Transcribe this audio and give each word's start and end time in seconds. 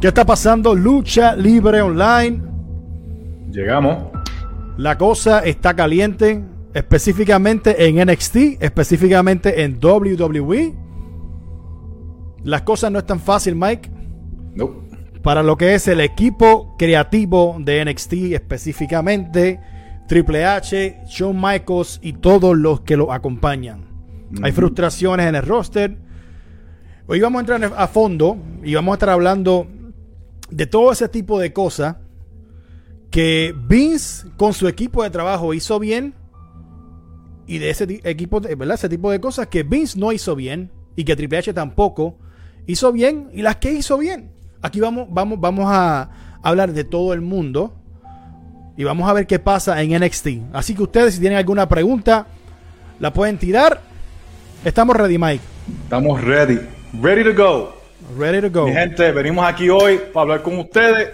¿Qué 0.00 0.08
está 0.08 0.26
pasando? 0.26 0.74
Lucha 0.74 1.34
Libre 1.34 1.80
Online. 1.80 2.42
Llegamos. 3.50 3.96
La 4.76 4.98
cosa 4.98 5.40
está 5.40 5.74
caliente, 5.74 6.44
específicamente 6.74 7.88
en 7.88 8.06
NXT, 8.06 8.60
específicamente 8.60 9.62
en 9.62 9.78
WWE. 9.82 10.74
Las 12.44 12.60
cosas 12.62 12.92
no 12.92 12.98
están 12.98 13.20
fácil, 13.20 13.56
Mike. 13.56 13.90
No. 14.54 14.84
Para 15.22 15.42
lo 15.42 15.56
que 15.56 15.74
es 15.74 15.88
el 15.88 16.02
equipo 16.02 16.76
creativo 16.76 17.56
de 17.58 17.82
NXT, 17.82 18.12
específicamente 18.34 19.60
Triple 20.08 20.44
H, 20.44 20.98
Shawn 21.06 21.40
Michaels 21.40 22.00
y 22.02 22.12
todos 22.12 22.54
los 22.54 22.82
que 22.82 22.98
lo 22.98 23.14
acompañan. 23.14 23.86
Hay 24.42 24.52
frustraciones 24.52 25.26
en 25.26 25.36
el 25.36 25.42
roster. 25.42 25.96
Hoy 27.06 27.18
vamos 27.20 27.38
a 27.38 27.40
entrar 27.40 27.72
a 27.74 27.88
fondo 27.88 28.36
y 28.62 28.74
vamos 28.74 28.92
a 28.92 28.96
estar 28.96 29.08
hablando 29.08 29.66
de 30.50 30.66
todo 30.66 30.92
ese 30.92 31.08
tipo 31.08 31.38
de 31.38 31.52
cosas 31.52 31.96
que 33.10 33.54
Vince 33.56 34.28
con 34.36 34.52
su 34.52 34.68
equipo 34.68 35.02
de 35.02 35.10
trabajo 35.10 35.54
hizo 35.54 35.78
bien 35.78 36.14
y 37.46 37.58
de 37.58 37.70
ese 37.70 38.00
equipo, 38.04 38.40
¿verdad? 38.40 38.74
Ese 38.74 38.88
tipo 38.88 39.10
de 39.10 39.20
cosas 39.20 39.46
que 39.46 39.62
Vince 39.62 39.98
no 39.98 40.12
hizo 40.12 40.34
bien 40.36 40.70
y 40.96 41.04
que 41.04 41.16
Triple 41.16 41.38
H 41.38 41.52
tampoco 41.52 42.18
hizo 42.66 42.92
bien 42.92 43.30
y 43.32 43.42
las 43.42 43.56
que 43.56 43.72
hizo 43.72 43.98
bien. 43.98 44.32
Aquí 44.62 44.80
vamos, 44.80 45.06
vamos, 45.10 45.40
vamos 45.40 45.66
a 45.68 46.10
hablar 46.42 46.72
de 46.72 46.84
todo 46.84 47.12
el 47.12 47.20
mundo 47.20 47.74
y 48.76 48.84
vamos 48.84 49.08
a 49.08 49.12
ver 49.12 49.26
qué 49.26 49.38
pasa 49.38 49.80
en 49.82 49.98
NXT. 49.98 50.28
Así 50.52 50.74
que 50.74 50.82
ustedes 50.82 51.14
si 51.14 51.20
tienen 51.20 51.38
alguna 51.38 51.68
pregunta 51.68 52.26
la 52.98 53.12
pueden 53.12 53.38
tirar. 53.38 53.80
Estamos 54.64 54.96
ready, 54.96 55.18
Mike. 55.18 55.42
Estamos 55.84 56.22
ready. 56.22 56.58
Ready 57.00 57.24
to 57.24 57.34
go. 57.34 57.85
Ready 58.14 58.40
to 58.48 58.50
go. 58.50 58.66
Mi 58.66 58.72
gente, 58.72 59.10
venimos 59.10 59.44
aquí 59.44 59.68
hoy 59.68 59.98
para 60.12 60.22
hablar 60.22 60.42
con 60.42 60.56
ustedes 60.58 61.08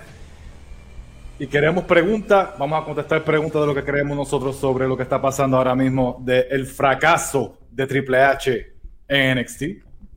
y 1.38 1.46
queremos 1.46 1.84
preguntas. 1.84 2.50
Vamos 2.58 2.82
a 2.82 2.84
contestar 2.84 3.24
preguntas 3.24 3.62
de 3.62 3.66
lo 3.66 3.74
que 3.74 3.82
creemos 3.82 4.14
nosotros 4.14 4.56
sobre 4.56 4.86
lo 4.86 4.94
que 4.94 5.02
está 5.02 5.20
pasando 5.20 5.56
ahora 5.56 5.74
mismo 5.74 6.20
del 6.22 6.66
fracaso 6.66 7.56
de 7.70 7.86
Triple 7.86 8.22
H 8.22 8.66
en 9.08 9.38
NXT, 9.38 9.62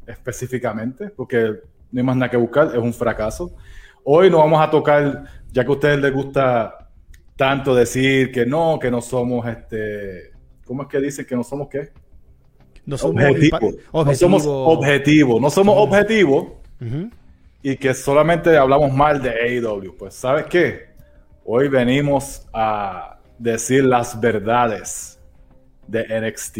específicamente, 0.05 1.09
porque 1.11 1.45
no 1.91 1.99
hay 1.99 2.03
más 2.03 2.17
nada 2.17 2.29
que 2.29 2.37
buscar, 2.37 2.67
es 2.67 2.77
un 2.77 2.93
fracaso. 2.93 3.55
Hoy 4.03 4.29
nos 4.29 4.41
vamos 4.41 4.61
a 4.61 4.69
tocar, 4.69 5.23
ya 5.53 5.63
que 5.63 5.69
a 5.69 5.73
ustedes 5.73 5.99
les 5.99 6.13
gusta 6.13 6.89
tanto 7.37 7.73
decir 7.73 8.33
que 8.33 8.45
no, 8.45 8.79
que 8.79 8.91
no 8.91 9.01
somos 9.01 9.47
este. 9.47 10.33
¿Cómo 10.65 10.83
es 10.83 10.89
que 10.89 10.99
dicen 10.99 11.25
que 11.25 11.35
no 11.35 11.43
somos 11.43 11.69
qué? 11.69 11.91
No 12.85 12.97
somos 12.97 13.23
objetivos. 13.23 13.61
objetivo. 13.91 14.03
No 14.03 14.15
somos 14.15 14.45
objetivos. 14.45 15.41
No 15.41 15.49
somos 15.49 15.75
objetivos 15.77 16.64
y 17.61 17.77
que 17.77 17.93
solamente 17.93 18.57
hablamos 18.57 18.93
mal 18.93 19.21
de 19.21 19.29
AEW. 19.29 19.95
Pues, 19.97 20.13
¿sabes 20.13 20.45
qué? 20.45 20.89
Hoy 21.43 21.67
venimos 21.67 22.47
a 22.53 23.19
decir 23.37 23.83
las 23.83 24.19
verdades 24.19 25.19
de 25.87 26.03
NXT. 26.21 26.57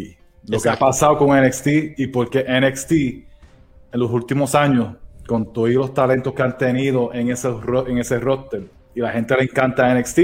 Lo 0.47 0.59
que 0.59 0.69
ha 0.69 0.77
pasado 0.77 1.17
con 1.17 1.39
NXT 1.39 1.67
y 1.97 2.07
por 2.07 2.29
qué 2.29 2.45
NXT 2.47 2.91
en 2.91 3.99
los 3.99 4.11
últimos 4.11 4.55
años, 4.55 4.95
con 5.27 5.51
todos 5.51 5.69
los 5.69 5.93
talentos 5.93 6.33
que 6.33 6.43
han 6.43 6.57
tenido 6.57 7.13
en 7.13 7.31
ese, 7.31 7.49
en 7.87 7.97
ese 7.97 8.19
roster 8.19 8.63
y 8.93 8.99
la 8.99 9.11
gente 9.11 9.35
le 9.35 9.43
encanta 9.43 9.93
NXT, 9.93 10.19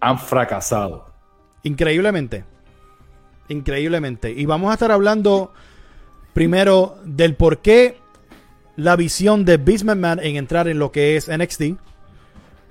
han 0.00 0.18
fracasado. 0.18 1.06
Increíblemente. 1.62 2.44
Increíblemente. 3.48 4.30
Y 4.30 4.44
vamos 4.46 4.70
a 4.70 4.74
estar 4.74 4.90
hablando 4.90 5.52
primero 6.32 6.98
del 7.04 7.34
por 7.34 7.58
qué 7.58 7.96
la 8.76 8.96
visión 8.96 9.44
de 9.44 9.56
Vince 9.56 9.84
McMahon 9.84 10.20
en 10.20 10.36
entrar 10.36 10.68
en 10.68 10.78
lo 10.78 10.90
que 10.90 11.16
es 11.16 11.28
NXT. 11.28 11.78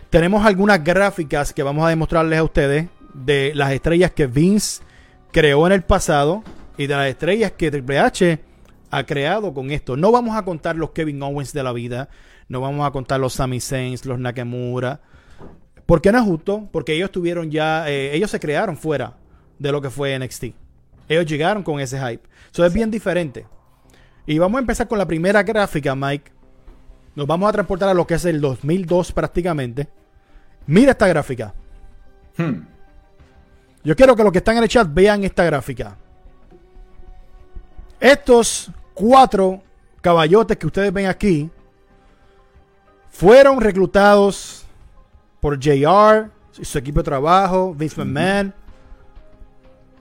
Tenemos 0.10 0.46
algunas 0.46 0.84
gráficas 0.84 1.54
que 1.54 1.64
vamos 1.64 1.86
a 1.86 1.90
demostrarles 1.90 2.40
a 2.40 2.44
ustedes 2.44 2.88
de 3.14 3.52
las 3.56 3.72
estrellas 3.72 4.12
que 4.12 4.28
Vince 4.28 4.84
creó 5.32 5.66
en 5.66 5.74
el 5.74 5.84
pasado 5.84 6.44
y 6.78 6.88
de 6.88 6.96
las 6.96 7.08
estrellas 7.08 7.52
que 7.54 7.72
Triple 7.72 8.00
H 8.00 8.40
ha 8.92 9.06
creado 9.06 9.54
con 9.54 9.72
esto. 9.72 9.98
No 9.98 10.12
vamos 10.12 10.36
a 10.36 10.44
contar 10.44 10.76
los 10.76 10.92
Kevin 10.92 11.22
Owens 11.24 11.54
de 11.54 11.64
la 11.64 11.74
vida, 11.74 12.10
no 12.48 12.62
vamos 12.62 12.86
a 12.86 12.92
contar 12.92 13.20
los 13.20 13.34
Sami 13.34 13.60
Zayn, 13.60 13.98
los 14.04 14.20
Nakamura, 14.20 15.02
porque 15.86 16.12
no 16.12 16.20
es 16.20 16.24
justo, 16.24 16.70
porque 16.72 16.94
ellos 16.94 17.12
tuvieron 17.12 17.50
ya, 17.50 17.90
eh, 17.90 18.16
ellos 18.16 18.30
se 18.30 18.40
crearon 18.40 18.78
fuera 18.78 19.18
de 19.58 19.72
lo 19.72 19.82
que 19.82 19.90
fue 19.90 20.18
NXT. 20.18 20.46
Ellos 21.10 21.26
llegaron 21.26 21.64
con 21.64 21.80
ese 21.80 22.00
hype. 22.00 22.24
Eso 22.52 22.66
es 22.66 22.74
bien 22.74 22.92
diferente. 22.92 23.46
Y 24.26 24.40
vamos 24.40 24.58
a 24.58 24.62
empezar 24.62 24.88
con 24.88 24.98
la 24.98 25.06
primera 25.06 25.44
gráfica, 25.44 25.96
Mike. 25.96 26.32
Nos 27.16 27.28
vamos 27.28 27.50
a 27.50 27.54
transportar 27.54 27.90
a 27.90 27.94
lo 27.94 28.08
que 28.08 28.16
es 28.16 28.26
el 28.26 28.42
2002 28.42 29.12
prácticamente. 29.12 29.88
Mira 30.66 30.92
esta 30.92 31.08
gráfica. 31.08 31.54
Hmm. 32.38 32.62
Yo 33.84 33.96
quiero 33.96 34.16
que 34.16 34.24
los 34.24 34.32
que 34.32 34.38
están 34.38 34.58
en 34.58 34.64
el 34.64 34.70
chat 34.70 34.88
vean 34.92 35.24
esta 35.24 35.44
gráfica. 35.44 35.98
Estos 38.00 38.72
cuatro 38.94 39.62
caballotes 40.02 40.58
que 40.58 40.68
ustedes 40.68 40.92
ven 40.92 41.08
aquí 41.08 41.50
fueron 43.10 43.62
reclutados 43.62 44.66
por 45.40 45.60
JR, 45.60 46.30
su 46.52 46.78
equipo 46.78 47.02
de 47.02 47.04
trabajo, 47.04 47.74
Vince 47.76 48.04
McMahon, 48.04 48.54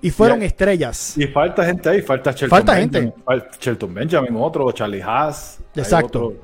y 0.03 0.11
fueron 0.11 0.43
Y- 0.43 0.47
estrellas. 0.47 1.17
Y 1.17 1.27
falta 1.29 1.65
gente 1.65 1.89
ahí, 1.89 2.03
falta 2.03 2.33
Shelton 2.33 2.51
Falta 2.51 2.75
Benjamin, 2.75 3.11
gente. 3.13 3.25
fal- 3.25 3.49
Shelton 3.59 3.95
Benjamin, 3.95 4.37
otro, 4.37 4.71
Charlie 4.73 5.01
Haas. 5.03 5.59
Exacto. 5.75 6.35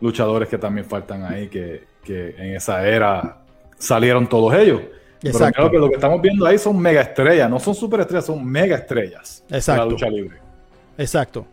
luchadores 0.00 0.48
que 0.50 0.58
también 0.58 0.84
faltan 0.86 1.24
ahí 1.24 1.48
que, 1.48 1.84
que 2.04 2.34
en 2.36 2.54
esa 2.56 2.86
era 2.86 3.38
salieron 3.78 4.28
todos 4.28 4.52
ellos. 4.54 4.82
Pero 5.22 5.32
Exacto. 5.38 5.54
creo 5.56 5.70
que 5.70 5.78
lo 5.78 5.88
que 5.88 5.94
estamos 5.94 6.20
viendo 6.20 6.44
ahí 6.44 6.58
son 6.58 6.78
mega 6.78 7.00
estrellas, 7.00 7.48
no 7.48 7.58
son 7.58 7.74
super 7.74 8.00
estrellas, 8.00 8.26
son 8.26 8.44
mega 8.44 8.76
estrellas. 8.76 9.42
de 9.48 9.56
Exacto. 9.56 9.84
La 9.84 9.90
lucha 9.90 10.08
libre. 10.10 10.36
Exacto. 10.98 11.46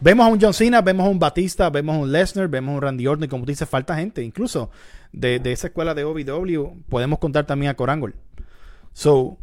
Vemos 0.00 0.26
a 0.26 0.30
un 0.30 0.40
John 0.40 0.54
Cena, 0.54 0.80
vemos 0.80 1.06
a 1.06 1.10
un 1.10 1.18
Batista, 1.18 1.68
vemos 1.68 1.94
a 1.94 1.98
un 1.98 2.10
Lesnar, 2.10 2.48
vemos 2.48 2.72
a 2.72 2.76
un 2.76 2.82
Randy 2.82 3.06
Orton, 3.06 3.24
y 3.24 3.28
como 3.28 3.44
tú 3.44 3.50
dices, 3.52 3.68
falta 3.68 3.94
gente. 3.96 4.22
Incluso 4.22 4.70
de, 5.12 5.38
de 5.38 5.52
esa 5.52 5.66
escuela 5.66 5.92
de 5.94 6.04
OVW 6.04 6.72
podemos 6.88 7.18
contar 7.18 7.44
también 7.44 7.68
a 7.70 7.74
Corangle. 7.74 8.14
So, 8.94 9.36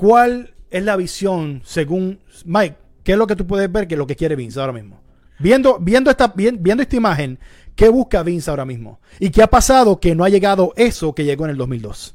¿cuál 0.00 0.54
es 0.70 0.82
la 0.82 0.96
visión 0.96 1.60
según 1.62 2.20
Mike? 2.46 2.76
¿Qué 3.04 3.12
es 3.12 3.18
lo 3.18 3.26
que 3.26 3.36
tú 3.36 3.46
puedes 3.46 3.70
ver 3.70 3.86
que 3.86 3.94
es 3.94 3.98
lo 3.98 4.06
que 4.06 4.16
quiere 4.16 4.34
Vince 4.34 4.58
ahora 4.58 4.72
mismo? 4.72 4.98
Viendo, 5.38 5.78
viendo, 5.78 6.10
esta, 6.10 6.28
vi- 6.34 6.56
viendo 6.58 6.82
esta 6.82 6.96
imagen, 6.96 7.38
¿qué 7.76 7.90
busca 7.90 8.22
Vince 8.22 8.48
ahora 8.48 8.64
mismo? 8.64 8.98
¿Y 9.18 9.28
qué 9.28 9.42
ha 9.42 9.46
pasado 9.46 10.00
que 10.00 10.14
no 10.14 10.24
ha 10.24 10.30
llegado 10.30 10.72
eso 10.74 11.14
que 11.14 11.24
llegó 11.26 11.44
en 11.44 11.50
el 11.50 11.58
2002? 11.58 12.14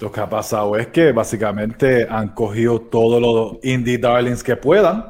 Lo 0.00 0.10
que 0.10 0.20
ha 0.20 0.28
pasado 0.28 0.76
es 0.76 0.88
que 0.88 1.12
básicamente 1.12 2.04
han 2.08 2.30
cogido 2.34 2.80
todos 2.80 3.20
los 3.22 3.64
indie 3.64 3.98
darlings 3.98 4.42
que 4.42 4.56
puedan 4.56 5.04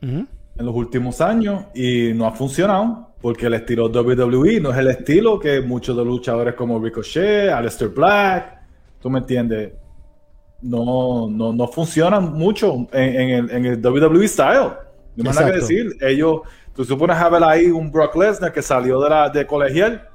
en 0.00 0.28
los 0.56 0.74
últimos 0.76 1.20
años 1.20 1.64
y 1.74 2.12
no 2.14 2.26
ha 2.26 2.32
funcionado 2.32 3.08
porque 3.20 3.46
el 3.46 3.54
estilo 3.54 3.86
WWE 3.88 4.60
no 4.60 4.70
es 4.70 4.78
el 4.78 4.86
estilo 4.88 5.40
que 5.40 5.60
muchos 5.62 5.96
de 5.96 6.04
los 6.04 6.12
luchadores 6.14 6.54
como 6.54 6.78
Ricochet, 6.78 7.50
Aleister 7.50 7.88
Black, 7.88 8.60
tú 9.00 9.10
me 9.10 9.18
entiendes, 9.18 9.72
no, 10.62 11.28
no, 11.30 11.52
no 11.52 11.68
funcionan 11.68 12.32
mucho 12.32 12.86
en, 12.92 13.20
en 13.20 13.30
el, 13.30 13.50
en 13.50 13.66
el 13.66 13.86
WWE 13.86 14.28
style. 14.28 14.70
No 15.16 15.32
nada 15.32 15.46
que 15.46 15.58
decir. 15.58 15.96
Ellos, 16.00 16.40
tú 16.74 16.84
supones 16.84 17.16
a 17.16 17.28
ver 17.28 17.42
ahí 17.44 17.66
un 17.70 17.90
Brock 17.90 18.16
Lesnar 18.16 18.52
que 18.52 18.62
salió 18.62 19.00
de 19.00 19.10
la 19.10 19.28
de 19.28 19.46
colegial 19.46 20.08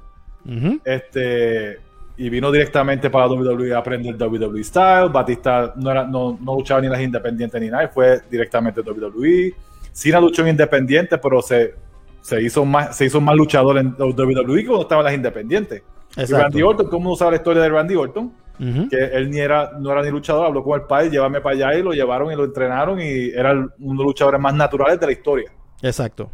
este 0.84 1.78
y 2.16 2.28
vino 2.28 2.52
directamente 2.52 3.10
para 3.10 3.26
WWE 3.26 3.74
a 3.74 3.78
aprender 3.78 4.16
WWE 4.16 4.62
Style. 4.62 5.08
Batista 5.08 5.72
no, 5.76 5.90
era, 5.90 6.04
no, 6.04 6.38
no 6.40 6.54
luchaba 6.54 6.80
ni 6.80 6.86
en 6.86 6.92
las 6.92 7.00
independientes 7.00 7.60
ni 7.60 7.68
nada, 7.68 7.88
fue 7.88 8.20
directamente 8.30 8.80
a 8.80 8.84
WWE. 8.84 9.52
Cena 9.92 10.20
luchó 10.20 10.42
en 10.42 10.48
independientes, 10.48 11.18
pero 11.20 11.42
se, 11.42 11.74
se, 12.20 12.42
hizo 12.42 12.64
más, 12.64 12.96
se 12.96 13.06
hizo 13.06 13.20
más 13.20 13.34
luchador 13.36 13.78
en 13.78 13.94
WWE 13.98 14.60
que 14.60 14.66
cuando 14.66 14.82
estaba 14.82 15.00
en 15.00 15.06
las 15.06 15.14
independientes. 15.14 15.82
Y. 16.16 16.24
Randy 16.24 16.62
Orton, 16.62 16.88
¿cómo 16.88 17.10
no 17.10 17.16
sabe 17.16 17.32
la 17.32 17.36
historia 17.38 17.62
de 17.62 17.68
Randy 17.68 17.96
Orton? 17.96 18.32
Que 18.58 18.96
él 19.12 19.30
ni 19.30 19.38
era, 19.40 19.72
no 19.80 19.90
era 19.90 20.02
ni 20.02 20.10
luchador, 20.10 20.46
habló 20.46 20.62
con 20.62 20.80
el 20.80 20.86
padre, 20.86 21.10
llévame 21.10 21.40
para 21.40 21.56
allá 21.56 21.78
y 21.78 21.82
lo 21.82 21.92
llevaron 21.92 22.32
y 22.32 22.36
lo 22.36 22.44
entrenaron 22.44 23.00
y 23.00 23.30
era 23.30 23.52
uno 23.52 23.68
de 23.78 23.94
los 23.96 24.06
luchadores 24.06 24.40
más 24.40 24.54
naturales 24.54 25.00
de 25.00 25.06
la 25.06 25.12
historia. 25.12 25.50
Exacto. 25.82 26.30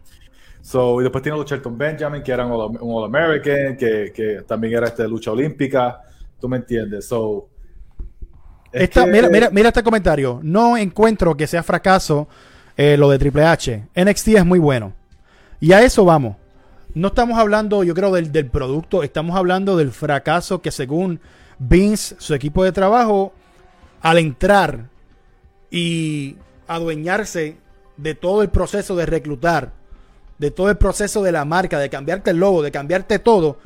So, 0.60 1.00
y 1.00 1.04
después 1.04 1.22
tiene 1.22 1.38
los 1.38 1.48
Shelton 1.50 1.78
Benjamin, 1.78 2.22
que 2.22 2.32
era 2.32 2.44
un 2.44 2.52
All- 2.52 2.78
un 2.82 2.94
All-American, 3.02 3.76
que, 3.78 4.12
que 4.14 4.42
también 4.46 4.74
era 4.74 4.88
este, 4.88 5.08
lucha 5.08 5.32
olímpica. 5.32 6.02
¿Tú 6.38 6.48
me 6.48 6.58
entiendes? 6.58 7.06
So, 7.08 7.48
es 8.72 8.82
Esta- 8.82 9.04
que- 9.06 9.10
mira, 9.10 9.28
mira, 9.30 9.50
mira 9.50 9.68
este 9.68 9.82
comentario. 9.82 10.40
No 10.42 10.76
encuentro 10.76 11.34
que 11.36 11.46
sea 11.46 11.62
fracaso 11.62 12.28
eh, 12.76 12.96
lo 12.98 13.08
de 13.10 13.18
Triple 13.18 13.44
H. 13.44 13.88
NXT 13.94 14.28
es 14.28 14.44
muy 14.46 14.58
bueno. 14.58 14.92
Y 15.60 15.72
a 15.72 15.82
eso 15.82 16.04
vamos. 16.04 16.36
No 16.94 17.08
estamos 17.08 17.38
hablando, 17.38 17.82
yo 17.84 17.94
creo, 17.94 18.12
del, 18.12 18.30
del 18.32 18.46
producto. 18.46 19.02
Estamos 19.02 19.36
hablando 19.36 19.76
del 19.76 19.90
fracaso 19.92 20.60
que 20.60 20.70
según 20.70 21.20
Vince, 21.60 22.16
su 22.18 22.34
equipo 22.34 22.64
de 22.64 22.72
trabajo, 22.72 23.32
al 24.02 24.18
entrar 24.18 24.86
y 25.70 26.36
adueñarse 26.66 27.56
de 27.96 28.14
todo 28.16 28.42
el 28.42 28.48
proceso 28.48 28.96
de 28.96 29.06
reclutar 29.06 29.72
de 30.38 30.50
todo 30.50 30.70
el 30.70 30.78
proceso 30.78 31.22
de 31.22 31.32
la 31.32 31.44
marca, 31.44 31.78
de 31.78 31.90
cambiarte 31.90 32.30
el 32.30 32.38
logo, 32.38 32.62
de 32.62 32.70
cambiarte 32.70 33.18
todo, 33.18 33.58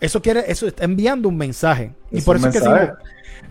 eso 0.00 0.22
quiere, 0.22 0.44
eso 0.50 0.66
está 0.66 0.84
enviando 0.84 1.28
un 1.28 1.36
mensaje. 1.36 1.92
y 2.10 2.18
Es 2.18 2.24
por 2.24 2.36
eso 2.36 2.48
es 2.48 2.54
que 2.58 2.60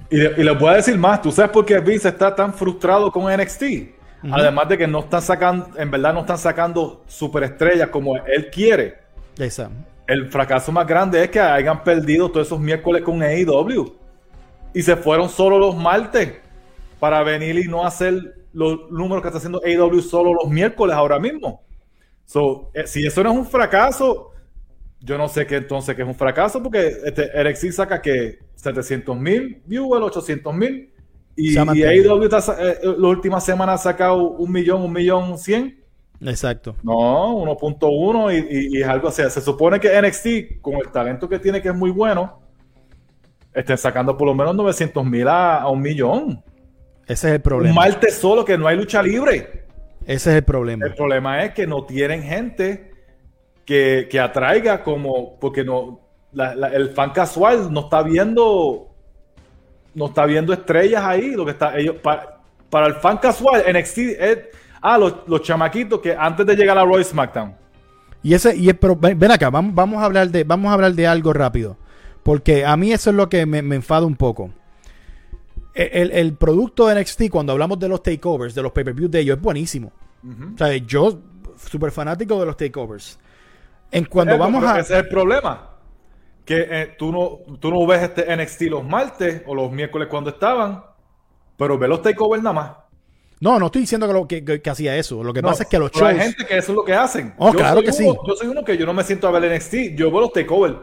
Y, 0.09 0.17
le- 0.17 0.33
y 0.35 0.43
les 0.43 0.57
voy 0.59 0.69
a 0.71 0.77
decir 0.77 0.97
más, 0.97 1.21
¿tú 1.21 1.31
sabes 1.31 1.51
por 1.51 1.63
qué 1.63 1.79
Vince 1.79 2.09
está 2.09 2.35
tan 2.35 2.51
frustrado 2.51 3.11
con 3.11 3.31
NXT? 3.31 3.63
Además 4.31 4.67
de 4.67 4.79
que 4.79 4.87
no 4.87 5.01
están 5.01 5.21
sacando, 5.21 5.69
en 5.77 5.91
verdad 5.91 6.11
no 6.11 6.21
están 6.21 6.39
sacando 6.39 7.03
superestrellas 7.05 7.89
como 7.89 8.17
él 8.17 8.49
quiere. 8.51 8.97
esa. 9.37 9.69
El 10.09 10.29
fracaso 10.31 10.71
más 10.71 10.87
grande 10.87 11.23
es 11.23 11.29
que 11.29 11.39
hayan 11.39 11.83
perdido 11.83 12.29
todos 12.29 12.47
esos 12.47 12.59
miércoles 12.59 13.03
con 13.03 13.21
AEW. 13.21 13.93
Y 14.73 14.81
se 14.81 14.95
fueron 14.95 15.29
solo 15.29 15.57
los 15.59 15.75
martes 15.77 16.33
para 16.99 17.23
venir 17.23 17.57
y 17.59 17.67
no 17.67 17.85
hacer 17.85 18.13
los 18.53 18.89
números 18.91 19.21
que 19.21 19.27
está 19.27 19.37
haciendo 19.37 19.61
AEW 19.63 20.01
solo 20.01 20.33
los 20.33 20.51
miércoles 20.51 20.95
ahora 20.95 21.19
mismo. 21.19 21.63
So, 22.25 22.69
eh, 22.73 22.85
si 22.85 23.05
eso 23.05 23.23
no 23.23 23.31
es 23.31 23.37
un 23.37 23.45
fracaso, 23.45 24.31
yo 24.99 25.17
no 25.17 25.27
sé 25.27 25.45
qué 25.47 25.57
entonces 25.57 25.95
que 25.95 26.01
es 26.01 26.07
un 26.07 26.15
fracaso, 26.15 26.61
porque 26.61 26.93
este 27.05 27.31
NXT 27.43 27.71
saca 27.71 28.01
que 28.01 28.39
700 28.55 29.17
mil 29.17 29.61
viewers, 29.65 30.03
800 30.05 30.53
mil. 30.53 30.91
Y, 31.35 31.53
y. 31.75 31.83
AEW 31.83 32.29
sa- 32.41 32.57
eh, 32.59 32.79
eh, 32.83 32.95
la 32.97 33.07
última 33.07 33.39
semana 33.39 33.73
ha 33.73 33.77
sacado 33.77 34.17
un 34.31 34.51
millón, 34.51 34.81
un 34.81 34.91
millón 34.93 35.37
cien. 35.37 35.78
Exacto. 36.21 36.75
No, 36.83 37.33
1.1 37.37 38.33
y, 38.33 38.37
y- 38.37 38.77
y 38.77 38.81
es 38.81 38.87
algo 38.87 39.07
así. 39.07 39.21
Se 39.29 39.41
supone 39.41 39.79
que 39.79 40.01
NXT, 40.01 40.61
con 40.61 40.75
el 40.75 40.89
talento 40.91 41.29
que 41.29 41.39
tiene, 41.39 41.61
que 41.61 41.69
es 41.69 41.75
muy 41.75 41.91
bueno, 41.91 42.41
estén 43.53 43.77
sacando 43.77 44.17
por 44.17 44.27
lo 44.27 44.35
menos 44.35 44.55
900 44.55 45.05
mil 45.05 45.27
a, 45.27 45.61
a 45.61 45.69
un 45.69 45.81
millón. 45.81 46.43
Ese 47.07 47.13
es 47.29 47.33
el 47.33 47.35
Un 47.37 47.41
problema. 47.41 47.75
martes 47.75 48.15
solo 48.15 48.43
que 48.45 48.57
no 48.57 48.67
hay 48.67 48.77
lucha 48.77 49.01
libre. 49.01 49.63
Ese 50.05 50.31
es 50.31 50.35
el 50.37 50.43
problema. 50.43 50.85
El 50.85 50.93
problema 50.93 51.43
es 51.43 51.53
que 51.53 51.65
no 51.67 51.85
tienen 51.85 52.21
gente 52.23 52.91
que, 53.65 54.07
que 54.09 54.19
atraiga 54.19 54.83
como, 54.83 55.39
porque 55.39 55.63
no, 55.63 56.01
la- 56.33 56.53
la- 56.55 56.69
el 56.69 56.89
fan 56.89 57.11
casual 57.11 57.71
no 57.71 57.81
está 57.81 58.03
viendo, 58.03 58.89
no 59.95 60.05
está 60.07 60.25
viendo 60.25 60.51
estrellas 60.53 61.03
ahí. 61.03 61.31
Lo 61.31 61.45
que 61.45 61.51
está, 61.51 61.77
ellos, 61.77 61.95
pa- 62.03 62.41
para 62.69 62.87
el 62.87 62.95
fan 62.95 63.17
casual, 63.17 63.63
NXT 63.71 63.97
es, 64.19 64.37
ah, 64.81 64.97
los, 64.97 65.15
los 65.27 65.41
chamaquitos 65.41 65.99
que 65.99 66.15
antes 66.15 66.45
de 66.45 66.55
llegar 66.55 66.77
a 66.77 66.83
Roy 66.85 67.03
SmackDown. 67.03 67.55
Y 68.23 68.33
ese, 68.33 68.55
y 68.55 68.69
es- 68.69 68.75
pero 68.75 68.95
ven, 68.95 69.31
acá, 69.31 69.49
vamos, 69.49 69.73
vamos 69.73 70.01
a 70.01 70.05
hablar 70.05 70.29
de, 70.29 70.43
vamos 70.43 70.69
a 70.69 70.73
hablar 70.73 70.93
de 70.93 71.07
algo 71.07 71.31
rápido. 71.33 71.77
Porque 72.23 72.65
a 72.65 72.75
mí 72.75 72.91
eso 72.91 73.09
es 73.11 73.15
lo 73.15 73.29
que 73.29 73.45
me, 73.45 73.61
me 73.61 73.75
enfada 73.75 74.05
un 74.05 74.15
poco. 74.15 74.51
E- 75.73 75.89
El, 75.93 76.11
el 76.11 76.33
producto 76.33 76.87
de 76.87 76.99
NXT, 77.01 77.29
cuando 77.29 77.53
hablamos 77.53 77.79
de 77.79 77.87
los 77.87 78.03
takeovers, 78.03 78.53
de 78.55 78.61
los 78.61 78.71
pay-per-views 78.71 79.09
de 79.11 79.19
ellos, 79.21 79.37
es 79.37 79.41
buenísimo. 79.43 79.91
O 80.53 80.57
sea, 80.57 80.75
yo, 80.75 81.17
súper 81.55 81.91
fanático 81.91 82.37
de 82.39 82.45
los 82.45 82.57
takeovers. 82.57 83.17
En 83.91 84.03
cuando 84.05 84.35
Eh, 84.35 84.37
vamos 84.37 84.63
a. 84.65 84.79
Ese 84.79 84.93
es 84.97 85.03
el 85.03 85.07
problema. 85.07 85.69
Que 86.43 86.67
eh, 86.69 86.95
tú, 86.97 87.11
no, 87.11 87.55
tú 87.59 87.69
no 87.71 87.85
ves 87.87 88.01
este 88.03 88.35
NXT 88.35 88.63
los 88.63 88.83
martes 88.83 89.43
o 89.47 89.55
los 89.55 89.71
miércoles 89.71 90.07
cuando 90.09 90.31
estaban, 90.31 90.83
pero 91.55 91.77
ves 91.77 91.87
los 91.89 92.01
takeovers 92.01 92.43
nada 92.43 92.53
más. 92.53 92.71
No, 93.41 93.57
no 93.57 93.67
estoy 93.67 93.81
diciendo 93.81 94.05
que, 94.07 94.13
lo- 94.13 94.27
que- 94.27 94.43
que- 94.43 94.61
que 94.61 94.69
hacía 94.69 94.95
eso. 94.97 95.23
Lo 95.23 95.33
que 95.33 95.41
No, 95.41 95.47
pasa 95.49 95.63
es 95.63 95.69
que 95.69 95.79
los 95.79 95.91
shows. 95.91 96.03
Hay 96.09 96.19
gente 96.19 96.45
que 96.45 96.57
eso 96.57 96.71
es 96.71 96.75
lo 96.75 96.83
que 96.83 96.93
hacen. 96.93 97.33
Oh, 97.37 97.51
claro 97.53 97.77
soy 97.77 97.85
que 97.85 97.93
sí. 97.93 98.05
Yo 98.27 98.35
soy 98.35 98.47
uno 98.47 98.63
que 98.65 98.77
yo 98.77 98.85
no 98.85 98.93
me 98.93 99.03
siento 99.03 99.27
a 99.27 99.31
ver 99.31 99.45
NXT. 99.51 99.95
Yo 99.95 100.11
veo 100.11 100.21
los 100.21 100.33
takeovers. 100.33 100.75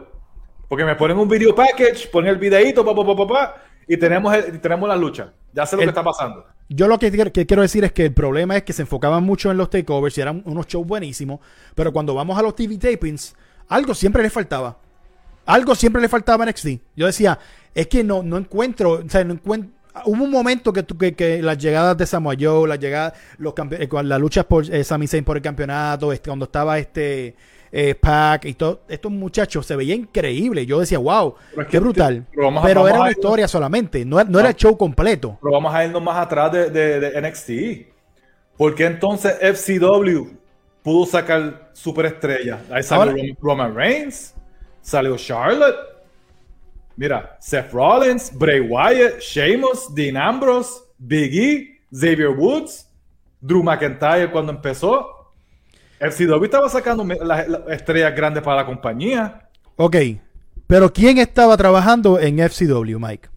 Porque 0.67 0.83
me 0.83 0.95
ponen 0.95 1.17
un 1.17 1.29
video 1.29 1.53
package, 1.55 2.07
ponen 2.11 2.31
el 2.31 2.37
videíto, 2.39 2.83
pa, 2.83 2.93
pa, 2.95 3.05
pa, 3.05 3.15
pa, 3.15 3.27
pa, 3.27 3.55
y 3.87 3.95
tenemos, 3.97 4.33
el- 4.33 4.59
tenemos 4.59 4.89
la 4.89 4.95
lucha. 4.95 5.31
Ya 5.53 5.65
sé 5.65 5.75
lo 5.75 5.83
El- 5.83 5.87
que 5.87 5.91
está 5.91 6.03
pasando. 6.03 6.45
Yo 6.69 6.87
lo 6.89 6.99
que, 6.99 7.09
quiero- 7.11 7.31
que 7.31 7.45
quiero 7.45 7.61
decir 7.61 7.85
es 7.85 7.93
que 7.93 8.05
el 8.05 8.13
problema 8.13 8.57
es 8.57 8.63
que 8.63 8.73
se 8.73 8.81
enfocaban 8.81 9.23
mucho 9.23 9.49
en 9.51 9.57
los 9.57 9.69
takeovers 9.69 10.17
y 10.17 10.21
eran 10.21 10.41
unos 10.45 10.67
shows 10.67 10.85
buenísimos, 10.85 11.39
pero 11.75 11.93
cuando 11.93 12.13
vamos 12.13 12.37
a 12.37 12.41
los 12.41 12.55
TV 12.55 12.77
tapings, 12.77 13.33
algo 13.69 13.93
siempre 13.93 14.21
le 14.23 14.29
faltaba. 14.29 14.77
Algo 15.45 15.75
siempre 15.75 16.01
le 16.01 16.09
faltaba 16.09 16.43
a 16.43 16.47
NXT. 16.47 16.81
Yo 16.97 17.05
decía, 17.05 17.39
es 17.73 17.87
que 17.87 18.03
no, 18.03 18.21
no 18.23 18.35
encuentro, 18.37 19.03
o 19.05 19.09
sea, 19.09 19.23
no 19.23 19.33
encuentro. 19.33 19.71
Hubo 20.05 20.23
un 20.23 20.31
momento 20.31 20.71
que, 20.73 20.83
tú- 20.83 20.97
que, 20.97 21.13
que 21.15 21.41
las 21.41 21.57
llegadas 21.57 21.97
de 21.97 22.05
Samoa 22.05 22.35
Joe, 22.39 22.67
las 22.67 22.79
llegadas, 22.79 23.13
los 23.37 23.53
eh, 23.71 23.87
con 23.87 24.07
la 24.07 24.17
lucha 24.17 24.43
por 24.43 24.63
eh, 24.73 24.83
Sami 24.83 25.07
Zayn 25.07 25.23
por 25.23 25.37
el 25.37 25.43
campeonato, 25.43 26.11
este, 26.13 26.29
cuando 26.29 26.45
estaba 26.45 26.77
este 26.79 27.35
eh, 27.71 27.95
Pac 27.95 28.45
y 28.45 28.53
todo, 28.53 28.81
estos 28.87 29.11
muchachos 29.11 29.65
se 29.65 29.75
veía 29.75 29.93
increíble. 29.95 30.65
Yo 30.65 30.79
decía, 30.79 30.99
wow, 30.99 31.35
Pero 31.51 31.61
es 31.61 31.67
qué 31.67 31.71
que- 31.71 31.79
brutal. 31.79 32.25
pero 32.31 32.43
vamos 32.45 32.63
a- 32.63 32.67
pero 32.67 32.79
vamos 32.81 32.91
era 32.91 33.01
una 33.01 33.11
historia 33.11 33.47
solamente, 33.47 34.05
no, 34.05 34.23
no 34.23 34.39
era 34.39 34.49
el 34.49 34.55
show 34.55 34.77
completo. 34.77 35.37
Pero 35.41 35.51
vamos 35.53 35.73
a 35.73 35.83
irnos 35.85 36.01
más 36.01 36.17
atrás 36.17 36.51
de, 36.51 36.69
de- 36.69 36.99
de 36.99 37.21
NXT. 37.21 37.87
¿Por 38.57 38.73
qué 38.73 38.85
entonces 38.85 39.35
FCW 39.41 40.29
pudo 40.81 41.05
sacar 41.05 41.69
superestrellas? 41.73 42.59
Ahí 42.71 42.81
salió 42.83 43.35
Roman 43.41 43.75
Reigns, 43.75 44.33
salió 44.81 45.15
Charlotte. 45.17 45.75
Mira, 46.97 47.37
Seth 47.39 47.71
Rollins, 47.71 48.31
Bray 48.35 48.59
Wyatt, 48.59 49.19
Sheamus, 49.19 49.93
Dean 49.93 50.17
Ambrose, 50.17 50.71
Big 50.97 51.33
E, 51.35 51.79
Xavier 51.93 52.29
Woods, 52.29 52.89
Drew 53.39 53.63
McIntyre 53.63 54.31
cuando 54.31 54.51
empezó. 54.51 55.31
FCW 55.99 56.43
estaba 56.43 56.69
sacando 56.69 57.03
las 57.03 57.47
estrellas 57.69 58.15
grandes 58.15 58.43
para 58.43 58.57
la 58.57 58.65
compañía. 58.65 59.47
Ok, 59.75 59.95
pero 60.65 60.91
¿quién 60.91 61.19
estaba 61.19 61.55
trabajando 61.55 62.19
en 62.19 62.39
FCW, 62.39 62.99
Mike? 62.99 63.29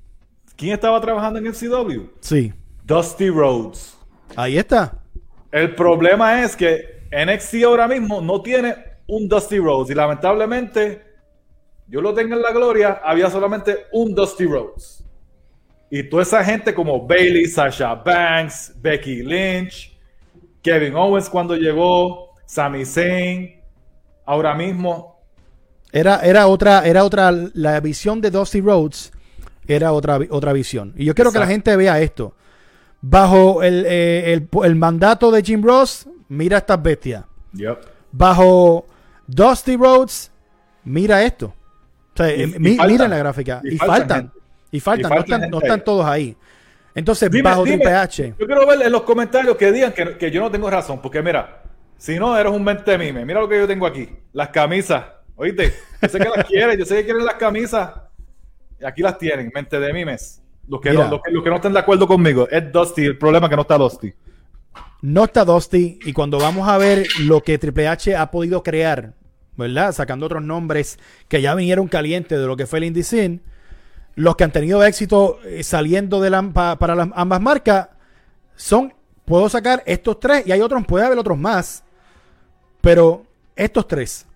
¿Quién 0.57 0.73
estaba 0.73 1.01
trabajando 1.01 1.39
en 1.39 1.47
FCW? 1.55 2.09
Sí, 2.21 2.53
Dusty 2.85 3.29
Rhodes. 3.29 3.97
ahí 4.37 4.59
está. 4.59 4.95
El 5.53 5.75
problema 5.75 6.43
es 6.43 6.57
que 6.57 7.01
NXT 7.13 7.65
ahora 7.65 7.89
mismo 7.89 8.21
no 8.21 8.41
tiene 8.41 8.75
un 9.07 9.29
Dusty 9.29 9.59
Rhodes 9.59 9.91
y 9.91 9.95
lamentablemente, 9.95 11.03
yo 11.91 12.01
lo 12.01 12.15
tengo 12.15 12.37
en 12.37 12.43
la 12.43 12.53
gloria, 12.53 13.01
había 13.05 13.29
solamente 13.31 13.87
un 13.93 14.15
Dusty 14.15 14.47
Rhodes. 14.47 15.05
Y 15.91 16.05
toda 16.09 16.23
esa 16.23 16.45
gente 16.45 16.73
como 16.73 17.05
Bailey, 17.07 17.47
Sasha 17.47 17.95
Banks, 17.97 18.73
Becky 18.81 19.23
Lynch, 19.25 19.99
Kevin 20.63 20.95
Owens 20.95 21.29
cuando 21.29 21.57
llegó, 21.57 22.31
Sami 22.47 22.85
Zayn, 22.85 23.61
ahora 24.25 24.55
mismo 24.55 25.19
Era, 25.93 26.21
era 26.21 26.47
otra, 26.47 26.87
era 26.87 27.05
otra, 27.05 27.33
la 27.55 27.81
visión 27.81 28.21
de 28.21 28.31
Dusty 28.31 28.61
Rhodes 28.61 29.13
era 29.67 29.93
otra, 29.93 30.21
otra 30.31 30.53
visión. 30.53 30.95
Y 30.97 31.05
yo 31.05 31.15
quiero 31.15 31.33
que 31.33 31.39
la 31.41 31.47
gente 31.49 31.75
vea 31.77 32.01
esto. 32.01 32.35
Bajo 33.01 33.63
el, 33.63 33.85
eh, 33.87 34.33
el- 34.33 34.49
el 34.65 34.77
mandato 34.77 35.31
de 35.33 35.43
Jim 35.43 35.63
Ross, 35.65 36.07
mira 36.29 36.59
estas 36.59 36.81
bestias. 36.83 37.25
Yep. 37.55 37.79
Bajo 38.13 38.87
Dusty 39.27 39.77
Rhodes, 39.77 40.31
mira 40.85 41.25
esto. 41.25 41.55
Sea, 42.25 42.37
Y- 42.37 42.43
eh, 42.43 42.53
y 42.57 42.59
mi- 42.59 42.77
faltan. 42.77 42.93
mira 42.93 43.09
la 43.09 43.19
gráfica. 43.19 43.61
Y 43.65 43.77
faltan 43.79 44.21
gente. 44.23 44.39
Y 44.73 44.81
faltan. 44.81 45.11
No, 45.13 45.21
están, 45.21 45.51
no 45.51 45.59
están 45.61 45.85
todos 45.85 46.07
ahí. 46.07 46.37
Entonces, 46.95 47.31
Dime, 47.31 47.43
bajo 47.51 47.65
dime. 47.65 47.77
Triple 47.79 47.95
H. 47.95 48.35
Yo 48.39 48.47
quiero 48.47 48.67
ver 48.67 48.83
en 48.83 48.93
los 48.93 49.03
comentarios 49.03 49.57
que 49.57 49.71
digan 49.73 49.93
que, 49.93 50.17
que 50.17 50.31
yo 50.31 50.41
no 50.41 50.51
tengo 50.51 50.69
razón, 50.71 51.01
porque 51.01 51.23
mira, 51.23 51.63
si 51.97 52.19
no, 52.19 52.37
eres 52.37 52.53
un 52.53 52.63
mente 52.65 52.97
mime. 52.99 53.25
Mira 53.25 53.41
lo 53.41 53.49
que 53.49 53.59
yo 53.59 53.67
tengo 53.67 53.87
aquí, 53.87 54.09
las 54.33 54.49
camisas. 54.49 55.05
Oíste, 55.37 55.73
yo 56.03 56.09
sé 56.09 56.19
que 56.19 56.29
las 56.29 56.45
quieres, 56.49 56.79
yo 56.79 56.85
sé 56.85 56.97
que 56.97 57.05
quieren 57.05 57.25
las 57.25 57.35
camisas. 57.37 57.91
Y 58.81 58.85
aquí 58.85 59.03
las 59.03 59.19
tienen, 59.19 59.51
mente 59.55 59.79
de 59.79 59.93
mimes. 59.93 60.43
Los 60.69 60.81
que, 60.81 60.93
no, 60.93 61.09
los, 61.09 61.21
que, 61.23 61.31
los 61.33 61.43
que 61.43 61.51
no 61.51 61.57
estén 61.57 61.73
de 61.73 61.79
acuerdo 61.81 62.07
conmigo, 62.07 62.47
es 62.51 62.71
Dusty, 62.73 63.05
el 63.05 63.19
problema 63.19 63.47
es 63.47 63.51
que 63.51 63.57
no 63.57 63.63
está 63.63 63.77
Dusty. 63.77 64.13
No 65.03 65.25
está 65.25 65.45
Dusty. 65.45 65.99
Y 66.05 66.13
cuando 66.13 66.39
vamos 66.39 66.69
a 66.69 66.79
ver 66.79 67.07
lo 67.23 67.41
que 67.43 67.59
Triple 67.59 67.89
H 67.89 68.15
ha 68.15 68.31
podido 68.31 68.63
crear, 68.63 69.15
¿verdad? 69.61 69.93
Sacando 69.93 70.27
otros 70.27 70.43
nombres 70.43 70.99
que 71.29 71.41
ya 71.41 71.55
vinieron 71.55 71.87
calientes 71.87 72.37
de 72.41 72.47
lo 72.47 72.57
que 72.57 72.67
fue 72.67 72.81
el 72.81 72.87
Indie 72.87 73.05
Scene, 73.05 73.39
los 74.17 74.35
que 74.35 74.43
han 74.45 74.51
tenido 74.53 74.83
éxito 74.85 75.39
eh, 75.45 75.63
saliendo 75.63 76.21
de 76.21 76.31
la, 76.31 76.43
pa- 76.43 76.77
para 76.81 76.97
las, 76.97 77.09
ambas 77.15 77.41
marcas 77.41 77.89
son, 78.57 78.93
puedo 79.25 79.49
sacar 79.49 79.83
estos 79.87 80.19
tres 80.19 80.45
y 80.47 80.53
hay 80.53 80.61
otros, 80.61 80.85
puede 80.87 81.07
haber 81.07 81.19
otros 81.19 81.39
más, 81.39 81.85
pero 82.81 83.25
estos 83.55 83.87
tres, 83.87 84.27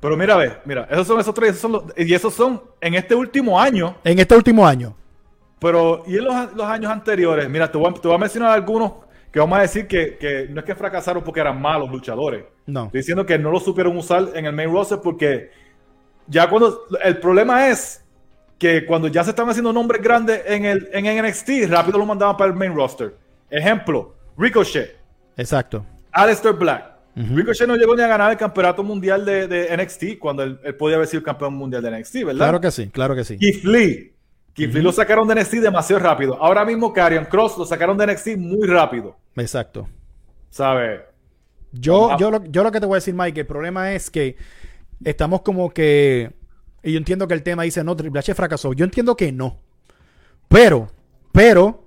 Pero 0.00 0.16
mira, 0.16 0.36
ve, 0.36 0.52
mira, 0.66 0.86
esos 0.90 1.06
son 1.06 1.20
esos 1.20 1.34
tres, 1.34 1.50
esos 1.50 1.60
son 1.62 1.72
los- 1.72 1.84
y 1.96 2.12
esos 2.12 2.34
son 2.34 2.62
en 2.80 2.94
este 2.94 3.14
último 3.14 3.60
año, 3.60 3.96
en 4.04 4.18
este 4.18 4.34
último 4.34 4.66
año. 4.66 4.94
pero 5.58 6.02
y 6.06 6.16
en 6.18 6.24
los, 6.24 6.54
los 6.54 6.66
años 6.66 6.90
anteriores, 6.92 7.48
mira, 7.48 7.70
te 7.70 7.78
voy, 7.78 7.90
a, 7.90 7.94
te 7.94 8.06
voy 8.08 8.14
a 8.16 8.18
mencionar 8.18 8.50
algunos 8.52 8.92
que 9.32 9.38
vamos 9.40 9.58
a 9.58 9.62
decir 9.62 9.86
que, 9.86 10.16
que 10.18 10.46
no 10.50 10.60
es 10.60 10.66
que 10.66 10.74
fracasaron 10.74 11.22
porque 11.24 11.40
eran 11.40 11.60
malos 11.60 11.90
luchadores. 11.90 12.44
No. 12.66 12.86
Estoy 12.86 13.00
diciendo 13.00 13.26
que 13.26 13.38
no 13.38 13.50
lo 13.50 13.60
supieron 13.60 13.96
usar 13.96 14.28
en 14.34 14.46
el 14.46 14.52
main 14.52 14.72
roster 14.72 14.98
porque 15.02 15.50
ya 16.26 16.48
cuando 16.48 16.84
el 17.02 17.18
problema 17.18 17.68
es 17.68 18.04
que 18.58 18.86
cuando 18.86 19.08
ya 19.08 19.22
se 19.24 19.30
estaban 19.30 19.50
haciendo 19.50 19.72
nombres 19.72 20.02
grandes 20.02 20.42
en 20.46 20.64
el 20.64 20.88
en 20.92 21.24
NXT, 21.24 21.68
rápido 21.68 21.98
lo 21.98 22.06
mandaban 22.06 22.36
para 22.36 22.50
el 22.50 22.56
main 22.56 22.74
roster. 22.74 23.14
Ejemplo, 23.50 24.14
Ricochet, 24.36 24.96
Exacto. 25.36 25.84
Aleister 26.12 26.52
Black. 26.52 26.92
Ricochet 27.16 27.68
no 27.68 27.76
llegó 27.76 27.94
ni 27.94 28.02
a 28.02 28.08
ganar 28.08 28.32
el 28.32 28.36
campeonato 28.36 28.82
mundial 28.82 29.24
de, 29.24 29.46
de 29.46 29.76
NXT 29.76 30.18
cuando 30.18 30.42
él, 30.42 30.58
él 30.64 30.74
podía 30.74 30.96
haber 30.96 31.06
sido 31.06 31.18
el 31.18 31.24
campeón 31.24 31.54
mundial 31.54 31.80
de 31.82 31.98
NXT, 31.98 32.14
¿verdad? 32.24 32.36
Claro 32.36 32.60
que 32.60 32.70
sí, 32.72 32.88
claro 32.88 33.14
que 33.14 33.24
sí. 33.24 33.38
Keith 33.38 33.62
Lee. 33.64 34.14
Keith 34.52 34.72
Lee 34.72 34.82
lo 34.82 34.92
sacaron 34.92 35.28
de 35.28 35.36
NXT 35.36 35.54
demasiado 35.54 36.02
rápido. 36.02 36.36
Ahora 36.42 36.64
mismo 36.64 36.92
Karrion 36.92 37.26
Cross 37.26 37.58
lo 37.58 37.64
sacaron 37.64 37.96
de 37.98 38.06
NXT 38.06 38.36
muy 38.36 38.66
rápido. 38.66 39.16
Exacto. 39.36 39.88
¿Sabes? 40.50 41.02
Yo, 41.80 42.16
yo, 42.18 42.30
lo, 42.30 42.44
yo 42.44 42.62
lo 42.62 42.70
que 42.72 42.80
te 42.80 42.86
voy 42.86 42.94
a 42.94 42.98
decir, 42.98 43.14
Mike, 43.14 43.40
el 43.40 43.46
problema 43.46 43.92
es 43.92 44.10
que 44.10 44.36
estamos 45.04 45.42
como 45.42 45.70
que. 45.70 46.32
Y 46.82 46.92
yo 46.92 46.98
entiendo 46.98 47.26
que 47.26 47.34
el 47.34 47.42
tema 47.42 47.62
dice, 47.64 47.82
no, 47.82 47.96
Triple 47.96 48.20
H 48.20 48.34
fracasó. 48.34 48.72
Yo 48.72 48.84
entiendo 48.84 49.16
que 49.16 49.32
no. 49.32 49.58
Pero, 50.48 50.88
pero, 51.32 51.82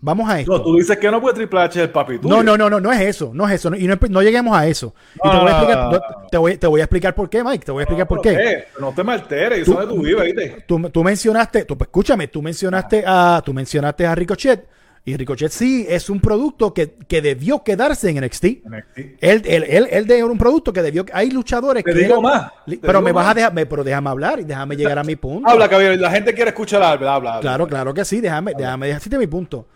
vamos 0.00 0.28
a 0.28 0.38
esto. 0.40 0.52
No, 0.52 0.62
tú 0.62 0.76
dices 0.76 0.96
que 0.98 1.10
no, 1.10 1.20
pues 1.20 1.34
Triple 1.34 1.60
H 1.60 1.78
es 1.80 1.84
el 1.86 1.90
papi. 1.90 2.18
No, 2.22 2.42
no, 2.42 2.56
no, 2.56 2.68
no, 2.70 2.78
no 2.78 2.92
es 2.92 3.00
eso, 3.00 3.30
no 3.34 3.48
es 3.48 3.54
eso. 3.54 3.70
no- 3.70 3.76
y 3.76 3.86
no, 3.86 3.98
no 4.10 4.22
lleguemos 4.22 4.56
a 4.56 4.66
eso. 4.66 4.94
Y 5.16 5.28
te 5.30 5.36
voy 5.36 5.38
a 5.38 5.40
no, 5.40 5.48
explicar, 5.48 5.92
no, 5.92 6.00
te, 6.30 6.38
voy, 6.38 6.56
te 6.58 6.66
voy 6.66 6.80
a 6.80 6.84
explicar 6.84 7.14
por 7.14 7.28
qué, 7.30 7.42
Mike. 7.42 7.64
Te 7.64 7.72
voy 7.72 7.80
a 7.80 7.84
explicar 7.84 8.06
por 8.06 8.20
qué. 8.20 8.30
eh, 8.34 8.64
no 8.78 8.92
te 8.92 9.02
me 9.02 9.12
alteres, 9.14 9.60
yo 9.60 9.64
sé 9.64 9.70
dónde 9.72 9.94
tú 9.94 10.02
vives, 10.02 10.24
¿viste? 10.24 10.64
Tú, 10.68 10.90
tú 10.90 11.02
mencionaste, 11.02 11.64
tú, 11.64 11.76
pues, 11.76 11.88
escúchame, 11.88 12.28
tú 12.28 12.42
mencionaste 12.42 13.02
a, 13.06 13.42
tú 13.44 13.52
mencionaste 13.54 14.06
a 14.06 14.14
Ricochet. 14.14 14.68
Y 15.08 15.16
Ricochet 15.16 15.52
sí 15.52 15.86
es 15.88 16.10
un 16.10 16.20
producto 16.20 16.74
que, 16.74 16.94
que 17.06 17.22
debió 17.22 17.62
quedarse 17.62 18.10
en 18.10 18.16
NXT. 18.24 18.44
NXT. 18.66 18.98
Él, 19.20 19.42
él, 19.46 19.64
él, 19.68 19.88
él 19.88 20.06
de 20.06 20.24
un 20.24 20.36
producto 20.36 20.72
que 20.72 20.82
debió. 20.82 21.06
Hay 21.12 21.30
luchadores 21.30 21.84
Te 21.84 21.92
que. 21.92 21.98
digo 22.00 22.14
eran- 22.14 22.22
más, 22.22 22.52
li- 22.66 22.76
te 22.78 22.86
Pero 22.86 22.98
digo 22.98 23.04
me 23.04 23.12
vas 23.12 23.28
a 23.28 23.34
dejar. 23.34 23.54
me- 23.54 23.66
pero 23.66 23.84
déjame 23.84 24.10
hablar 24.10 24.40
y 24.40 24.44
déjame 24.44 24.76
llegar 24.76 24.98
a 24.98 25.04
mi 25.04 25.14
punto. 25.14 25.48
Habla, 25.48 25.68
caballero, 25.68 25.94
la 25.94 26.10
gente 26.10 26.34
quiere 26.34 26.50
escuchar 26.50 26.82
habla, 26.82 27.14
habla. 27.14 27.30
habla. 27.36 27.40
Claro, 27.40 27.68
claro 27.68 27.94
que 27.94 28.04
sí. 28.04 28.20
Déjame, 28.20 28.52
déjame 28.58 28.88
decirte 28.88 29.16
mi 29.16 29.28
punto. 29.28 29.66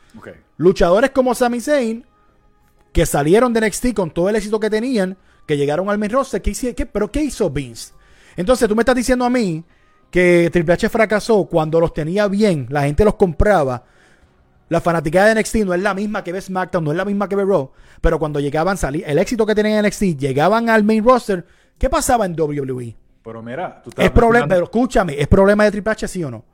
Luchadores 0.56 1.10
como 1.10 1.34
Sami 1.34 1.60
Zayn, 1.60 2.04
que 2.92 3.06
salieron 3.06 3.52
de 3.52 3.60
NXT 3.60 3.94
con 3.94 4.10
todo 4.10 4.28
el 4.28 4.34
éxito 4.36 4.58
que 4.58 4.68
tenían, 4.68 5.16
que 5.46 5.56
llegaron 5.56 5.88
al 5.90 5.98
main 5.98 6.10
roster, 6.10 6.42
¿qué 6.42 6.52
qué- 6.74 6.86
¿pero 6.86 7.10
qué 7.10 7.22
hizo 7.22 7.48
Vince? 7.50 7.92
Entonces 8.36 8.68
tú 8.68 8.74
me 8.74 8.82
estás 8.82 8.96
diciendo 8.96 9.24
a 9.24 9.30
mí 9.30 9.62
que 10.10 10.50
Triple 10.52 10.74
H 10.74 10.88
fracasó 10.88 11.44
cuando 11.44 11.78
los 11.78 11.94
tenía 11.94 12.26
bien, 12.26 12.66
la 12.68 12.82
gente 12.82 13.04
los 13.04 13.14
compraba. 13.14 13.84
La 14.70 14.80
fanaticada 14.80 15.26
de 15.34 15.40
NXT 15.40 15.56
no 15.66 15.74
es 15.74 15.82
la 15.82 15.92
misma 15.94 16.24
que 16.24 16.32
ve 16.32 16.40
SmackDown, 16.40 16.84
no 16.84 16.90
es 16.92 16.96
la 16.96 17.04
misma 17.04 17.28
que 17.28 17.36
ve 17.36 17.44
Raw, 17.44 17.70
pero 18.00 18.18
cuando 18.18 18.38
llegaban, 18.40 18.76
salí, 18.78 19.02
el 19.04 19.18
éxito 19.18 19.44
que 19.44 19.54
tenían 19.54 19.78
en 19.78 19.86
NXT, 19.86 20.16
llegaban 20.16 20.70
al 20.70 20.84
main 20.84 21.04
roster, 21.04 21.44
¿qué 21.76 21.90
pasaba 21.90 22.24
en 22.24 22.40
WWE? 22.40 22.96
Pero 23.22 23.42
mira, 23.42 23.82
tú 23.82 23.90
estás 23.90 24.04
Es 24.06 24.10
problema, 24.12 24.46
pero 24.46 24.64
escúchame, 24.64 25.20
¿es 25.20 25.26
problema 25.28 25.64
de 25.64 25.72
Triple 25.72 25.92
H 25.92 26.08
sí 26.08 26.22
o 26.24 26.30
no? 26.30 26.44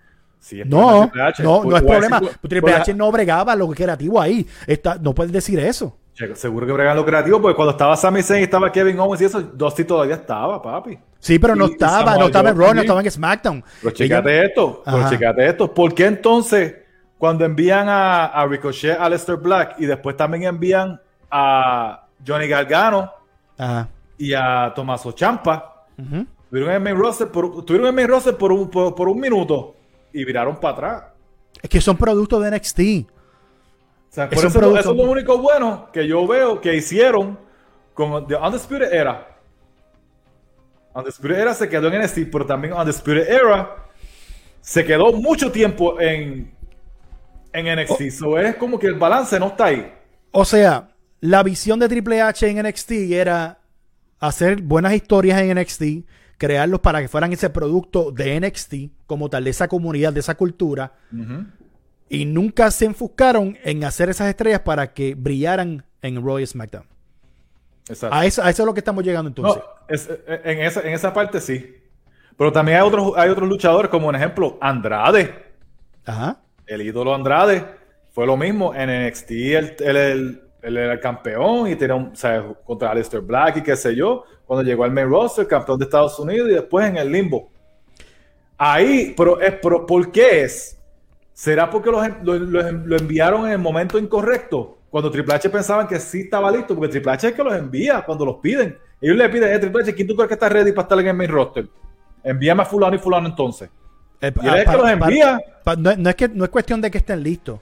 Sí, 0.41 0.61
es 0.61 0.67
problema 0.67 0.93
de 0.93 0.99
No, 0.99 1.03
Triple 1.11 1.23
H. 1.23 1.43
no, 1.43 1.57
Pues 1.63 1.69
no 1.71 1.77
es 1.77 1.83
voy 1.83 1.91
a 1.91 1.95
problema. 1.99 2.21
decir- 2.21 2.39
Triple 2.41 2.61
pues, 2.63 2.75
H 2.75 2.95
no 2.95 3.13
bregaba 3.13 3.55
lo 3.55 3.69
creativo 3.69 4.21
ahí. 4.21 4.47
Está, 4.67 4.95
no 4.97 5.15
puedes 5.15 5.33
decir 5.33 5.59
eso. 5.61 5.97
Seguro 6.35 6.67
que 6.67 6.73
bregan 6.73 6.97
lo 6.97 7.05
creativo, 7.05 7.43
porque 7.43 7.55
cuando 7.55 7.73
estaba 7.73 7.95
Sami 7.99 8.23
Zayn 8.23 8.41
y 8.41 8.45
estaba 8.45 8.73
Kevin 8.73 8.99
Owens 8.99 9.21
y 9.21 9.25
eso, 9.27 9.43
Dusty 9.43 9.85
todavía 9.85 10.15
estaba, 10.15 10.63
papi. 10.63 10.99
Sí, 11.19 11.39
pero 11.39 11.55
no 11.55 11.67
Y- 11.69 11.73
estaba, 11.73 12.17
no 12.17 12.27
estaba 12.27 12.49
en 12.49 12.57
Raw, 12.59 12.73
no 12.73 12.81
estaba 12.81 13.01
en 13.03 13.11
SmackDown. 13.11 13.63
Pero 13.83 13.95
checate 13.95 14.47
esto, 14.47 14.83
pero 14.87 15.11
checate 15.11 15.47
esto. 15.47 15.75
¿Por 15.75 15.93
qué 15.95 16.07
entonces 16.07 16.75
cuando 17.19 17.45
envían 17.45 17.89
a, 17.89 18.27
a 18.27 18.47
Ricochet, 18.47 18.99
a 18.99 19.09
Lester 19.09 19.37
Black 19.37 19.77
y 19.79 19.87
después 19.87 20.17
también 20.17 20.45
envían 20.45 21.01
a 21.31 22.07
Johnny 22.27 22.47
Gargano 22.49 23.13
Ajá. 23.59 23.89
y 24.19 24.35
a 24.35 24.73
Tommaso 24.75 25.13
Champa, 25.13 25.87
Ujú. 25.99 26.27
estuvieron 26.45 26.75
en 26.75 26.83
main 26.83 26.97
roster 26.97 27.29
por, 27.29 27.47
estuvieron 27.59 27.87
en 27.87 27.89
el 27.89 27.95
main 27.95 28.09
roster 28.09 28.37
por 28.37 28.53
un, 28.53 28.69
por, 28.71 28.95
por 28.95 29.09
un 29.09 29.19
minuto 29.19 29.75
y 30.13 30.25
viraron 30.25 30.57
para 30.57 30.73
atrás? 30.75 31.05
Es 31.63 31.71
que 31.71 31.81
son 31.81 31.97
productos 31.97 32.43
de 32.43 32.51
NXT. 32.51 32.81
O 34.11 34.13
sea, 34.17 34.29
por 34.29 34.39
eso, 34.39 34.59
producto- 34.59 34.81
eso 34.81 34.91
es 34.93 34.97
lo 34.97 35.03
único 35.11 35.39
bueno 35.39 35.89
que 35.93 36.07
yo 36.07 36.27
veo 36.27 36.61
que 36.61 36.75
hicieron 36.75 37.39
con 37.95 38.27
The 38.27 38.37
Undisputed 38.37 38.93
Era. 38.93 39.27
Undisputed 40.95 41.39
Era 41.39 41.55
se 41.55 41.69
quedó 41.69 41.89
en 41.89 42.01
NXT, 42.03 42.31
pero 42.33 42.47
también 42.47 42.73
Undisputed 42.75 43.29
Era 43.29 43.77
se 44.61 44.85
quedó 44.85 45.13
mucho 45.13 45.53
tiempo 45.53 46.01
en, 46.01 46.53
en 47.57 47.81
NXT. 47.81 48.01
Oh. 48.01 48.11
So 48.11 48.39
es 48.39 48.57
como 48.57 48.79
que 48.79 48.87
el 48.87 48.95
balance 48.95 49.39
no 49.41 49.49
está 49.49 49.67
ahí. 49.67 49.93
O 50.31 50.45
sea, 50.45 50.89
la 51.21 51.43
visión 51.43 51.79
de 51.79 51.89
Triple 51.89 52.21
H 52.21 52.49
en 52.49 52.63
NXT 52.67 52.91
era 53.13 53.59
hacer 54.19 54.61
buenas 54.63 54.93
historias 54.95 55.41
en 55.41 55.59
NXT, 55.59 55.83
crearlos 56.39 56.81
para 56.81 57.01
que 57.01 57.09
fueran 57.09 57.33
ese 57.33 57.51
producto 57.51 58.11
de 58.13 58.41
NXT, 58.41 58.75
como 59.07 59.29
tal, 59.31 59.45
de 59.45 59.51
esa 59.51 59.69
comunidad, 59.69 60.13
de 60.13 60.21
esa 60.21 60.35
cultura, 60.35 60.93
y 62.09 62.25
nunca 62.25 62.71
se 62.71 62.85
enfocaron 62.85 63.57
en 63.65 63.85
hacer 63.85 64.09
esas 64.09 64.29
estrellas 64.29 64.61
para 64.61 64.93
que 64.93 65.15
brillaran 65.15 65.85
en 66.03 66.23
y 66.41 66.47
SmackDown. 66.47 66.85
Exacto. 67.89 68.15
A 68.17 68.27
eso, 68.27 68.43
a 68.43 68.51
eso 68.51 68.63
es 68.63 68.67
lo 68.67 68.75
que 68.75 68.81
estamos 68.81 69.05
llegando 69.05 69.29
entonces. 69.29 69.63
No, 69.63 69.95
es- 69.95 70.09
eh, 70.11 70.41
en, 70.45 70.61
esa, 70.61 70.81
en 70.81 70.93
esa 70.93 71.13
parte 71.13 71.41
sí. 71.41 71.77
Pero 72.37 72.53
también 72.53 72.79
hay 72.79 72.87
otros, 72.87 73.13
hay 73.17 73.31
otros 73.31 73.49
luchadores, 73.49 73.91
como 73.91 74.07
por 74.07 74.17
ejemplo 74.17 74.59
Andrade. 74.61 75.35
Ajá. 76.05 76.41
El 76.67 76.83
ídolo 76.83 77.15
Andrade 77.15 77.65
fue 78.13 78.27
lo 78.27 78.37
mismo 78.37 78.75
en 78.75 79.07
NXT 79.09 79.31
él, 79.31 80.43
era 80.63 80.93
el 80.95 81.01
campeón 81.01 81.69
y 81.69 81.77
tenía 81.77 81.95
un, 81.95 82.09
o 82.09 82.17
sea, 82.17 82.45
contra 82.65 82.91
Aleister 82.91 83.21
Black 83.21 83.59
y 83.59 83.63
qué 83.63 83.77
sé 83.77 83.95
yo 83.95 84.25
cuando 84.47 84.63
llegó 84.65 84.85
al 84.85 84.91
main 84.91 85.09
roster 85.09 85.47
campeón 85.47 85.79
de 85.79 85.85
Estados 85.85 86.19
Unidos 86.19 86.49
y 86.51 86.55
después 86.55 86.87
en 86.89 86.97
el 86.97 87.11
limbo 87.13 87.51
ahí 88.59 89.15
pero, 89.17 89.41
es, 89.41 89.55
pero 89.63 89.87
¿por 89.87 90.11
qué 90.11 90.43
es? 90.45 90.79
¿será 91.33 91.69
porque 91.69 91.91
lo, 91.91 92.01
lo- 92.23 92.73
lo 92.73 92.97
enviaron 92.97 93.47
en 93.47 93.53
el 93.53 93.59
momento 93.59 93.99
incorrecto? 93.99 94.73
cuando 94.91 95.11
Triple 95.11 95.35
H 95.35 95.51
pensaban 95.51 95.87
que 95.87 96.01
sí 96.01 96.21
estaba 96.23 96.51
listo 96.51 96.75
porque 96.75 96.89
Triple 96.91 97.13
H 97.13 97.29
es 97.29 97.35
que 97.35 97.45
los 97.45 97.55
envía 97.55 98.03
cuando 98.05 98.25
los 98.25 98.37
piden 98.37 98.79
ellos 99.01 99.17
le 99.17 99.29
piden, 99.29 99.53
eh, 99.53 99.59
Triple 99.59 99.83
H, 99.83 99.95
¿quién 99.95 100.09
tú 100.09 100.17
crees 100.17 100.29
que 100.29 100.35
está 100.35 100.49
ready 100.49 100.73
para 100.73 100.83
estar 100.85 100.99
en 101.01 101.07
el 101.09 101.15
main 101.15 101.31
roster? 101.31 101.67
envíame 102.25 102.63
a 102.63 102.65
fulano 102.65 102.97
y 102.97 102.99
fulano 102.99 103.29
entonces 103.29 103.69
Eh, 104.21 104.33
Y 104.43 104.49
él 104.49 104.55
es 104.57 104.65
que 104.69 104.77
los 104.77 104.91
envía. 104.91 105.41
pa- 105.65 105.77
no, 105.77 105.95
no 105.97 106.09
es 106.11 106.17
que, 106.17 106.29
no 106.29 106.45
es 106.45 106.51
cuestión 106.51 106.81
de 106.81 106.91
que 106.91 106.99
estén 106.99 107.23
listos. 107.23 107.61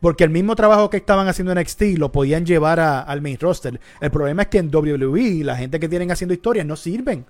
Porque 0.00 0.24
el 0.24 0.30
mismo 0.30 0.54
trabajo 0.54 0.90
que 0.90 0.98
estaban 0.98 1.28
haciendo 1.28 1.52
en 1.52 1.58
NXT 1.58 1.96
lo 1.96 2.12
podían 2.12 2.44
llevar 2.44 2.78
a- 2.78 3.00
al 3.00 3.22
main 3.22 3.38
roster. 3.40 3.80
El 4.00 4.10
problema 4.10 4.42
es 4.42 4.48
que 4.48 4.58
en 4.58 4.70
WWE 4.74 5.42
la 5.44 5.56
gente 5.56 5.80
que 5.80 5.88
tienen 5.88 6.10
haciendo 6.10 6.34
historias 6.34 6.66
no 6.66 6.76
sirven. 6.76 7.24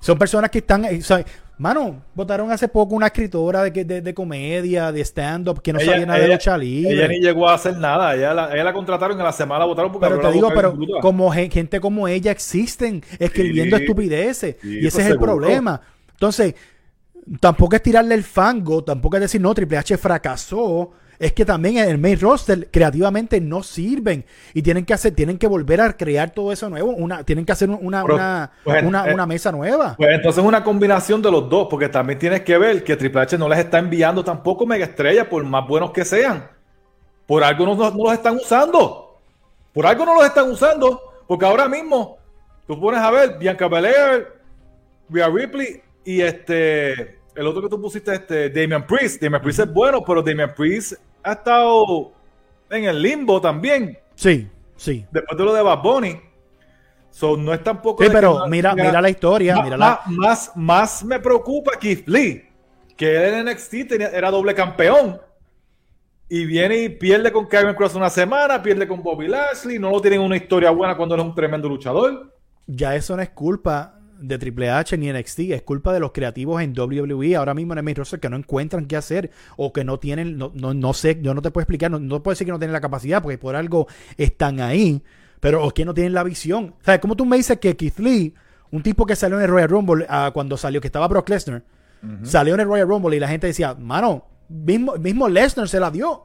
Son 0.00 0.18
personas 0.18 0.50
que 0.50 0.58
están... 0.58 0.84
eh, 0.84 0.98
o 1.00 1.02
sea, 1.02 1.24
mano, 1.56 2.02
votaron 2.14 2.52
hace 2.52 2.68
poco 2.68 2.94
una 2.94 3.06
escritora 3.06 3.62
de, 3.64 3.84
de, 3.84 4.02
de 4.02 4.14
comedia, 4.14 4.92
de 4.92 5.00
stand-up, 5.00 5.62
que 5.62 5.72
no 5.72 5.80
Ella- 5.80 5.92
sabía 5.92 6.06
nada 6.06 6.18
de 6.20 6.28
lucha 6.28 6.58
libre. 6.58 6.92
Ella 6.92 7.08
ni 7.08 7.20
llegó 7.20 7.48
a 7.48 7.54
hacer 7.54 7.78
nada. 7.78 8.14
Ella 8.14 8.34
la, 8.34 8.52
ella 8.52 8.64
la 8.64 8.72
contrataron 8.74 9.18
en 9.18 9.24
la 9.24 9.32
semana 9.32 9.60
la 9.60 9.64
votaron 9.64 9.90
porque 9.90 10.06
Pero 10.06 10.20
te 10.20 10.30
digo, 10.32 10.52
pero 10.54 10.76
como 11.00 11.32
gen- 11.32 11.50
gente 11.50 11.80
como 11.80 12.06
ella 12.06 12.30
existen 12.30 13.02
escribiendo 13.18 13.76
Sí. 13.78 13.82
estupideces. 13.84 14.56
Sí, 14.60 14.78
y 14.82 14.86
ese 14.86 15.00
es 15.02 15.08
el 15.08 15.18
problema. 15.18 15.80
Entonces, 16.12 16.54
tampoco 17.40 17.76
es 17.76 17.82
tirarle 17.82 18.14
el 18.14 18.24
fango, 18.24 18.82
tampoco 18.84 19.16
es 19.16 19.22
decir, 19.22 19.40
no, 19.40 19.54
Triple 19.54 19.78
H 19.78 19.96
fracasó. 19.98 20.92
Es 21.16 21.32
que 21.32 21.44
también 21.44 21.78
en 21.78 21.88
el 21.88 21.96
main 21.96 22.18
roster 22.18 22.68
creativamente 22.72 23.40
no 23.40 23.62
sirven 23.62 24.24
y 24.52 24.62
tienen 24.62 24.84
que 24.84 24.94
hacer, 24.94 25.14
tienen 25.14 25.38
que 25.38 25.46
volver 25.46 25.80
a 25.80 25.96
crear 25.96 26.30
todo 26.30 26.50
eso 26.50 26.68
nuevo, 26.68 26.90
una, 26.90 27.22
tienen 27.22 27.46
que 27.46 27.52
hacer 27.52 27.70
una, 27.70 28.02
Pero, 28.02 28.14
una, 28.16 28.50
pues, 28.64 28.82
una, 28.82 29.08
eh, 29.08 29.14
una 29.14 29.24
mesa 29.24 29.52
nueva. 29.52 29.94
Pues 29.96 30.10
entonces 30.12 30.42
es 30.42 30.48
una 30.48 30.64
combinación 30.64 31.22
de 31.22 31.30
los 31.30 31.48
dos, 31.48 31.68
porque 31.70 31.88
también 31.88 32.18
tienes 32.18 32.40
que 32.42 32.58
ver 32.58 32.82
que 32.82 32.96
Triple 32.96 33.20
H 33.22 33.38
no 33.38 33.48
les 33.48 33.60
está 33.60 33.78
enviando 33.78 34.24
tampoco 34.24 34.66
mega 34.66 34.84
estrellas, 34.86 35.28
por 35.28 35.44
más 35.44 35.66
buenos 35.68 35.92
que 35.92 36.04
sean. 36.04 36.48
Por 37.26 37.44
algo 37.44 37.64
no, 37.64 37.76
no- 37.76 37.90
no 37.92 38.04
los 38.04 38.12
están 38.12 38.34
usando. 38.34 39.16
Por 39.72 39.86
algo 39.86 40.04
no 40.04 40.16
los 40.16 40.24
están 40.26 40.50
usando, 40.50 41.00
porque 41.28 41.46
ahora 41.46 41.68
mismo 41.68 42.18
tú 42.66 42.78
pones 42.78 43.00
a 43.00 43.10
ver 43.12 43.38
Bianca 43.38 43.68
Belair, 43.68 44.26
Rhea 45.08 45.28
Ripley 45.28 45.80
y 46.04 46.20
este 46.20 47.18
el 47.34 47.46
otro 47.46 47.62
que 47.62 47.68
tú 47.68 47.80
pusiste, 47.80 48.14
este 48.14 48.48
Damian 48.50 48.86
Priest. 48.86 49.20
Damian 49.22 49.42
Priest 49.42 49.60
es 49.60 49.72
bueno, 49.72 50.02
pero 50.04 50.22
Damian 50.22 50.54
Priest 50.54 50.94
ha 51.22 51.32
estado 51.32 52.12
en 52.70 52.84
el 52.84 53.00
limbo 53.02 53.40
también. 53.40 53.98
Sí, 54.14 54.48
sí. 54.76 55.04
después 55.10 55.36
de 55.38 55.44
lo 55.44 55.52
de 55.54 55.62
Bad 55.62 55.82
Bunny. 55.82 56.20
So, 57.10 57.36
no 57.36 57.52
es 57.54 57.62
tampoco. 57.62 58.02
Sí, 58.02 58.08
que 58.08 58.14
pero 58.14 58.46
mira, 58.48 58.74
mira 58.74 59.00
la 59.00 59.08
historia, 59.10 59.54
Más, 59.56 59.64
mira 59.64 59.76
la- 59.76 60.00
más, 60.06 60.16
más, 60.16 60.56
más 60.56 61.04
me 61.04 61.20
preocupa 61.20 61.72
Keith 61.78 62.08
Lee, 62.08 62.44
que 62.96 63.16
él 63.16 63.34
en 63.34 63.48
NXT 63.48 63.84
tenía- 63.88 64.08
era 64.08 64.30
doble 64.30 64.54
campeón. 64.54 65.20
Y 66.28 66.46
viene 66.46 66.76
y 66.78 66.88
pierde 66.88 67.30
con 67.30 67.48
Kevin 67.48 67.74
Cross 67.74 67.94
una 67.94 68.10
semana, 68.10 68.60
pierde 68.62 68.88
con 68.88 69.02
Bobby 69.02 69.28
Lashley. 69.28 69.78
No 69.78 69.90
lo 69.90 70.00
tienen 70.00 70.20
una 70.20 70.36
historia 70.36 70.70
buena 70.70 70.96
cuando 70.96 71.14
él 71.14 71.20
es 71.20 71.26
un 71.26 71.34
tremendo 71.34 71.68
luchador. 71.68 72.32
ya 72.66 72.94
eso 72.96 73.14
no 73.14 73.22
es 73.22 73.28
culpa 73.30 74.00
de 74.26 74.38
Triple 74.38 74.70
H 74.70 74.96
ni 74.96 75.12
NXT, 75.12 75.40
es 75.50 75.62
culpa 75.62 75.92
de 75.92 76.00
los 76.00 76.12
creativos 76.12 76.62
en 76.62 76.78
WWE 76.78 77.36
ahora 77.36 77.54
mismo 77.54 77.74
en 77.74 77.86
el 77.86 77.94
roster 77.94 78.20
que 78.20 78.28
no 78.28 78.36
encuentran 78.36 78.86
qué 78.86 78.96
hacer 78.96 79.30
o 79.56 79.72
que 79.72 79.84
no 79.84 79.98
tienen, 79.98 80.38
no, 80.38 80.52
no, 80.54 80.74
no 80.74 80.92
sé, 80.94 81.18
yo 81.20 81.34
no 81.34 81.42
te 81.42 81.50
puedo 81.50 81.62
explicar, 81.62 81.90
no, 81.90 81.98
no 81.98 82.22
puedo 82.22 82.32
decir 82.32 82.46
que 82.46 82.52
no 82.52 82.58
tienen 82.58 82.72
la 82.72 82.80
capacidad 82.80 83.22
porque 83.22 83.38
por 83.38 83.56
algo 83.56 83.86
están 84.16 84.60
ahí, 84.60 85.02
pero 85.40 85.64
o 85.64 85.70
que 85.72 85.84
no 85.84 85.94
tienen 85.94 86.14
la 86.14 86.22
visión. 86.22 86.74
O 86.80 86.84
sea, 86.84 87.00
como 87.00 87.16
tú 87.16 87.24
me 87.26 87.36
dices 87.36 87.58
que 87.58 87.76
Keith 87.76 87.98
Lee, 87.98 88.34
un 88.70 88.82
tipo 88.82 89.06
que 89.06 89.16
salió 89.16 89.36
en 89.38 89.44
el 89.44 89.50
Royal 89.50 89.68
Rumble 89.68 90.06
ah, 90.08 90.30
cuando 90.32 90.56
salió, 90.56 90.80
que 90.80 90.88
estaba 90.88 91.08
Brock 91.08 91.28
Lesnar, 91.28 91.62
salió 92.22 92.54
en 92.54 92.60
el 92.60 92.66
Royal 92.66 92.88
Rumble 92.88 93.16
y 93.16 93.20
la 93.20 93.28
gente 93.28 93.46
decía, 93.46 93.74
mano, 93.74 94.26
mismo, 94.48 94.94
mismo 94.96 95.28
Lesnar 95.28 95.68
se 95.68 95.80
la 95.80 95.90
dio. 95.90 96.24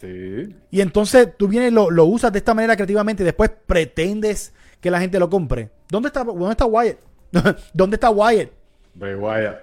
Sí. 0.00 0.54
Y 0.70 0.80
entonces 0.80 1.30
tú 1.36 1.48
vienes 1.48 1.72
lo, 1.72 1.90
lo 1.90 2.04
usas 2.04 2.32
de 2.32 2.38
esta 2.38 2.54
manera 2.54 2.76
creativamente 2.76 3.22
y 3.22 3.26
después 3.26 3.50
pretendes 3.66 4.52
que 4.80 4.90
la 4.90 5.00
gente 5.00 5.18
lo 5.18 5.28
compre. 5.28 5.70
¿Dónde 5.88 6.08
está, 6.08 6.24
dónde 6.24 6.50
está 6.50 6.66
Wyatt? 6.66 6.98
¿Dónde 7.72 7.96
está 7.96 8.10
Wyatt? 8.10 8.50
Bray 8.94 9.14
Wyatt. 9.14 9.58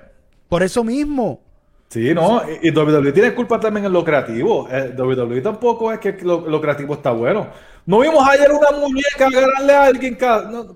Por 0.49 0.63
eso 0.63 0.83
mismo. 0.83 1.41
Sí, 1.89 2.13
no, 2.13 2.41
y, 2.61 2.69
y 2.69 2.71
WWE 2.71 3.11
tiene 3.11 3.33
culpa 3.33 3.59
también 3.59 3.85
en 3.85 3.93
lo 3.93 4.03
creativo. 4.03 4.67
Eh, 4.69 4.93
WWE 4.97 5.41
tampoco 5.41 5.91
es 5.91 5.99
que 5.99 6.13
lo, 6.21 6.47
lo 6.47 6.59
creativo 6.59 6.95
está 6.95 7.11
bueno. 7.11 7.47
¿No 7.85 7.99
vimos 7.99 8.27
ayer 8.27 8.51
una 8.51 8.71
muñeca 8.71 9.29
ganarle 9.29 9.73
a 9.73 9.83
alguien? 9.85 10.17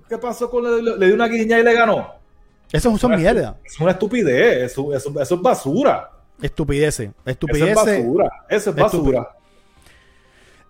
¿Qué 0.08 0.18
pasó 0.18 0.50
con 0.50 0.64
le, 0.64 0.98
le 0.98 1.06
dio 1.08 1.16
una 1.16 1.28
guiña 1.28 1.60
y 1.60 1.64
le 1.64 1.74
ganó? 1.74 2.20
Eso 2.72 2.96
son 2.98 3.16
mierda. 3.16 3.58
Es 3.66 3.80
una 3.80 3.92
estupidez, 3.92 4.72
eso, 4.72 4.94
eso, 4.94 5.14
es 5.20 5.42
basura. 5.42 6.12
Estupideces. 6.42 7.10
Estupidez. 7.26 7.72
Eso 7.72 7.88
es 7.88 8.06
basura. 8.06 8.32
Eso 8.48 8.70
es 8.70 8.76
basura. 8.76 9.30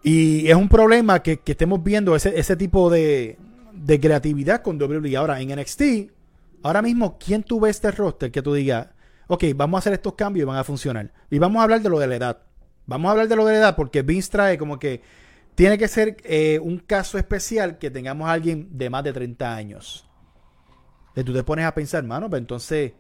Y 0.01 0.49
es 0.49 0.55
un 0.55 0.69
problema 0.69 1.21
que, 1.21 1.39
estemos 1.45 1.83
viendo 1.83 2.15
ese, 2.15 2.39
ese 2.39 2.55
tipo 2.55 2.89
de, 2.89 3.37
de 3.83 3.99
creatividad 3.99 4.61
con 4.61 4.81
WWE. 4.81 5.15
Ahora, 5.15 5.39
en 5.39 5.55
NXT, 5.57 6.11
ahora 6.63 6.81
mismo, 6.81 7.17
¿quién 7.17 7.43
tuve 7.43 7.69
este 7.69 7.91
roster 7.91 8.31
que 8.31 8.41
tú 8.41 8.53
digas, 8.53 8.87
ok, 9.27 9.45
vamos 9.55 9.77
a 9.77 9.79
hacer 9.79 9.93
estos 9.93 10.13
cambios 10.13 10.43
y 10.43 10.47
van 10.47 10.57
a 10.57 10.63
funcionar? 10.63 11.11
Y 11.29 11.39
vamos 11.39 11.59
a 11.59 11.63
hablar 11.63 11.81
de 11.81 11.89
lo 11.89 11.99
de 11.99 12.07
la 12.07 12.15
edad. 12.15 12.41
Vamos 12.85 13.09
a 13.09 13.11
hablar 13.11 13.27
de 13.27 13.35
lo 13.35 13.45
de 13.45 13.53
la 13.53 13.59
edad 13.59 13.75
porque 13.75 14.01
Vince 14.01 14.31
trae 14.31 14.57
como 14.57 14.79
que 14.79 15.01
tiene 15.55 15.77
que 15.77 15.87
ser 15.87 16.17
eh, 16.23 16.59
un 16.61 16.79
caso 16.79 17.17
especial 17.17 17.77
que 17.77 17.91
tengamos 17.91 18.27
a 18.27 18.33
alguien 18.33 18.69
de 18.71 18.89
más 18.89 19.03
de 19.03 19.13
30 19.13 19.55
años. 19.55 20.07
Y 21.15 21.23
tú 21.23 21.33
te 21.33 21.43
pones 21.43 21.65
a 21.65 21.73
pensar, 21.73 22.03
mano, 22.03 22.29
pues 22.29 22.41
entonces 22.41 22.93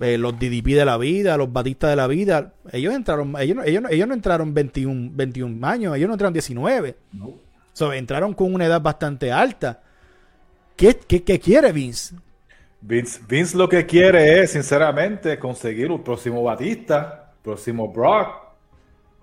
eh, 0.00 0.18
los 0.18 0.38
DDP 0.38 0.74
de 0.74 0.84
la 0.84 0.96
vida, 0.98 1.36
los 1.36 1.52
Batistas 1.52 1.90
de 1.90 1.96
la 1.96 2.06
vida, 2.06 2.54
ellos 2.72 2.94
entraron, 2.94 3.34
ellos, 3.38 3.64
ellos, 3.64 3.84
ellos 3.90 4.08
no 4.08 4.14
entraron 4.14 4.52
21, 4.52 5.10
21 5.14 5.66
años, 5.66 5.96
ellos 5.96 6.08
no 6.08 6.14
entraron 6.14 6.32
19. 6.32 6.96
No. 7.12 7.47
Entraron 7.92 8.34
con 8.34 8.52
una 8.52 8.66
edad 8.66 8.80
bastante 8.80 9.32
alta. 9.32 9.80
¿Qué, 10.76 10.96
qué, 10.96 11.40
quiere 11.40 11.72
Vince? 11.72 12.14
Vince? 12.80 13.20
Vince 13.28 13.56
lo 13.56 13.68
que 13.68 13.84
quiere 13.84 14.40
es, 14.40 14.52
sinceramente, 14.52 15.38
conseguir 15.38 15.90
un 15.90 16.02
próximo 16.04 16.42
Batista, 16.42 17.32
próximo 17.42 17.88
Brock, 17.92 18.28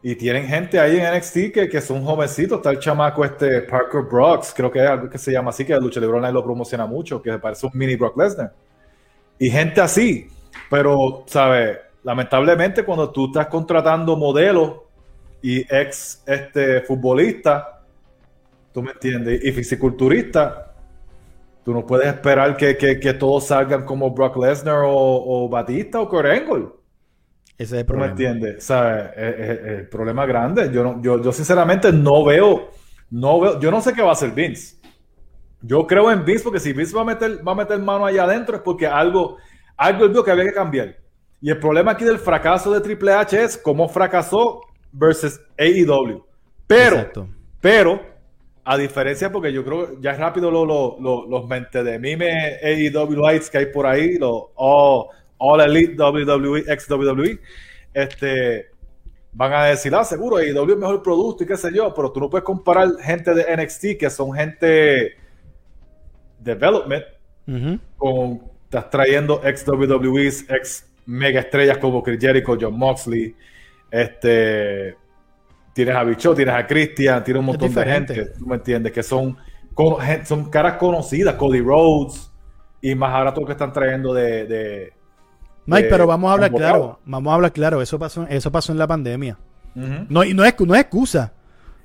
y 0.03 0.15
tienen 0.15 0.45
gente 0.47 0.79
ahí 0.79 0.97
en 0.97 1.17
NXT 1.17 1.33
que, 1.53 1.69
que 1.69 1.81
son 1.81 2.03
jovencitos. 2.03 2.57
Está 2.57 2.71
el 2.71 2.79
chamaco 2.79 3.23
este 3.25 3.61
Parker 3.61 4.01
Brooks, 4.01 4.53
creo 4.55 4.69
que 4.69 4.83
es 4.83 4.87
algo 4.87 5.09
que 5.09 5.17
se 5.17 5.31
llama 5.31 5.49
así, 5.49 5.65
que 5.65 5.73
el 5.73 5.81
lucha 5.81 5.99
libre 5.99 6.31
lo 6.31 6.43
promociona 6.43 6.85
mucho, 6.85 7.21
que 7.21 7.39
parece 7.39 7.65
un 7.65 7.71
mini 7.73 7.95
Brock 7.95 8.17
Lesnar. 8.17 8.53
Y 9.39 9.49
gente 9.49 9.81
así. 9.81 10.29
Pero, 10.69 11.23
¿sabes? 11.27 11.77
Lamentablemente 12.03 12.83
cuando 12.83 13.09
tú 13.09 13.27
estás 13.27 13.47
contratando 13.47 14.15
modelos 14.15 14.73
y 15.41 15.61
ex 15.61 16.21
este, 16.25 16.81
futbolistas, 16.81 17.63
tú 18.75 18.83
me 18.83 18.91
entiendes, 18.91 19.41
y 19.41 19.53
fisiculturistas, 19.53 20.53
tú 21.63 21.73
no 21.73 21.85
puedes 21.85 22.07
esperar 22.07 22.57
que, 22.57 22.75
que, 22.75 23.13
todos 23.13 23.47
salgan 23.47 23.85
como 23.85 24.11
Brock 24.11 24.35
Lesnar 24.35 24.81
o, 24.85 25.47
Batista 25.47 26.01
o 26.01 26.09
Kurt 26.09 26.25
Angle. 26.25 26.67
Ese 27.57 27.75
es 27.75 27.79
el 27.79 27.85
problema. 27.85 28.07
¿Me 28.07 28.11
entiendes? 28.11 28.69
O 28.69 28.85
el 29.15 29.87
problema 29.87 30.25
grande. 30.25 30.69
Yo, 30.73 30.83
no, 30.83 31.01
yo, 31.01 31.23
yo 31.23 31.31
sinceramente 31.31 31.93
no 31.93 32.25
veo, 32.25 32.67
no 33.11 33.39
veo, 33.39 33.61
yo 33.61 33.71
no 33.71 33.79
sé 33.79 33.93
qué 33.93 34.01
va 34.01 34.09
a 34.09 34.11
hacer 34.11 34.31
Vince. 34.31 34.75
Yo 35.61 35.87
creo 35.87 36.11
en 36.11 36.25
Vince 36.25 36.43
porque 36.43 36.59
si 36.59 36.73
Vince 36.73 36.93
va 36.93 37.03
a 37.03 37.05
meter, 37.05 37.47
va 37.47 37.53
a 37.53 37.55
meter 37.55 37.79
mano 37.79 38.05
allá 38.05 38.25
adentro 38.25 38.57
es 38.57 38.61
porque 38.61 38.87
algo, 38.87 39.37
algo 39.77 40.09
vio 40.09 40.21
que 40.21 40.31
había 40.31 40.43
que 40.43 40.53
cambiar. 40.53 40.97
Y 41.39 41.49
el 41.49 41.59
problema 41.59 41.93
aquí 41.93 42.03
del 42.03 42.19
fracaso 42.19 42.73
de 42.73 42.81
Triple 42.81 43.13
H 43.13 43.41
es 43.41 43.57
cómo 43.57 43.87
fracasó 43.87 44.59
versus 44.91 45.39
AEW. 45.57 46.25
Pero, 46.67 47.09
pero, 47.61 48.14
a 48.67 48.77
diferencia, 48.77 49.31
porque 49.31 49.53
yo 49.53 49.63
creo 49.63 50.01
ya 50.01 50.11
es 50.11 50.17
rápido 50.17 50.49
los 50.49 51.47
mente 51.47 51.83
de 51.83 51.99
mime 51.99 52.57
AEW 52.63 53.15
Lights 53.15 53.49
que 53.49 53.59
hay 53.59 53.65
por 53.67 53.85
ahí, 53.85 54.17
los 54.17 54.45
All 54.55 55.61
Elite 55.61 56.01
WWE, 56.01 56.63
ex 56.67 56.89
WWE, 56.89 57.39
este, 57.93 58.65
van 59.33 59.53
a 59.53 59.65
decir, 59.65 59.93
ah, 59.93 60.03
seguro, 60.03 60.37
AEW 60.37 60.71
es 60.71 60.77
mejor 60.77 61.03
producto 61.03 61.43
y 61.43 61.47
qué 61.47 61.55
sé 61.55 61.71
yo, 61.71 61.93
pero 61.93 62.11
tú 62.11 62.19
no 62.19 62.29
puedes 62.29 62.43
comparar 62.43 62.89
gente 63.01 63.35
de 63.35 63.55
NXT 63.55 63.99
que 63.99 64.09
son 64.09 64.33
gente 64.33 65.15
development 66.39 67.05
con, 67.97 68.41
estás 68.63 68.89
trayendo 68.89 69.41
ex 69.43 69.63
WWEs, 69.67 70.49
ex 70.49 70.89
mega 71.05 71.39
estrellas 71.39 71.77
como 71.77 72.01
Chris 72.01 72.19
Jericho, 72.19 72.57
John 72.59 72.77
Moxley, 72.79 73.35
este, 73.91 74.95
tienes 75.75 75.95
a 75.95 76.03
Bicho, 76.03 76.33
tienes 76.33 76.55
a 76.55 76.65
Christian, 76.65 77.23
tienes 77.23 77.39
un 77.41 77.45
montón 77.45 77.71
de 77.71 77.83
gente, 77.83 78.25
tú 78.37 78.47
me 78.47 78.55
entiendes, 78.55 78.91
que 78.91 79.03
son, 79.03 79.37
son 80.23 80.49
caras 80.49 80.77
conocidas, 80.77 81.35
Cody 81.35 81.61
Rhodes, 81.61 82.31
y 82.81 82.95
más 82.95 83.13
ahora 83.13 83.31
todo 83.31 83.41
lo 83.41 83.47
que 83.47 83.53
están 83.53 83.73
trayendo 83.73 84.13
de 84.13 84.93
Mike, 85.65 85.87
pero 85.89 86.07
vamos 86.07 86.29
a 86.29 86.33
hablar 86.33 86.51
claro. 86.51 86.99
Vamos 87.05 87.31
a 87.31 87.35
hablar 87.35 87.51
claro. 87.51 87.81
Eso 87.81 87.97
pasó, 87.97 88.25
eso 88.29 88.51
pasó 88.51 88.71
en 88.71 88.77
la 88.77 88.87
pandemia. 88.87 89.37
no, 89.73 90.23
y 90.23 90.33
no 90.33 90.43
es, 90.45 90.59
no 90.59 90.75
es 90.75 90.81
excusa. 90.81 91.33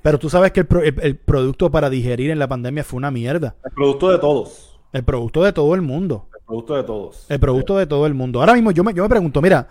Pero 0.03 0.19
tú 0.19 0.31
sabes 0.31 0.53
que 0.53 0.61
el, 0.61 1.17
producto 1.17 1.71
para 1.71 1.91
digerir 1.91 2.31
en 2.31 2.39
la 2.39 2.49
pandemia 2.49 2.85
fue 2.85 2.97
una 2.97 3.11
mierda. 3.11 3.57
El 3.65 3.73
producto 3.73 4.11
de 4.11 4.19
todos. 4.19 4.81
El 4.93 5.05
producto 5.05 5.43
de 5.45 5.53
todo 5.53 5.75
el 5.75 5.83
mundo. 5.83 6.29
El 6.35 6.45
producto 6.47 6.77
de 6.77 6.83
todos. 6.85 7.27
El 7.29 7.39
producto 7.39 7.77
de 7.77 7.87
todo 7.87 8.07
el 8.07 8.15
mundo. 8.15 8.41
Ahora 8.41 8.55
mismo 8.55 8.71
yo 8.71 8.83
me, 8.83 8.95
yo 8.95 9.03
me 9.03 9.09
pregunto, 9.09 9.43
mira, 9.43 9.69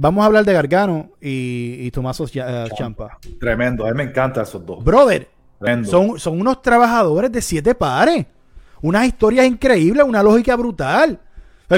vamos 0.00 0.22
a 0.22 0.26
hablar 0.26 0.44
de 0.44 0.52
Gargano 0.54 1.10
y, 1.20 1.76
y 1.80 1.90
Tomaso 1.90 2.24
eh, 2.32 2.68
Champa. 2.74 3.18
Tremendo, 3.38 3.86
a 3.86 3.90
mí 3.90 3.96
me 3.98 4.04
encantan 4.04 4.44
esos 4.44 4.64
dos. 4.64 4.82
Brother, 4.82 5.28
son, 5.84 6.18
son 6.18 6.40
unos 6.40 6.62
trabajadores 6.62 7.30
de 7.30 7.42
siete 7.42 7.74
pares. 7.74 8.26
Unas 8.82 9.06
historias 9.06 9.46
increíbles, 9.46 10.04
una 10.04 10.22
lógica 10.22 10.56
brutal. 10.56 11.20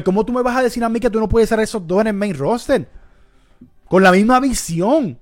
¿Cómo 0.04 0.24
tú 0.24 0.32
me 0.32 0.40
vas 0.40 0.56
a 0.56 0.62
decir 0.62 0.82
a 0.84 0.88
mí 0.88 1.00
que 1.00 1.10
tú 1.10 1.18
no 1.18 1.28
puedes 1.28 1.48
ser 1.48 1.58
esos 1.60 1.84
dos 1.84 2.00
en 2.00 2.06
el 2.06 2.14
main 2.14 2.34
roster? 2.34 2.88
Con 3.88 4.02
la 4.02 4.12
misma 4.12 4.38
visión. 4.38 5.18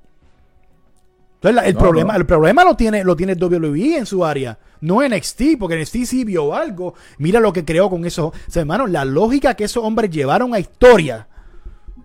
Entonces, 1.42 1.62
el, 1.64 1.74
problema, 1.74 2.14
el 2.16 2.26
problema 2.26 2.64
lo 2.64 2.76
tiene, 2.76 3.02
lo 3.02 3.16
tiene 3.16 3.32
WWE 3.32 3.96
en 3.96 4.04
su 4.04 4.22
área, 4.26 4.58
no 4.82 5.00
NXT, 5.00 5.42
porque 5.58 5.80
NXT 5.80 5.96
sí 6.04 6.24
vio 6.24 6.54
algo. 6.54 6.92
Mira 7.16 7.40
lo 7.40 7.50
que 7.50 7.64
creó 7.64 7.88
con 7.88 8.04
eso. 8.04 8.34
hermano, 8.54 8.86
la 8.86 9.06
lógica 9.06 9.54
que 9.54 9.64
esos 9.64 9.82
hombres 9.82 10.10
llevaron 10.10 10.52
a 10.52 10.60
historia. 10.60 11.26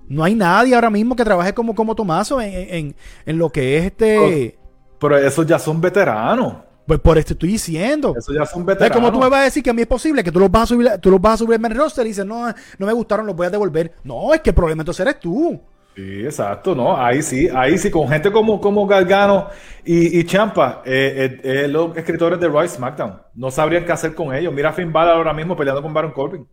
No 0.07 0.23
hay 0.23 0.35
nadie 0.35 0.75
ahora 0.75 0.89
mismo 0.89 1.15
que 1.15 1.23
trabaje 1.23 1.53
como, 1.53 1.73
como 1.73 1.95
Tomaso 1.95 2.39
en, 2.41 2.95
lo 3.25 3.49
que 3.49 3.77
es 3.77 3.85
este. 3.85 4.57
pero 4.99 5.17
esos 5.17 5.45
ya 5.45 5.59
son 5.59 5.81
veteranos. 5.81 6.57
Pues 6.85 6.99
por 6.99 7.17
esto 7.17 7.33
estoy 7.33 7.49
diciendo. 7.49 8.13
Eso 8.15 8.31
ya 8.31 8.45
son 8.45 8.65
veteranos. 8.65 8.95
¿Cómo 8.95 9.11
tú 9.11 9.19
me 9.19 9.27
vas 9.27 9.41
a 9.41 9.43
decir 9.45 9.63
que 9.63 9.71
a 9.71 9.73
mí 9.73 9.81
es 9.81 9.87
posible 9.87 10.23
que 10.23 10.31
tú 10.31 10.39
los 10.39 10.51
vas 10.51 10.63
a 10.63 10.67
subir, 10.67 10.89
tú 11.01 11.09
los 11.09 11.19
vas 11.19 11.33
a 11.33 11.37
subir 11.37 11.55
en 11.55 11.65
el 11.65 11.75
roster 11.75 12.05
y 12.05 12.09
dices, 12.09 12.25
no, 12.25 12.47
no 12.77 12.85
me 12.85 12.93
gustaron, 12.93 13.25
los 13.25 13.35
voy 13.35 13.47
a 13.47 13.49
devolver? 13.49 13.93
No, 14.03 14.33
es 14.33 14.41
que 14.41 14.51
el 14.51 14.55
problema 14.55 14.83
entonces 14.83 15.05
eres 15.05 15.19
tú. 15.19 15.59
Sí, 15.95 16.25
exacto, 16.25 16.75
¿no? 16.75 16.97
Ahí 16.97 17.21
sí, 17.23 17.47
ahí 17.55 17.77
sí, 17.77 17.89
con 17.89 18.09
gente 18.09 18.29
como, 18.29 18.59
como 18.59 18.85
Gargano 18.85 19.47
y, 19.85 20.19
y 20.19 20.25
Champa, 20.25 20.81
eh, 20.85 21.39
eh, 21.43 21.63
eh, 21.63 21.67
los 21.69 21.95
escritores 21.95 22.37
de 22.37 22.49
Royce 22.49 22.75
SmackDown, 22.75 23.21
no 23.33 23.49
sabrían 23.49 23.85
qué 23.85 23.93
hacer 23.93 24.13
con 24.13 24.35
ellos. 24.35 24.53
Mira 24.53 24.69
a 24.69 24.73
Finn 24.73 24.91
Balor 24.91 25.15
ahora 25.15 25.33
mismo 25.33 25.55
peleando 25.55 25.81
con 25.81 25.93
Baron 25.93 26.11
Corbin. 26.11 26.45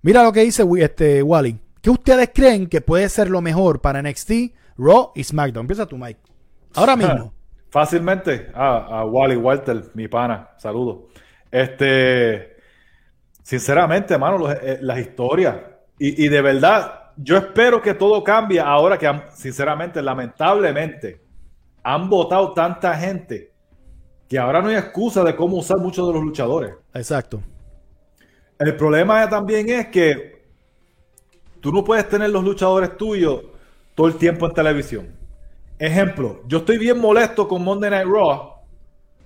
Mira 0.00 0.22
lo 0.22 0.32
que 0.32 0.40
dice 0.40 0.64
este, 0.78 1.22
Wally. 1.22 1.60
¿Qué 1.82 1.90
ustedes 1.90 2.30
creen 2.34 2.66
que 2.66 2.80
puede 2.80 3.08
ser 3.08 3.30
lo 3.30 3.40
mejor 3.40 3.80
para 3.80 4.02
NXT, 4.02 4.32
Raw 4.76 5.12
y 5.14 5.24
SmackDown? 5.24 5.64
Empieza 5.64 5.86
tú, 5.86 5.96
Mike. 5.96 6.20
Ahora 6.74 6.96
mismo. 6.96 7.32
Fácilmente. 7.70 8.50
a 8.54 9.04
Wally 9.04 9.36
Walter, 9.36 9.90
mi 9.94 10.08
pana. 10.08 10.50
Saludos. 10.58 11.10
Este. 11.50 12.56
Sinceramente, 13.42 14.14
hermano, 14.14 14.48
eh, 14.52 14.78
las 14.80 14.98
historias. 15.00 15.56
Y, 15.98 16.28
de 16.28 16.40
verdad, 16.40 17.10
yo 17.16 17.36
espero 17.36 17.82
que 17.82 17.92
todo 17.92 18.24
cambie 18.24 18.58
ahora 18.58 18.96
que, 18.96 19.10
sinceramente, 19.34 20.00
lamentablemente, 20.00 21.20
han 21.82 22.08
votado 22.08 22.54
tanta 22.54 22.96
gente 22.96 23.52
que 24.26 24.38
ahora 24.38 24.62
no 24.62 24.68
hay 24.68 24.76
excusa 24.76 25.22
de 25.24 25.36
cómo 25.36 25.58
usar 25.58 25.76
muchos 25.78 26.06
de 26.06 26.14
los 26.14 26.22
luchadores. 26.22 26.72
Exacto. 26.94 27.42
El 28.58 28.76
problema 28.76 29.28
también 29.28 29.68
es 29.68 29.88
que 29.88 30.39
tú 31.60 31.72
no 31.72 31.84
puedes 31.84 32.08
tener 32.08 32.30
los 32.30 32.44
luchadores 32.44 32.96
tuyos 32.96 33.42
todo 33.94 34.06
el 34.06 34.16
tiempo 34.16 34.46
en 34.46 34.54
televisión. 34.54 35.06
Ejemplo, 35.78 36.42
yo 36.46 36.58
estoy 36.58 36.78
bien 36.78 36.98
molesto 36.98 37.48
con 37.48 37.64
Monday 37.64 37.90
Night 37.90 38.06
Raw 38.06 38.54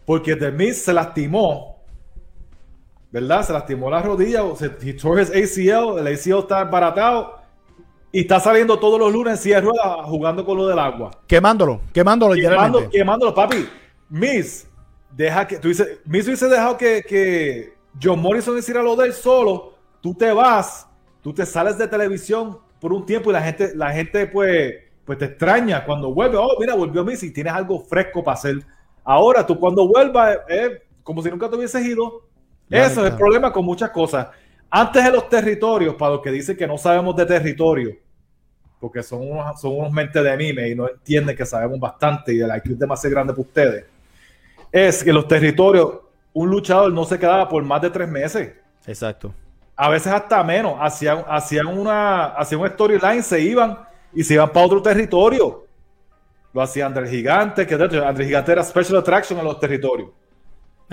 porque 0.05 0.37
The 0.37 0.53
Miz 0.53 0.83
se 0.83 0.93
lastimó, 0.93 1.79
¿verdad? 3.11 3.45
Se 3.45 3.53
lastimó 3.53 3.91
la 3.91 4.03
rodilla, 4.03 4.43
se 4.57 4.69
tore 4.95 5.23
his 5.23 5.31
ACL, 5.31 5.99
el 5.99 6.07
ACL 6.07 6.39
está 6.41 6.65
baratado 6.65 7.41
y 8.13 8.21
está 8.21 8.39
saliendo 8.39 8.79
todos 8.79 9.01
los 9.01 9.13
lunes 9.13 9.33
en 9.33 9.39
silla 9.39 9.61
ruedas 9.61 10.05
jugando 10.05 10.45
con 10.45 10.57
lo 10.59 10.69
del 10.69 10.79
agua. 10.79 11.11
Quemándolo, 11.27 11.81
quemándolo, 11.93 12.35
Quemando, 12.35 12.89
quemándolo, 12.91 13.35
papi. 13.35 13.69
Miz, 14.09 14.69
deja 15.11 15.47
que, 15.47 15.59
tú 15.59 15.69
dices, 15.69 15.99
Miz 16.05 16.27
hubiese 16.27 16.49
dejado 16.49 16.77
que, 16.77 17.03
que 17.03 17.75
John 18.01 18.21
Morrison 18.21 18.57
hiciera 18.57 18.83
lo 18.83 18.95
de 18.95 19.07
él 19.09 19.13
solo, 19.13 19.75
tú 20.01 20.15
te 20.15 20.33
vas, 20.33 20.87
tú 21.25 21.33
te 21.33 21.47
sales 21.47 21.79
de 21.79 21.89
televisión 21.89 22.59
por 22.79 22.93
un 22.93 23.07
tiempo 23.07 23.31
y 23.31 23.33
la 23.33 23.41
gente, 23.41 23.75
la 23.75 23.91
gente 23.91 24.27
pues 24.27 24.75
pues 25.07 25.19
te 25.19 25.25
extraña 25.25 25.85
cuando 25.85 26.13
vuelve. 26.13 26.37
Oh, 26.37 26.57
mira, 26.61 26.75
volvió 26.75 27.03
Messi, 27.03 27.33
tienes 27.33 27.53
algo 27.53 27.81
fresco 27.81 28.23
para 28.23 28.35
hacer. 28.35 28.59
Ahora 29.03 29.47
tú 29.47 29.59
cuando 29.59 29.89
vuelvas, 29.89 30.39
es 30.49 30.83
como 31.03 31.23
si 31.23 31.31
nunca 31.31 31.49
te 31.49 31.57
hubieses 31.57 31.85
ido. 31.85 32.23
Eso 32.69 33.05
es 33.05 33.13
el 33.13 33.17
problema 33.17 33.53
con 33.53 33.65
muchas 33.65 33.91
cosas. 33.91 34.29
Antes 34.71 35.03
de 35.03 35.11
los 35.11 35.29
territorios, 35.29 35.95
para 35.95 36.13
los 36.13 36.23
que 36.23 36.31
dicen 36.31 36.57
que 36.57 36.67
no 36.67 36.77
sabemos 36.77 37.17
de 37.17 37.25
territorio, 37.27 37.97
porque 38.81 39.03
son 39.03 39.31
unos, 39.31 39.61
son 39.61 39.79
unos 39.79 39.93
mentes 39.93 40.23
de 40.23 40.37
mime 40.37 40.69
y 40.69 40.75
no 40.75 40.89
entienden 40.89 41.37
que 41.37 41.47
sabemos 41.47 41.81
bastante 41.81 42.35
y 42.35 42.41
el 42.41 42.55
IQ 42.55 42.73
es 42.73 42.79
demasiado 42.79 43.15
grande 43.15 43.33
para 43.33 43.43
ustedes. 43.43 43.85
es 44.73 45.03
que 45.03 45.13
los 45.13 45.27
territorios, 45.27 46.01
un 46.35 46.51
luchador 46.51 46.93
no 46.93 47.05
se 47.05 47.19
quedaba 47.19 47.49
por 47.49 47.63
más 47.63 47.81
de 47.81 47.91
tres 47.91 48.09
meses. 48.09 48.53
Exacto. 48.87 49.33
A 49.77 49.89
veces 49.89 50.13
hasta 50.13 50.43
menos. 50.45 50.77
Hacían, 50.81 51.25
hacían 51.29 51.67
una, 51.67 52.27
hacían 52.27 52.61
un 52.61 52.69
storyline, 52.69 53.23
se 53.23 53.41
iban 53.41 53.79
y 54.13 54.23
se 54.23 54.35
iban 54.35 54.51
para 54.51 54.67
otro 54.67 54.83
territorio. 54.83 55.65
Lo 56.53 56.63
hacía 56.63 56.87
André 56.87 57.09
Gigante, 57.09 57.67
que 57.67 57.77
de 57.77 57.85
hecho 57.87 58.07
André 58.07 58.27
Gigante 58.27 58.53
era 58.53 58.63
special 58.63 58.99
attraction 58.99 59.39
en 59.39 59.45
los 59.45 59.59
territorios. 59.59 60.11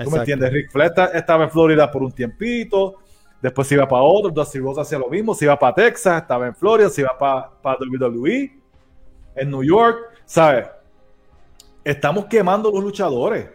¿Tú 0.04 0.10
me 0.10 0.20
entiendes? 0.20 0.52
Rick 0.52 0.72
Flair 0.72 0.92
estaba 1.14 1.44
en 1.44 1.52
Florida 1.52 1.92
por 1.92 2.02
un 2.02 2.12
tiempito, 2.12 2.96
después 3.42 3.68
se 3.68 3.76
iba 3.76 3.88
para 3.88 4.02
otro, 4.02 4.32
Dusty 4.32 4.60
Rose 4.60 4.82
hacía 4.82 4.98
lo 4.98 5.10
mismo, 5.10 5.36
se 5.36 5.46
iba 5.46 5.58
para 5.60 5.76
Texas, 5.76 6.22
estaba 6.22 6.48
en 6.48 6.56
Florida, 6.56 6.90
se 6.90 7.02
iba 7.02 7.16
para, 7.18 7.50
para 7.62 7.78
WWE, 7.80 8.58
en 9.36 9.50
New 9.52 9.64
York, 9.64 9.98
¿sabes? 10.26 10.68
Estamos 11.84 12.26
quemando 12.26 12.72
los 12.72 12.84
luchadores. 12.84 13.48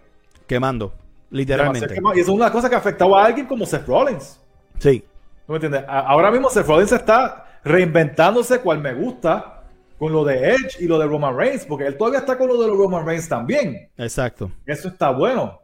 Quemando, 0.47 0.93
literalmente. 1.31 1.95
Y 2.15 2.21
eso 2.21 2.31
es 2.33 2.37
una 2.37 2.53
cosa 2.53 2.69
que 2.69 2.77
afectaba 2.77 3.23
a 3.23 3.27
alguien 3.27 3.47
como 3.47 3.67
Seth 3.67 3.87
Rollins. 3.87 4.41
Sí. 4.79 5.03
¿Tú 5.47 5.53
me 5.53 5.57
entiendes? 5.57 5.85
Ahora 5.89 6.31
mismo 6.31 6.51
Seth 6.51 6.67
Rollins 6.67 6.93
está 6.93 7.61
reinventándose 7.65 8.61
cual 8.61 8.81
me 8.81 8.95
gusta 8.95 9.65
con 9.99 10.13
lo 10.13 10.25
de 10.25 10.51
Edge 10.51 10.77
y 10.81 10.87
lo 10.87 10.99
de 10.99 11.07
Roman 11.07 11.37
Reigns, 11.37 11.65
porque 11.65 11.87
él 11.87 11.97
todavía 11.97 12.21
está 12.21 12.37
con 12.37 12.49
lo 12.49 12.61
de 12.61 12.69
los 12.69 12.77
Roman 12.77 13.07
Reigns 13.07 13.29
también. 13.29 13.89
Exacto. 13.97 14.51
Eso 14.67 14.89
está 14.89 15.11
bueno. 15.11 15.61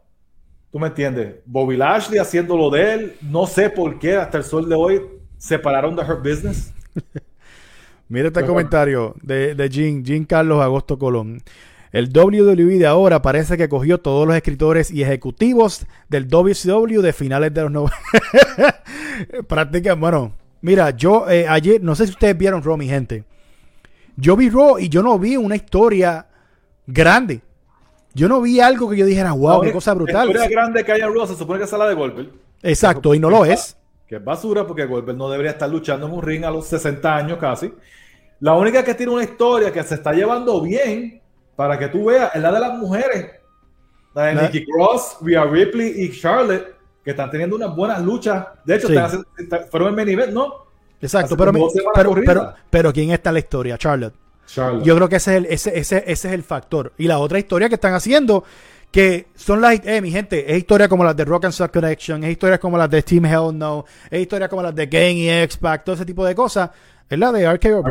¿Tú 0.71 0.79
me 0.79 0.87
entiendes? 0.87 1.35
Bobby 1.45 1.77
Lashley 1.77 2.17
haciendo 2.17 2.57
lo 2.57 2.71
de 2.71 2.93
él. 2.93 3.15
No 3.21 3.45
sé 3.45 3.69
por 3.69 3.99
qué 3.99 4.15
hasta 4.17 4.39
el 4.39 4.43
sol 4.43 4.67
de 4.67 4.75
hoy 4.75 5.01
separaron 5.37 5.95
de 5.95 6.01
Her 6.01 6.17
Business. 6.17 6.73
Mira 8.09 8.27
este 8.27 8.45
comentario 8.45 9.15
de, 9.21 9.53
de 9.55 9.69
Jean, 9.69 10.25
Carlos 10.25 10.61
Agosto 10.61 10.97
Colón. 10.97 11.41
El 11.93 12.09
WWE 12.11 12.79
de 12.79 12.87
ahora 12.87 13.21
parece 13.21 13.55
que 13.55 13.69
cogió 13.69 13.99
todos 13.99 14.25
los 14.25 14.35
escritores 14.35 14.89
y 14.89 15.03
ejecutivos 15.03 15.85
del 16.09 16.27
WCW 16.27 17.01
de 17.01 17.13
finales 17.13 17.53
de 17.53 17.61
los 17.61 17.71
90. 17.71 17.95
Prácticamente, 19.47 20.01
bueno, 20.01 20.33
mira, 20.61 20.89
yo 20.89 21.29
eh, 21.29 21.47
ayer, 21.47 21.83
no 21.83 21.93
sé 21.93 22.07
si 22.07 22.13
ustedes 22.13 22.35
vieron 22.35 22.63
Raw, 22.63 22.77
mi 22.77 22.87
gente. 22.87 23.25
Yo 24.17 24.35
vi 24.35 24.49
Raw 24.49 24.79
y 24.79 24.89
yo 24.89 25.03
no 25.03 25.19
vi 25.19 25.37
una 25.37 25.55
historia 25.55 26.25
grande. 26.87 27.41
Yo 28.15 28.27
no 28.27 28.41
vi 28.41 28.59
algo 28.59 28.89
que 28.89 28.97
yo 28.97 29.05
dijera, 29.05 29.31
wow, 29.33 29.61
qué 29.61 29.71
cosa 29.71 29.93
brutal. 29.93 30.29
La 30.29 30.33
historia 30.33 30.49
grande 30.49 30.83
que 30.83 30.93
hay 30.93 31.01
en 31.01 31.13
Raw 31.13 31.27
se 31.27 31.35
supone 31.35 31.59
que 31.59 31.65
es 31.65 31.71
la 31.73 31.87
de 31.87 31.93
Goldberg. 31.93 32.31
Exacto, 32.63 33.13
y 33.13 33.19
no 33.19 33.29
lo 33.29 33.45
es. 33.45 33.77
Que 34.07 34.15
es 34.15 34.23
basura 34.23 34.65
porque 34.65 34.85
Goldberg 34.85 35.15
no 35.15 35.29
debería 35.29 35.51
estar 35.51 35.69
luchando 35.69 36.07
en 36.07 36.13
un 36.13 36.23
ring 36.23 36.43
a 36.43 36.49
los 36.49 36.65
60 36.65 37.15
años 37.15 37.37
casi. 37.37 37.71
La 38.39 38.55
única 38.55 38.83
que 38.83 38.95
tiene 38.95 39.11
una 39.11 39.23
historia 39.23 39.71
que 39.71 39.83
se 39.83 39.93
está 39.93 40.11
llevando 40.11 40.59
bien, 40.59 41.21
para 41.55 41.77
que 41.77 41.87
tú 41.87 42.05
veas, 42.05 42.33
es 42.35 42.41
la 42.41 42.51
de 42.51 42.59
las 42.59 42.77
mujeres. 42.77 43.31
La 44.13 44.25
de 44.25 44.35
Nikki 44.35 44.65
Cross, 44.65 45.17
Rhea 45.21 45.45
Ripley 45.45 46.03
y 46.03 46.11
Charlotte, 46.11 46.75
que 47.03 47.11
están 47.11 47.31
teniendo 47.31 47.55
unas 47.55 47.75
buenas 47.75 48.01
luchas. 48.01 48.45
De 48.63 48.75
hecho, 48.75 48.87
fueron 49.69 49.89
en 49.89 49.95
main 49.95 50.09
event, 50.09 50.33
¿no? 50.33 50.63
Exacto, 51.01 51.35
pero, 51.35 51.51
pero, 52.25 52.53
pero, 52.69 52.93
¿quién 52.93 53.11
está 53.11 53.31
en 53.31 53.33
la 53.33 53.39
historia? 53.39 53.77
Charlotte. 53.77 54.13
Yo 54.83 54.95
creo 54.95 55.09
que 55.09 55.17
ese 55.17 55.31
es, 55.31 55.37
el, 55.37 55.45
ese, 55.47 55.79
ese, 55.79 56.03
ese 56.07 56.27
es 56.27 56.33
el 56.33 56.43
factor. 56.43 56.93
Y 56.97 57.07
la 57.07 57.19
otra 57.19 57.39
historia 57.39 57.67
que 57.67 57.75
están 57.75 57.93
haciendo, 57.93 58.43
que 58.91 59.27
son 59.35 59.59
las, 59.59 59.81
eh, 59.85 60.01
mi 60.01 60.11
gente, 60.11 60.51
es 60.51 60.57
historia 60.57 60.87
como 60.87 61.03
las 61.03 61.15
de 61.15 61.25
Rock 61.25 61.45
and 61.45 61.53
Sock 61.53 61.73
Connection, 61.73 62.23
es 62.23 62.31
historia 62.31 62.59
como 62.59 62.77
las 62.77 62.89
de 62.89 63.01
Team 63.01 63.25
Hell 63.25 63.57
No, 63.57 63.85
es 64.09 64.21
historia 64.21 64.47
como 64.47 64.61
las 64.61 64.75
de 64.75 64.85
Gang 64.85 65.15
y 65.15 65.29
X-Pac, 65.29 65.83
todo 65.83 65.95
ese 65.95 66.05
tipo 66.05 66.25
de 66.25 66.35
cosas. 66.35 66.69
Es 67.09 67.17
la 67.19 67.31
de 67.31 67.51
RKO, 67.51 67.83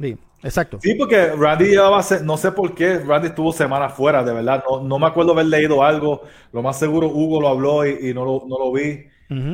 sí, 0.00 0.16
exacto. 0.42 0.78
Sí, 0.80 0.94
porque 0.94 1.28
Randy 1.28 1.66
llevaba, 1.66 2.04
no 2.22 2.36
sé 2.36 2.52
por 2.52 2.74
qué, 2.74 2.98
Randy 2.98 3.28
estuvo 3.28 3.52
semanas 3.52 3.94
fuera, 3.94 4.22
de 4.22 4.32
verdad. 4.32 4.64
No, 4.68 4.80
no, 4.80 4.98
me 4.98 5.06
acuerdo 5.06 5.32
haber 5.32 5.46
leído 5.46 5.82
algo. 5.82 6.22
Lo 6.52 6.62
más 6.62 6.78
seguro, 6.78 7.08
Hugo 7.08 7.40
lo 7.40 7.48
habló 7.48 7.86
y, 7.86 8.12
no, 8.14 8.24
lo, 8.24 8.44
no, 8.46 8.58
lo, 8.58 8.72
vi. 8.72 9.06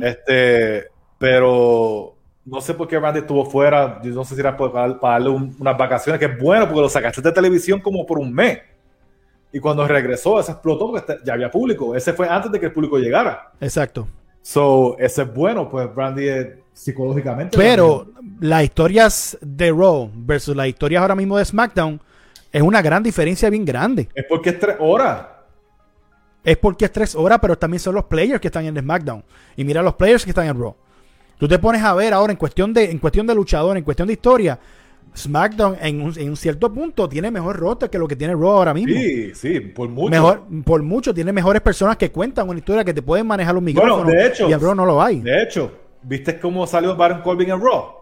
Este, 0.03 0.89
pero 1.19 2.15
no 2.45 2.61
sé 2.61 2.75
por 2.75 2.89
qué 2.89 2.99
Randy 2.99 3.21
estuvo 3.21 3.45
fuera. 3.45 4.01
Yo 4.03 4.13
no 4.13 4.25
sé 4.25 4.35
si 4.35 4.41
era 4.41 4.57
para, 4.57 4.95
darle 4.95 5.29
unas 5.29 5.77
vacaciones, 5.77 6.19
que 6.19 6.27
es 6.27 6.39
bueno 6.39 6.67
porque 6.67 6.81
lo 6.81 6.89
sacaste 6.89 7.21
de 7.21 7.33
televisión 7.33 7.81
como 7.81 8.07
por 8.07 8.19
un 8.19 8.33
mes. 8.33 8.59
Y 9.53 9.61
cuando 9.61 9.87
regresó, 9.87 10.43
se 10.43 10.53
explotó 10.53 10.91
porque 10.91 11.19
ya 11.25 11.35
había 11.35 11.51
público. 11.51 11.95
Ese 11.95 12.13
fue 12.13 12.29
antes 12.29 12.51
de 12.53 12.61
que 12.61 12.67
el 12.67 12.73
público 12.73 12.99
llegara. 12.99 13.53
Exacto. 13.61 14.09
So, 14.49 14.97
ese 14.99 15.25
es 15.25 15.35
bueno, 15.35 15.69
pues 15.69 15.95
Randy 15.95 16.27
es 16.27 16.47
psicológicamente. 16.73 17.59
Pero 17.59 18.07
las 18.41 18.65
historias 18.65 19.37
de 19.43 19.71
Raw 19.71 20.11
versus 20.15 20.57
las 20.57 20.69
historias 20.69 21.03
ahora 21.03 21.15
mismo 21.15 21.37
de 21.37 21.45
SmackDown 21.45 22.01
es 22.51 22.63
una 22.63 22.81
gran 22.81 23.03
diferencia 23.03 23.51
bien 23.51 23.67
grande. 23.67 24.09
Es 24.15 24.25
porque 24.27 24.49
es 24.49 24.59
tres 24.59 24.77
horas. 24.79 25.27
Es 26.43 26.57
porque 26.57 26.87
es 26.87 26.93
tres 26.93 27.15
horas, 27.15 27.41
pero 27.43 27.59
también 27.59 27.79
son 27.79 27.95
los 27.95 28.05
players 28.05 28.41
que 28.41 28.49
están 28.49 28.65
en 28.65 28.79
SmackDown. 28.79 29.23
Y 29.55 29.65
mira 29.65 29.83
los 29.83 29.97
players 29.97 30.25
que 30.25 30.31
están 30.31 30.47
en 30.47 30.59
Raw. 30.59 30.75
Tú 31.37 31.47
te 31.47 31.59
pones 31.59 31.83
a 31.83 31.93
ver 31.93 32.15
ahora 32.15 32.33
en 32.33 32.39
cuestión 32.39 32.73
de, 32.73 32.91
en 32.91 33.01
cuestión 33.01 33.27
de 33.27 33.35
luchador, 33.35 33.77
en 33.77 33.85
cuestión 33.85 34.07
de 34.09 34.15
historia, 34.15 34.59
SmackDown 35.19 35.77
en 35.81 36.01
un, 36.01 36.37
cierto 36.37 36.73
punto 36.73 37.09
tiene 37.09 37.31
mejor 37.31 37.57
roster 37.57 37.91
que 37.91 37.99
lo 37.99 38.09
que 38.09 38.17
tiene 38.17 38.35
Raw 38.35 38.51
ahora 38.51 38.75
mismo. 38.75 38.95
Sí, 38.95 39.35
sí, 39.35 39.61
por 39.61 39.89
mucho. 39.89 40.11
Mejor, 40.11 40.43
por 40.65 40.83
mucho, 40.83 41.13
tiene 41.13 41.33
mejores 41.33 41.61
personas 41.61 41.97
que 41.97 42.11
cuentan 42.11 42.49
una 42.49 42.59
historia 42.59 42.85
que 42.85 42.95
te 42.95 43.03
pueden 43.03 43.27
manejar 43.27 43.55
los 43.55 43.63
micrófonos. 43.63 44.05
Bueno, 44.05 44.19
de 44.19 44.27
hecho, 44.27 44.49
y 44.49 44.53
en 44.53 44.61
Raw 44.61 44.75
no 44.75 44.87
lo 44.87 45.03
hay. 45.03 45.21
De 45.21 45.43
hecho, 45.43 45.73
¿viste 46.03 46.39
cómo 46.39 46.67
salió 46.67 46.97
Baron 46.97 47.23
Corbin 47.23 47.51
en 47.51 47.61
Raw? 47.61 47.95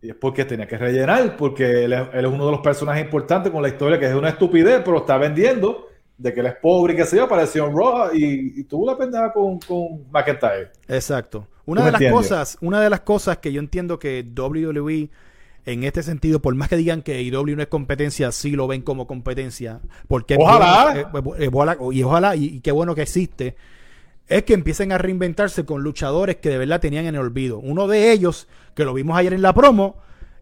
Y 0.00 0.10
es 0.10 0.14
porque 0.14 0.44
tenía 0.44 0.66
que 0.66 0.78
rellenar, 0.78 1.36
porque 1.36 1.84
él 1.84 1.92
es, 1.92 2.26
uno 2.26 2.46
de 2.46 2.52
los 2.52 2.60
personajes 2.60 3.04
importantes 3.04 3.52
con 3.52 3.62
la 3.62 3.68
historia 3.68 3.98
que 3.98 4.06
es 4.06 4.14
una 4.14 4.30
estupidez, 4.30 4.82
pero 4.84 4.98
está 4.98 5.18
vendiendo 5.18 5.88
de 6.16 6.32
que 6.32 6.40
él 6.40 6.46
es 6.46 6.54
pobre 6.54 6.94
y 6.94 6.96
que 6.96 7.04
se 7.04 7.16
yo, 7.16 7.24
apareció 7.24 7.66
en 7.66 7.76
Raw 7.76 8.10
y, 8.14 8.64
tuvo 8.64 8.86
la 8.86 8.96
pendeja 8.96 9.32
con, 9.32 9.58
con 9.60 10.10
McIntyre. 10.10 10.70
Exacto. 10.88 11.46
Una 11.66 11.84
de 11.84 11.92
las 11.92 12.12
cosas, 12.12 12.58
una 12.60 12.80
de 12.80 12.88
las 12.88 13.00
cosas 13.00 13.38
que 13.38 13.52
yo 13.52 13.60
entiendo 13.60 13.98
que 13.98 14.24
WWE 14.36 15.10
en 15.66 15.82
este 15.82 16.04
sentido, 16.04 16.40
por 16.40 16.54
más 16.54 16.68
que 16.68 16.76
digan 16.76 17.02
que 17.02 17.20
IW 17.22 17.56
no 17.56 17.62
es 17.62 17.68
competencia, 17.68 18.30
sí 18.30 18.52
lo 18.52 18.68
ven 18.68 18.82
como 18.82 19.08
competencia. 19.08 19.80
Porque 20.06 20.36
ojalá. 20.38 20.94
Eh, 20.96 21.06
eh, 21.40 21.50
y 21.92 22.02
ojalá, 22.04 22.36
y, 22.36 22.60
qué 22.60 22.70
bueno 22.70 22.94
que 22.94 23.02
existe, 23.02 23.56
es 24.28 24.44
que 24.44 24.54
empiecen 24.54 24.92
a 24.92 24.98
reinventarse 24.98 25.64
con 25.64 25.82
luchadores 25.82 26.36
que 26.36 26.50
de 26.50 26.58
verdad 26.58 26.80
tenían 26.80 27.06
en 27.06 27.16
el 27.16 27.20
olvido. 27.20 27.58
Uno 27.58 27.88
de 27.88 28.12
ellos, 28.12 28.46
que 28.74 28.84
lo 28.84 28.94
vimos 28.94 29.18
ayer 29.18 29.32
en 29.32 29.42
la 29.42 29.52
promo, 29.52 29.96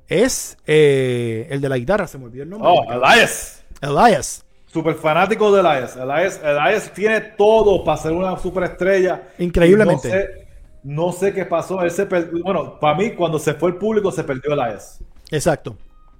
es 0.08 0.58
eh, 0.66 1.48
el 1.50 1.62
de 1.62 1.70
la 1.70 1.78
guitarra, 1.78 2.06
se 2.06 2.18
me 2.18 2.26
olvidó 2.26 2.42
el 2.42 2.50
nombre. 2.50 2.68
Oh, 2.70 2.92
Elias. 2.92 3.64
Elias. 3.80 4.44
Super 4.66 4.94
fanático 4.94 5.50
de 5.54 5.60
Elias. 5.60 5.96
Elias. 5.96 6.38
Elias 6.44 6.92
tiene 6.92 7.22
todo 7.22 7.82
para 7.82 7.96
ser 7.96 8.12
una 8.12 8.38
superestrella. 8.38 9.22
Increíblemente. 9.38 10.44
No 10.82 11.12
sé 11.12 11.32
qué 11.32 11.46
pasó. 11.46 11.80
Él 11.80 11.90
se 11.90 12.04
Bueno, 12.04 12.78
para 12.78 12.98
mí, 12.98 13.12
cuando 13.12 13.38
se 13.38 13.54
fue 13.54 13.70
el 13.70 13.76
público, 13.76 14.12
se 14.12 14.22
perdió 14.22 14.52
el 14.52 14.60
AES. 14.60 15.00
Exacto. 15.30 15.76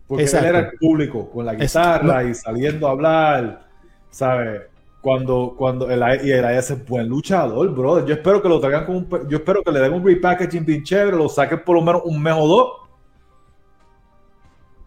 Porque 0.07 0.25
él 0.25 0.45
era 0.45 0.59
el 0.59 0.79
público, 0.79 1.31
con 1.31 1.47
la 1.47 1.55
guitarra 1.55 2.25
y 2.25 2.35
saliendo 2.35 2.87
a 2.87 2.91
hablar. 2.91 3.65
¿Sabes? 4.11 4.63
Cuando, 5.01 5.55
cuando 5.57 5.91
el, 5.91 6.01
y 6.25 6.31
el 6.31 6.45
AES 6.45 6.71
es 6.71 6.87
buen 6.87 7.09
luchador, 7.09 7.75
brother. 7.75 8.07
Yo 8.07 8.15
espero 8.15 8.41
que 8.41 8.49
lo 8.49 8.61
traigan 8.61 8.87
con 8.87 8.97
un, 8.97 9.29
Yo 9.29 9.39
espero 9.39 9.63
que 9.63 9.71
le 9.71 9.81
den 9.81 9.93
un 9.93 10.05
repackaging 10.05 10.65
bien 10.65 10.83
chévere, 10.83 11.17
lo 11.17 11.29
saquen 11.29 11.63
por 11.65 11.77
lo 11.77 11.83
menos 11.83 12.03
un 12.05 12.23
mes 12.23 12.35
o 12.37 12.47
dos. 12.47 12.73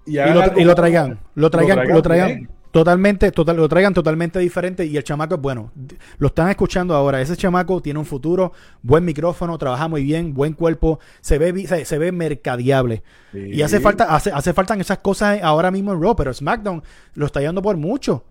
Y, 0.06 0.16
lo, 0.16 0.74
traigan. 0.74 1.20
Lo 1.36 1.50
traigan, 1.50 1.88
lo 1.90 2.02
traigan 2.02 2.57
Totalmente, 2.78 3.32
total, 3.32 3.58
lo 3.58 3.68
traigan 3.68 3.92
totalmente 3.92 4.38
diferente 4.38 4.86
y 4.86 4.98
el 4.98 5.04
chamaco 5.04 5.34
es 5.34 5.42
bueno. 5.42 5.72
Lo 6.20 6.28
están 6.28 6.48
escuchando 6.50 6.94
ahora. 6.94 7.20
Ese 7.20 7.36
chamaco 7.36 7.82
tiene 7.82 7.98
un 7.98 8.06
futuro, 8.06 8.54
buen 8.84 9.04
micrófono, 9.04 9.58
trabaja 9.58 9.88
muy 9.88 10.04
bien, 10.04 10.32
buen 10.36 10.54
cuerpo, 10.54 11.00
se 11.20 11.40
ve 11.40 11.66
se, 11.66 11.98
ve 11.98 12.12
mercadiable. 12.12 13.02
Y 13.34 13.63
hace 13.63 13.80
falta 13.80 14.04
hace, 14.04 14.30
hace 14.32 14.54
falta 14.54 14.76
esas 14.76 15.00
cosas 15.00 15.40
ahora 15.42 15.72
mismo 15.72 15.92
en 15.92 16.00
Raw, 16.00 16.16
pero 16.16 16.32
SmackDown 16.32 16.84
lo 17.16 17.26
está 17.26 17.40
llevando 17.40 17.63
por 17.63 17.78
mucho. 17.78 18.24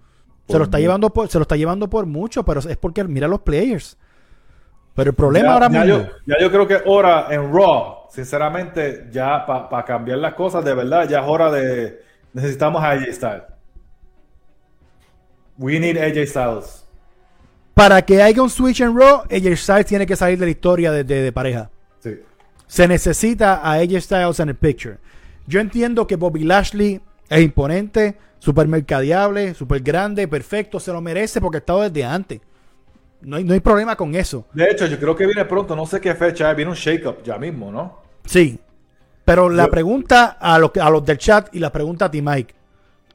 se 0.47 0.57
lo 0.57 0.63
está 0.63 0.79
llevando 0.79 1.13
por, 1.13 1.27
se 1.27 1.39
lo 1.39 1.43
está 1.43 1.57
llevando 1.57 1.91
por 1.91 2.07
mucho, 2.07 2.45
pero 2.45 2.61
es 2.61 2.77
porque 2.77 3.03
mira 3.03 3.27
los 3.27 3.41
players. 3.41 3.99
Pero 4.95 5.11
el 5.11 5.17
problema 5.17 5.55
ahora 5.55 5.69
mismo. 5.69 5.87
Yo, 5.87 6.07
ya 6.25 6.37
yo 6.41 6.53
creo 6.53 6.69
que 6.69 6.83
ahora 6.87 7.27
en 7.31 7.53
Raw, 7.53 8.07
sinceramente, 8.11 9.09
ya 9.11 9.45
para 9.45 9.85
cambiar 9.85 10.19
las 10.19 10.35
cosas, 10.35 10.65
de 10.65 10.73
verdad, 10.73 11.09
ya 11.09 11.19
es 11.19 11.27
hora 11.27 11.51
de. 11.51 12.01
Necesitamos 12.33 12.81
a 12.85 12.91
AJ 12.91 13.13
Styles. 13.13 13.56
We 15.59 15.79
need 15.79 15.97
AJ 15.97 16.29
Styles. 16.29 16.85
Para 17.75 18.01
que 18.03 18.23
haya 18.23 18.43
un 18.43 18.51
switch 18.51 18.81
en 18.81 18.97
Raw, 18.97 19.25
AJ 19.31 19.57
Styles 19.57 19.87
tiene 19.87 20.07
que 20.07 20.17
salir 20.17 20.39
de 20.39 20.47
la 20.47 20.51
historia 20.51 20.93
de, 20.93 21.33
pareja. 21.33 21.71
Sí. 22.01 22.21
Se 22.67 22.89
necesita 22.89 23.57
a 23.57 23.75
AJ 23.75 24.01
Styles 24.01 24.41
en 24.41 24.49
el 24.49 24.55
picture. 24.55 24.99
Yo 25.47 25.61
entiendo 25.61 26.07
que 26.07 26.17
Bobby 26.17 26.45
Lashley 26.45 27.01
es 27.29 27.43
imponente, 27.43 28.17
super 28.39 28.67
mercadeable, 28.67 29.55
super 29.55 29.81
grande, 29.81 30.27
perfecto, 30.27 30.81
se 30.81 30.93
lo 30.93 31.01
merece 31.01 31.41
porque 31.41 31.59
ha 31.59 31.61
estado 31.61 31.83
desde 31.83 32.05
antes. 32.05 32.41
No 33.21 33.37
hay, 33.37 33.45
no 33.45 33.55
hay 33.55 33.61
problema 33.61 33.97
con 33.97 34.15
eso. 34.15 34.47
De 34.53 34.65
hecho, 34.71 34.87
yo 34.87 34.99
creo 34.99 35.17
que 35.17 35.27
viene 35.27 35.45
pronto, 35.45 35.75
no 35.75 35.87
sé 35.87 36.01
qué 36.01 36.15
fecha, 36.15 36.53
viene 36.55 36.71
un 36.71 36.77
shake-up 36.77 37.23
ya 37.23 37.39
mismo, 37.39 37.71
¿no? 37.71 38.01
Sí. 38.25 38.59
Pero 39.25 39.49
la 39.49 39.67
pregunta 39.67 40.37
a 40.41 40.59
los, 40.59 40.71
a 40.81 40.89
los 40.89 41.05
del 41.05 41.19
chat 41.19 41.55
y 41.55 41.59
la 41.59 41.73
pregunta 41.73 42.05
a 42.05 42.11
ti, 42.11 42.23
Mike. 42.23 42.55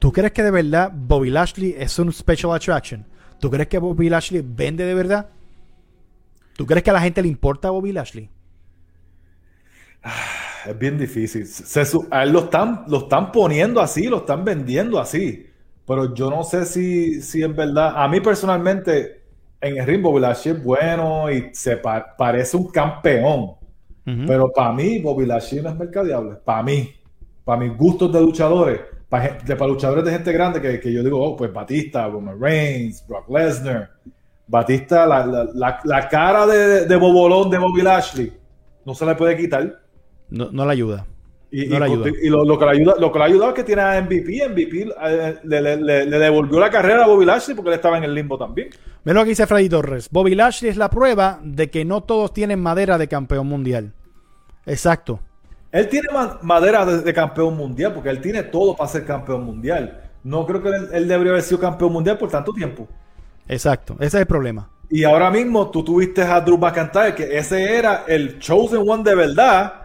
¿Tú 0.02 0.10
crees 0.10 0.32
que 0.32 0.42
de 0.42 0.50
verdad 0.50 0.90
Bobby 0.92 1.30
Lashley 1.30 1.76
es 1.78 1.96
un 2.00 2.12
special 2.12 2.52
attraction? 2.52 3.06
¿Tú 3.38 3.48
crees 3.48 3.68
que 3.68 3.78
Bobby 3.78 4.08
Lashley 4.08 4.42
vende 4.44 4.84
de 4.84 4.94
verdad? 4.94 5.28
¿Tú 6.56 6.66
crees 6.66 6.82
que 6.82 6.90
a 6.90 6.94
la 6.94 7.00
gente 7.00 7.22
le 7.22 7.28
importa 7.28 7.70
Bobby 7.70 7.92
Lashley? 7.92 8.28
Es 10.66 10.76
bien 10.76 10.98
difícil. 10.98 11.46
Se, 11.46 11.84
a 12.10 12.24
él 12.24 12.32
lo 12.32 12.40
están, 12.40 12.82
lo 12.88 12.98
están 12.98 13.30
poniendo 13.30 13.80
así, 13.80 14.08
lo 14.08 14.16
están 14.16 14.44
vendiendo 14.44 14.98
así. 14.98 15.46
Pero 15.86 16.12
yo 16.12 16.30
no 16.30 16.42
sé 16.42 16.64
si, 16.64 17.22
si 17.22 17.44
en 17.44 17.54
verdad. 17.54 17.92
A 17.94 18.08
mí 18.08 18.20
personalmente, 18.20 19.22
en 19.60 19.76
el 19.76 19.86
ring, 19.86 20.02
Bobby 20.02 20.20
Lashley 20.20 20.56
es 20.56 20.64
bueno 20.64 21.30
y 21.30 21.50
se 21.52 21.76
parece 21.76 22.56
un 22.56 22.72
campeón. 22.72 23.52
Pero 24.04 24.50
para 24.52 24.72
mí, 24.72 24.98
Bobby 24.98 25.26
Lashley 25.26 25.62
no 25.62 25.68
es 25.68 25.76
mercadeable. 25.76 26.34
Para 26.44 26.64
mí, 26.64 26.90
para 27.44 27.60
mis 27.60 27.76
gustos 27.78 28.12
de 28.12 28.20
luchadores, 28.20 28.80
para, 29.12 29.66
luchadores 29.66 30.06
de 30.06 30.10
gente 30.10 30.32
grande 30.32 30.80
que, 30.80 30.90
yo 30.90 31.02
digo, 31.02 31.22
oh, 31.22 31.36
pues 31.36 31.52
Batista, 31.52 32.08
Roman 32.08 32.40
Reigns, 32.40 33.06
Brock 33.06 33.28
Lesnar. 33.28 33.90
Batista, 34.46 35.06
la, 35.06 36.08
cara 36.10 36.46
de, 36.46 36.86
de, 36.86 36.96
bobolón 36.96 37.50
de 37.50 37.58
Bobby 37.58 37.82
Lashley 37.82 38.32
no 38.86 38.94
se 38.94 39.04
le 39.04 39.14
puede 39.14 39.36
quitar. 39.36 39.80
No, 40.30 40.50
no 40.50 40.64
le 40.64 40.72
ayuda. 40.72 41.06
Y, 41.50 41.66
lo, 41.66 42.58
que 42.58 42.64
le 42.64 42.70
ayuda, 42.70 42.94
lo 42.98 43.12
que 43.12 43.18
le 43.18 43.24
ha 43.24 43.28
ayudado 43.28 43.50
es 43.50 43.54
que 43.54 43.64
tiene 43.64 43.82
a 43.82 44.00
MVP. 44.00 44.48
MVP 44.48 44.88
eh, 45.04 45.38
le, 45.44 46.18
devolvió 46.18 46.58
la 46.58 46.70
carrera 46.70 47.04
a 47.04 47.06
Bobby 47.06 47.26
Lashley 47.26 47.54
porque 47.54 47.68
él 47.68 47.74
estaba 47.74 47.98
en 47.98 48.04
el 48.04 48.14
limbo 48.14 48.38
también. 48.38 48.70
Mira 49.04 49.20
lo 49.20 49.24
que 49.24 49.30
dice 49.30 49.46
Freddy 49.46 49.68
Torres. 49.68 50.08
Bobby 50.10 50.34
Lashley 50.34 50.70
es 50.70 50.78
la 50.78 50.88
prueba 50.88 51.38
de 51.44 51.68
que 51.68 51.84
no 51.84 52.02
todos 52.02 52.32
tienen 52.32 52.60
madera 52.60 52.96
de 52.96 53.08
campeón 53.08 53.46
mundial. 53.46 53.92
Exacto. 54.64 55.20
Él 55.72 55.88
tiene 55.88 56.08
madera 56.42 56.84
de, 56.84 57.12
campeón 57.14 57.56
mundial 57.56 57.94
porque 57.94 58.10
él 58.10 58.20
tiene 58.20 58.44
todo 58.44 58.76
para 58.76 58.88
ser 58.88 59.04
campeón 59.04 59.44
mundial. 59.44 60.00
No 60.22 60.46
creo 60.46 60.62
que 60.62 60.68
él, 60.68 61.08
debería 61.08 61.32
haber 61.32 61.42
sido 61.42 61.58
campeón 61.58 61.92
mundial 61.92 62.18
por 62.18 62.30
tanto 62.30 62.52
tiempo. 62.52 62.86
Exacto, 63.48 63.94
ese 63.94 64.18
es 64.18 64.20
el 64.20 64.26
problema. 64.26 64.68
Y 64.90 65.04
ahora 65.04 65.30
mismo 65.30 65.70
tú 65.70 65.82
tuviste 65.82 66.22
a 66.22 66.40
Drew 66.40 66.58
McIntyre, 66.58 67.14
que 67.14 67.38
ese 67.38 67.76
era 67.76 68.04
el 68.06 68.38
chosen 68.38 68.88
one 68.88 69.02
de 69.02 69.14
verdad 69.14 69.82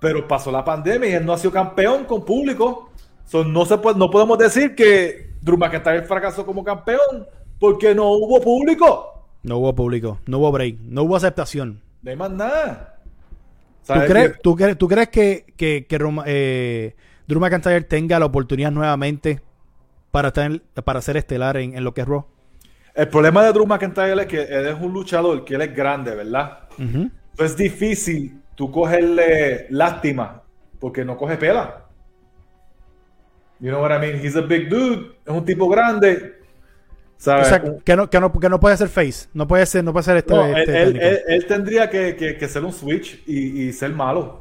pero 0.00 0.26
pasó 0.26 0.50
la 0.50 0.64
pandemia 0.64 1.08
y 1.08 1.12
él 1.14 1.26
no 1.26 1.32
ha 1.32 1.38
sido 1.38 1.52
campeón 1.52 2.04
con 2.04 2.24
público. 2.24 2.90
no, 3.32 3.64
se 3.64 3.78
puede, 3.78 3.98
no 3.98 4.10
podemos 4.10 4.38
decir 4.38 4.74
que 4.74 5.34
Drew 5.40 5.58
McIntyre 5.58 6.02
fracasó 6.02 6.46
como 6.46 6.62
campeón 6.64 7.26
porque 7.58 7.94
no 7.94 8.12
hubo 8.12 8.40
público. 8.40 9.26
No 9.42 9.58
hubo 9.58 9.74
público, 9.74 10.18
no 10.26 10.38
hubo 10.38 10.52
break, 10.52 10.78
no 10.80 11.02
hubo 11.02 11.16
aceptación. 11.16 11.80
No 12.02 12.10
hay 12.10 12.16
más 12.16 12.30
nada. 12.30 12.97
¿Tú 13.94 14.00
crees, 14.06 14.76
tú, 14.76 14.88
crees 14.88 15.08
que, 15.08 15.46
que, 15.56 15.86
eh, 16.26 16.94
Drew 17.26 17.40
McIntyre 17.40 17.80
tenga 17.82 18.18
la 18.18 18.26
oportunidad 18.26 18.70
nuevamente 18.70 19.40
para, 20.10 20.28
estar 20.28 20.60
para 20.84 21.00
ser 21.00 21.16
estelar 21.16 21.56
en, 21.56 21.82
lo 21.82 21.94
que 21.94 22.02
es 22.02 22.06
Raw? 22.06 22.26
El 22.94 23.08
problema 23.08 23.42
de 23.44 23.52
Drew 23.52 23.66
McIntyre 23.66 24.20
es 24.20 24.26
que 24.26 24.42
él 24.42 24.66
es 24.66 24.78
un 24.78 24.92
luchador, 24.92 25.42
que 25.44 25.54
él 25.54 25.62
es 25.62 25.74
grande, 25.74 26.14
¿verdad? 26.14 26.68
Es 27.38 27.56
difícil 27.56 28.42
tú 28.54 28.70
cogerle 28.70 29.66
lástima 29.70 30.42
porque 30.78 31.04
no 31.04 31.16
coge 31.16 31.38
pela. 31.38 31.86
You 33.60 33.70
know 33.70 33.80
what 33.80 33.90
I 33.90 33.98
mean? 33.98 34.24
He's 34.24 34.36
a 34.36 34.42
big 34.42 34.68
dude, 34.68 35.16
es 35.24 35.32
un 35.32 35.44
tipo 35.44 35.68
grande. 35.68 36.37
¿Sabes? 37.18 37.46
O 37.46 37.50
sea, 37.50 37.60
que 37.60 37.96
no, 37.96 38.08
que, 38.08 38.20
no, 38.20 38.32
que 38.32 38.48
no 38.48 38.58
puede 38.58 38.76
ser 38.78 38.88
face, 38.88 39.28
no 39.34 39.46
puede 39.46 39.66
ser, 39.66 39.84
no 39.84 39.92
puede 39.92 40.04
ser 40.04 40.16
este. 40.16 40.34
este 40.60 41.34
él, 41.34 41.46
tendría 41.46 41.90
que, 41.90 42.16
que, 42.16 42.48
ser 42.48 42.64
un 42.64 42.72
switch 42.72 43.22
y, 43.26 43.64
y, 43.64 43.72
ser 43.72 43.90
malo. 43.90 44.40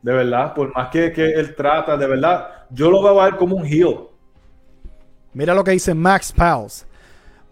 De 0.00 0.12
verdad, 0.12 0.54
por 0.54 0.74
más 0.74 0.88
que, 0.88 1.12
que 1.12 1.32
él 1.32 1.54
trata, 1.54 1.96
de 1.96 2.06
verdad, 2.06 2.48
yo 2.70 2.90
lo 2.90 3.02
veo 3.02 3.20
a 3.20 3.28
él 3.28 3.36
como 3.36 3.56
un 3.56 3.66
heel. 3.66 3.98
Mira 5.34 5.54
lo 5.54 5.62
que 5.62 5.72
dice 5.72 5.92
Max 5.94 6.32
Pals. 6.32 6.86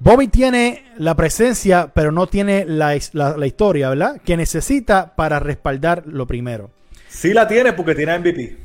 Bobby 0.00 0.28
tiene 0.28 0.82
la 0.96 1.14
presencia, 1.14 1.90
pero 1.94 2.10
no 2.10 2.26
tiene 2.26 2.64
la, 2.66 2.96
historia, 2.96 3.90
¿verdad? 3.90 4.18
Que 4.24 4.34
necesita 4.34 5.14
para 5.14 5.38
respaldar 5.38 6.04
lo 6.06 6.26
primero. 6.26 6.70
Sí 7.08 7.34
la 7.34 7.46
tiene 7.46 7.74
porque 7.74 7.94
tiene 7.94 8.18
MVP. 8.18 8.56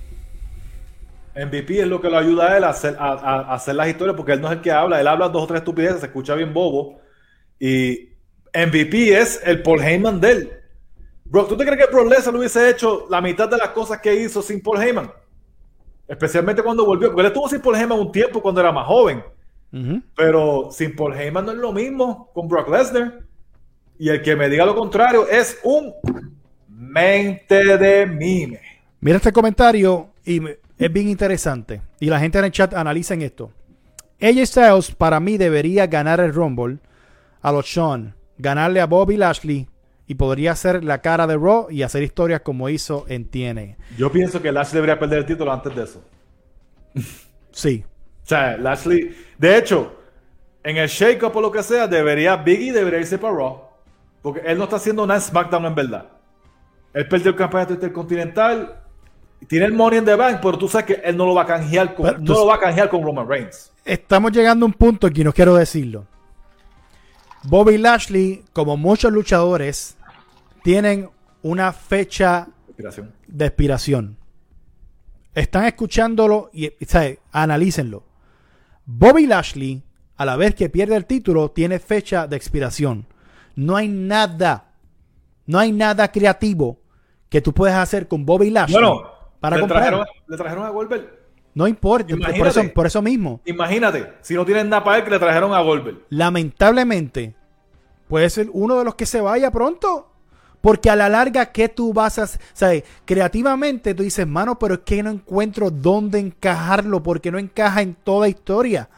MVP 1.36 1.82
es 1.82 1.88
lo 1.88 2.00
que 2.00 2.10
lo 2.10 2.18
ayuda 2.18 2.54
a 2.54 2.58
él 2.58 2.64
a 2.64 2.70
hacer, 2.70 2.96
a, 2.98 3.54
hacer 3.54 3.76
las 3.76 3.90
historias 3.90 4.16
porque 4.16 4.32
él 4.32 4.42
no 4.42 4.48
es 4.48 4.54
el 4.54 4.62
que 4.62 4.72
habla. 4.72 5.02
Él 5.02 5.08
habla 5.08 5.28
dos 5.28 5.44
o 5.44 5.48
tres 5.48 5.60
estupideces, 5.60 6.00
se 6.00 6.06
escucha 6.06 6.34
bien 6.36 6.54
bobo. 6.54 7.00
Y 7.60 8.10
MVP 8.54 9.18
es 9.20 9.42
el 9.44 9.62
Paul 9.62 9.82
Heyman 9.82 10.22
de 10.22 10.32
él. 10.32 10.52
Bro, 11.26 11.46
¿tú 11.46 11.58
te 11.58 11.66
crees 11.66 11.86
que 11.86 11.94
Brock 11.94 12.10
Lesnar 12.10 12.36
hubiese 12.36 12.70
hecho 12.70 13.08
la 13.10 13.20
mitad 13.20 13.50
de 13.50 13.58
las 13.58 13.70
cosas 13.70 14.00
que 14.00 14.16
hizo 14.16 14.42
sin 14.42 14.62
Paul 14.62 14.82
Heyman? 14.82 15.12
Especialmente 16.08 16.64
cuando 16.64 16.86
volvió. 16.86 17.10
Porque 17.10 17.22
él 17.22 17.28
estuvo 17.28 17.50
sin 17.50 17.62
Paul 17.62 17.76
Heyman 17.76 18.00
un 18.00 18.12
tiempo 18.12 18.42
cuando 18.42 18.62
era 18.62 18.72
más 18.72 18.86
joven. 18.86 19.24
Pero 20.16 20.70
sin 20.72 20.96
Paul 20.96 21.14
Heyman 21.14 21.46
no 21.46 21.52
es 21.52 21.58
lo 21.58 21.74
mismo 21.74 22.32
con 22.34 22.48
Brock 22.48 22.70
Lesnar. 22.70 23.20
Y 24.00 24.08
el 24.08 24.22
que 24.22 24.36
me 24.38 24.48
diga 24.48 24.66
lo 24.66 24.76
contrario 24.76 25.28
es 25.28 25.60
un 25.64 25.94
mente 26.70 27.78
de 27.78 28.06
mime. 28.06 28.62
Mira 29.02 29.18
este 29.18 29.34
comentario 29.34 30.12
y 30.26 30.40
es 30.78 30.92
bien 30.92 31.10
interesante. 31.10 31.82
Y 32.00 32.08
la 32.08 32.20
gente 32.20 32.40
en 32.40 32.46
el 32.46 32.52
chat 32.52 32.74
analicen 32.74 33.22
esto. 33.22 33.52
AJ 34.22 34.46
Styles 34.46 34.92
para 34.92 35.20
mí 35.20 35.38
debería 35.38 35.88
ganar 35.88 36.20
el 36.20 36.34
Rumble 36.34 36.80
a 37.42 37.52
los 37.52 37.72
Sean, 37.72 38.16
ganarle 38.38 38.82
a 38.82 38.86
Bobby 38.86 39.18
Lashley 39.18 39.68
y 40.08 40.16
podría 40.16 40.56
ser 40.56 40.84
la 40.84 41.02
cara 41.02 41.28
de 41.28 41.36
Raw 41.38 41.68
y 41.70 41.82
hacer 41.84 42.04
historias 42.04 42.42
como 42.42 42.70
hizo 42.70 43.06
en 43.08 43.26
TNA. 43.26 43.78
Yo 43.98 44.12
pienso 44.12 44.42
que 44.42 44.52
Lashley 44.52 44.76
debería 44.76 45.00
perder 45.00 45.20
el 45.20 45.26
título 45.26 45.52
antes 45.52 45.76
de 45.76 45.84
eso. 45.84 46.04
Sí, 47.52 47.86
o 48.26 48.28
sea, 48.28 48.58
Lashley. 48.58 49.16
De 49.38 49.58
hecho, 49.58 49.96
en 50.64 50.78
el 50.78 50.90
shake-up 50.90 51.34
o 51.36 51.42
lo 51.42 51.52
que 51.52 51.62
sea, 51.62 51.88
debería. 51.88 52.36
Biggie 52.36 52.74
debería 52.74 53.00
irse 53.00 53.18
para 53.18 53.34
Raw. 53.34 53.62
Porque 54.22 54.42
él 54.44 54.58
no 54.58 54.64
está 54.64 54.78
haciendo 54.78 55.06
nada 55.06 55.20
en 55.20 55.26
SmackDown 55.26 55.66
en 55.66 55.76
verdad. 55.76 56.08
Él 56.92 57.08
perdió 57.08 57.30
el 57.30 57.38
campeonato 57.38 57.76
intercontinental. 57.76 58.82
Tiene 59.48 59.66
el 59.66 59.74
Money 59.74 60.00
in 60.00 60.06
the 60.06 60.16
Bank, 60.16 60.40
pero 60.42 60.58
tú 60.58 60.68
sabes 60.68 60.86
que 60.86 61.02
él 61.04 61.16
no 61.18 61.26
lo 61.26 61.36
va 61.36 61.44
a 61.44 61.46
canjear 61.46 61.94
con, 61.94 62.24
no 62.24 62.34
lo 62.34 62.46
va 62.46 62.56
a 62.56 62.60
canjear 62.60 62.90
con 62.90 63.04
Roman 63.04 63.28
Reigns. 63.28 63.72
Estamos 63.84 64.32
llegando 64.32 64.66
a 64.66 64.68
un 64.68 64.74
punto 64.74 65.08
aquí, 65.08 65.24
no 65.24 65.34
quiero 65.34 65.56
decirlo. 65.56 66.08
Bobby 67.44 67.78
Lashley, 67.78 68.44
como 68.54 68.76
muchos 68.76 69.12
luchadores, 69.12 69.98
tienen 70.64 71.10
una 71.44 71.74
fecha 71.74 72.48
de 73.28 73.46
expiración. 73.46 74.18
Están 75.36 75.66
escuchándolo 75.66 76.50
y, 76.54 76.72
¿sabes? 76.88 77.20
analícenlo. 77.32 78.04
Bobby 78.86 79.28
Lashley, 79.28 79.84
a 80.18 80.26
la 80.26 80.38
vez 80.38 80.56
que 80.56 80.70
pierde 80.70 80.96
el 80.96 81.06
título, 81.06 81.52
tiene 81.52 81.78
fecha 81.80 82.26
de 82.26 82.36
expiración. 82.36 83.06
No 83.56 83.76
hay 83.76 83.90
nada, 83.90 84.72
no 85.46 85.60
hay 85.60 85.72
nada 85.72 86.12
creativo 86.12 86.80
que 87.30 87.42
tú 87.42 87.54
puedas 87.54 87.78
hacer 87.78 88.08
con 88.08 88.26
Bobby 88.26 88.50
Lashley 88.50 88.82
para 89.50 89.58
le 89.62 89.68
trajeron, 89.68 90.06
le 90.28 90.38
trajeron 90.38 90.66
a 90.66 90.70
Goldberg. 90.70 91.26
No 91.54 91.68
importa, 91.68 92.14
por 92.38 92.48
eso, 92.48 92.62
por 92.74 92.86
eso 92.86 93.02
mismo. 93.02 93.40
Imagínate, 93.46 94.14
si 94.22 94.34
no 94.34 94.46
tienen 94.46 94.70
nada 94.70 94.84
para 94.84 94.98
él, 94.98 95.04
que 95.06 95.12
le 95.12 95.20
trajeron 95.20 95.54
a 95.54 95.62
Goldberg. 95.62 96.00
Lamentablemente, 96.10 97.34
puede 98.10 98.30
ser 98.30 98.50
uno 98.52 98.78
de 98.78 98.84
los 98.84 98.96
que 98.96 99.06
se 99.06 99.22
vaya 99.22 99.52
pronto. 99.52 100.12
Porque 100.60 100.90
a 100.90 100.96
la 100.96 101.10
larga, 101.10 101.52
¿qué 101.52 101.70
tú 101.70 101.94
vas 101.94 102.18
a 102.18 102.24
hacer? 102.24 102.42
O 102.84 103.06
creativamente 103.06 103.94
tú 103.94 104.02
dices, 104.02 104.26
mano, 104.26 104.58
pero 104.58 104.74
es 104.74 104.80
que 104.80 105.04
no 105.04 105.12
encuentro 105.12 105.70
dónde 105.70 106.18
encajarlo 106.18 107.04
porque 107.04 107.32
no 107.32 107.38
encaja 107.38 107.84
en 107.84 107.94
toda 107.94 108.28
historia. 108.28 108.90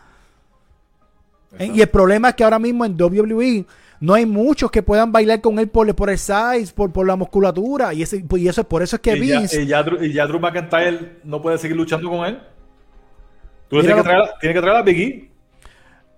Y 1.59 1.81
el 1.81 1.89
problema 1.89 2.29
es 2.29 2.35
que 2.35 2.45
ahora 2.45 2.57
mismo 2.57 2.85
en 2.85 2.95
WWE 2.99 3.65
no 3.99 4.13
hay 4.13 4.25
muchos 4.25 4.69
que 4.69 4.83
puedan 4.83 5.11
bailar 5.11 5.41
con 5.41 5.59
él 5.59 5.67
por, 5.67 5.93
por 5.95 6.09
el 6.09 6.17
size, 6.17 6.71
por, 6.75 6.91
por 6.91 7.07
la 7.07 7.15
musculatura. 7.15 7.93
Y, 7.93 8.03
ese, 8.03 8.23
y 8.29 8.47
eso, 8.47 8.63
por 8.63 8.83
eso 8.83 8.95
es 8.97 9.01
que 9.01 9.17
y 9.17 9.27
Ya, 9.27 9.41
y, 9.41 9.65
ya, 9.65 9.85
y 10.01 10.13
ya 10.13 10.27
Drew 10.27 10.39
McIntyre 10.39 11.19
no 11.23 11.41
puede 11.41 11.57
seguir 11.57 11.75
luchando 11.75 12.09
con 12.09 12.25
él. 12.25 12.39
Tú 13.69 13.81
tienes 13.81 13.97
que, 13.97 14.03
traer, 14.03 14.29
que 14.39 14.53
traer 14.53 14.77
a 14.77 14.81
Biggie. 14.81 15.29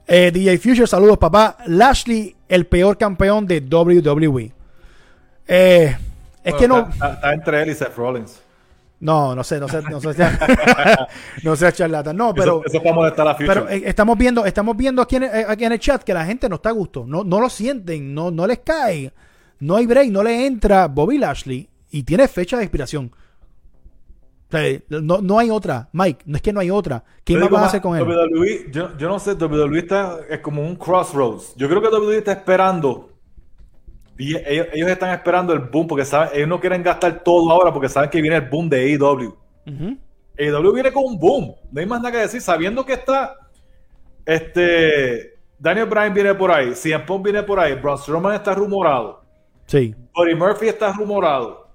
Eh, 0.08 0.32
DJ 0.32 0.58
Future, 0.58 0.88
saludos 0.88 1.18
papá. 1.18 1.58
Lashley, 1.68 2.36
el 2.48 2.66
peor 2.66 2.98
campeón 2.98 3.46
de 3.46 3.60
WWE. 3.60 4.52
Eh, 5.48 5.96
es 6.44 6.54
que 6.56 6.68
no. 6.68 6.90
Está, 6.90 7.34
entre 7.34 7.64
él 7.64 7.70
y 7.70 7.76
Seth 7.76 7.96
Rollins. 7.96 8.42
No, 9.02 9.34
no 9.34 9.44
sé, 9.44 9.60
no 9.60 9.68
sé, 9.70 9.82
no 9.84 10.02
sé, 10.02 10.10
no 11.44 11.56
sé 11.56 11.72
charlatan. 11.72 12.18
No, 12.18 12.34
pero. 12.34 12.62
Eso, 12.66 12.80
eso 12.80 13.08
estar 13.08 13.26
la 13.26 13.38
Pero 13.38 13.70
eh, 13.70 13.84
estamos 13.86 14.18
viendo, 14.18 14.46
estamos 14.46 14.76
viendo 14.76 15.02
aquí 15.02 15.16
en, 15.16 15.24
eh, 15.24 15.46
aquí 15.48 15.64
en 15.64 15.72
el 15.72 15.80
chat 15.80 16.04
que 16.04 16.14
la 16.14 16.26
gente 16.26 16.50
no 16.50 16.56
está 16.56 16.70
a 16.70 16.74
gusto. 16.74 17.06
No, 17.08 17.24
no 17.24 17.40
lo 17.40 17.50
sienten, 17.50 18.14
no, 18.14 18.30
no 18.30 18.46
les 18.46 18.60
cae. 18.60 19.14
No 19.60 19.78
hay 19.78 19.86
break, 19.86 20.10
no 20.10 20.22
le 20.22 20.46
entra 20.46 20.88
Bobby 20.88 21.18
Lashley 21.18 21.70
y 21.92 22.04
tiene 22.04 22.28
fecha 22.28 22.58
de 22.58 22.64
expiración. 22.64 23.12
no, 24.90 25.22
no 25.22 25.40
hay 25.40 25.50
otra, 25.50 25.90
Mike, 25.94 26.24
no 26.26 26.36
es 26.36 26.42
que 26.42 26.52
no 26.52 26.60
hay 26.60 26.70
otra. 26.70 27.04
¿Qué 27.24 27.38
más 27.38 27.50
vas 27.50 27.64
a 27.64 27.66
hacer 27.68 27.82
con 27.82 27.98
él? 27.98 28.04
WWE, 28.04 28.70
yo, 28.72 28.98
yo 28.98 29.08
no 29.08 29.20
sé, 29.20 29.34
WWE 29.34 29.80
está, 29.80 30.20
es 30.30 30.40
como 30.40 30.62
un 30.62 30.76
crossroads. 30.76 31.56
Yo 31.56 31.70
creo 31.70 31.82
que 31.82 31.88
WWE 31.88 32.18
está 32.18 32.34
esperando 32.34 33.09
y 34.20 34.36
ellos, 34.36 34.90
están 34.90 35.12
esperando 35.12 35.54
el 35.54 35.60
boom 35.60 35.88
porque 35.88 36.06
saben, 36.06 36.30
ellos 36.36 36.48
no 36.48 36.60
quieren 36.60 36.84
gastar 36.84 37.24
todo 37.24 37.50
ahora 37.52 37.74
porque 37.74 37.90
saben 37.90 38.10
que 38.12 38.22
viene 38.22 38.36
el 38.36 38.50
boom 38.50 38.70
de 38.70 38.78
AEW. 38.94 39.36
AEW 40.38 40.74
viene 40.74 40.92
con 40.92 41.06
un 41.06 41.18
boom. 41.20 41.56
No 41.72 41.80
hay 41.80 41.86
más 41.88 42.00
nada 42.02 42.12
que 42.12 42.18
decir. 42.20 42.42
Sabiendo 42.42 42.86
que 42.86 42.94
está 42.94 43.36
este 44.26 45.34
Daniel 45.58 45.88
Bryan 45.88 46.14
viene 46.14 46.36
por 46.36 46.52
ahí, 46.52 46.74
CM 46.74 47.04
Punk 47.06 47.24
viene 47.24 47.44
por 47.44 47.60
ahí, 47.60 47.74
Braun 47.76 47.98
Strowman 47.98 48.36
está 48.36 48.54
rumorado, 48.54 49.22
Sí. 49.66 49.94
Buddy 50.16 50.36
Murphy 50.36 50.68
está 50.70 50.92
rumorado 50.94 51.68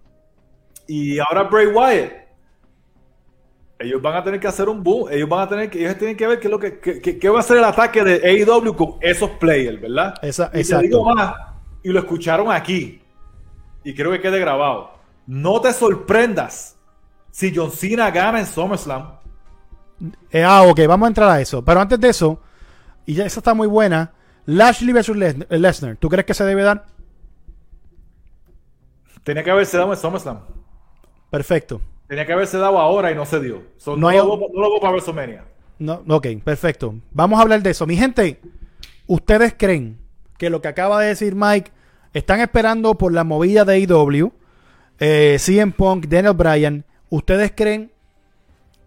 y 0.86 1.18
ahora 1.18 1.42
Bray 1.44 1.66
Wyatt. 1.66 2.12
Ellos 3.78 4.00
van 4.00 4.16
a 4.16 4.24
tener 4.24 4.38
que 4.40 4.46
hacer 4.46 4.68
un 4.68 4.82
boom, 4.82 5.08
ellos 5.10 5.28
van 5.28 5.40
a 5.40 5.48
tener 5.48 5.68
que, 5.68 5.80
ellos 5.80 5.98
tienen 5.98 6.16
que 6.16 6.26
ver 6.26 6.38
qué 6.38 6.46
es 6.46 6.50
lo 6.50 6.58
que, 6.58 6.78
qué- 6.80 7.28
va 7.28 7.40
a 7.40 7.42
ser 7.42 7.58
el 7.58 7.64
ataque 7.64 8.02
de 8.04 8.14
AEW 8.24 8.74
con 8.74 8.94
esos 9.00 9.30
players, 9.30 9.80
¿verdad? 9.80 10.14
Esa- 10.22 10.46
y 10.48 10.50
te 10.52 10.60
exacto. 10.60 10.86
digo 10.86 11.04
más, 11.14 11.34
y 11.84 11.90
lo 11.90 12.00
escucharon 12.00 12.50
aquí, 12.50 13.00
y 13.84 13.94
creo 13.94 14.10
que 14.10 14.20
quede 14.20 14.40
grabado. 14.40 14.90
No 15.26 15.60
te 15.60 15.72
sorprendas 15.72 16.76
si 17.30 17.54
John 17.54 17.70
Cena 17.70 18.10
gana 18.10 18.40
en 18.40 18.46
SummerSlam. 18.46 19.18
Eh, 20.30 20.42
ah, 20.42 20.62
ok, 20.62 20.80
vamos 20.88 21.06
a 21.06 21.08
entrar 21.08 21.30
a 21.30 21.40
eso. 21.40 21.64
Pero 21.64 21.80
antes 21.80 22.00
de 22.00 22.08
eso, 22.08 22.40
y 23.06 23.14
ya 23.14 23.24
esa 23.26 23.40
está 23.40 23.54
muy 23.54 23.68
buena, 23.68 24.12
Lashley 24.46 24.92
versus 24.92 25.16
Les- 25.16 25.36
Lesnar, 25.50 25.96
¿tú 25.96 26.08
crees 26.08 26.26
que 26.26 26.34
se 26.34 26.44
debe 26.44 26.62
dar? 26.62 26.86
Tenía 29.22 29.42
que 29.42 29.50
haberse 29.50 29.76
dado 29.78 29.92
en 29.92 29.98
SummerSlam. 29.98 30.40
Perfecto. 31.30 31.80
Tenía 32.06 32.26
que 32.26 32.32
haberse 32.32 32.58
dado 32.58 32.78
ahora 32.78 33.10
y 33.10 33.14
no 33.14 33.24
se 33.24 33.40
dio. 33.40 33.62
So, 33.78 33.92
No 33.92 33.96
no, 34.02 34.08
hay- 34.08 34.18
lo, 34.18 34.36
voy- 34.36 34.48
no 34.52 34.68
lo 34.68 34.80
para 34.80 34.92
WrestleMania. 34.92 35.44
No, 35.78 36.02
ok, 36.08 36.26
perfecto. 36.44 36.94
Vamos 37.12 37.38
a 37.38 37.42
hablar 37.42 37.62
de 37.62 37.70
eso. 37.70 37.86
Mi 37.86 37.96
gente, 37.96 38.40
¿ustedes 39.06 39.54
creen 39.58 39.98
que 40.38 40.50
lo 40.50 40.60
que 40.60 40.68
acaba 40.68 41.00
de 41.00 41.08
decir 41.08 41.34
Mike 41.34 41.72
están 42.14 42.40
esperando 42.40 42.94
por 42.94 43.12
la 43.12 43.24
movida 43.24 43.64
de 43.64 43.74
AEW, 43.74 44.32
eh, 45.00 45.36
CM 45.38 45.72
Punk, 45.72 46.06
Daniel 46.06 46.34
Bryan? 46.34 46.84
¿Ustedes 47.10 47.52
creen 47.54 47.90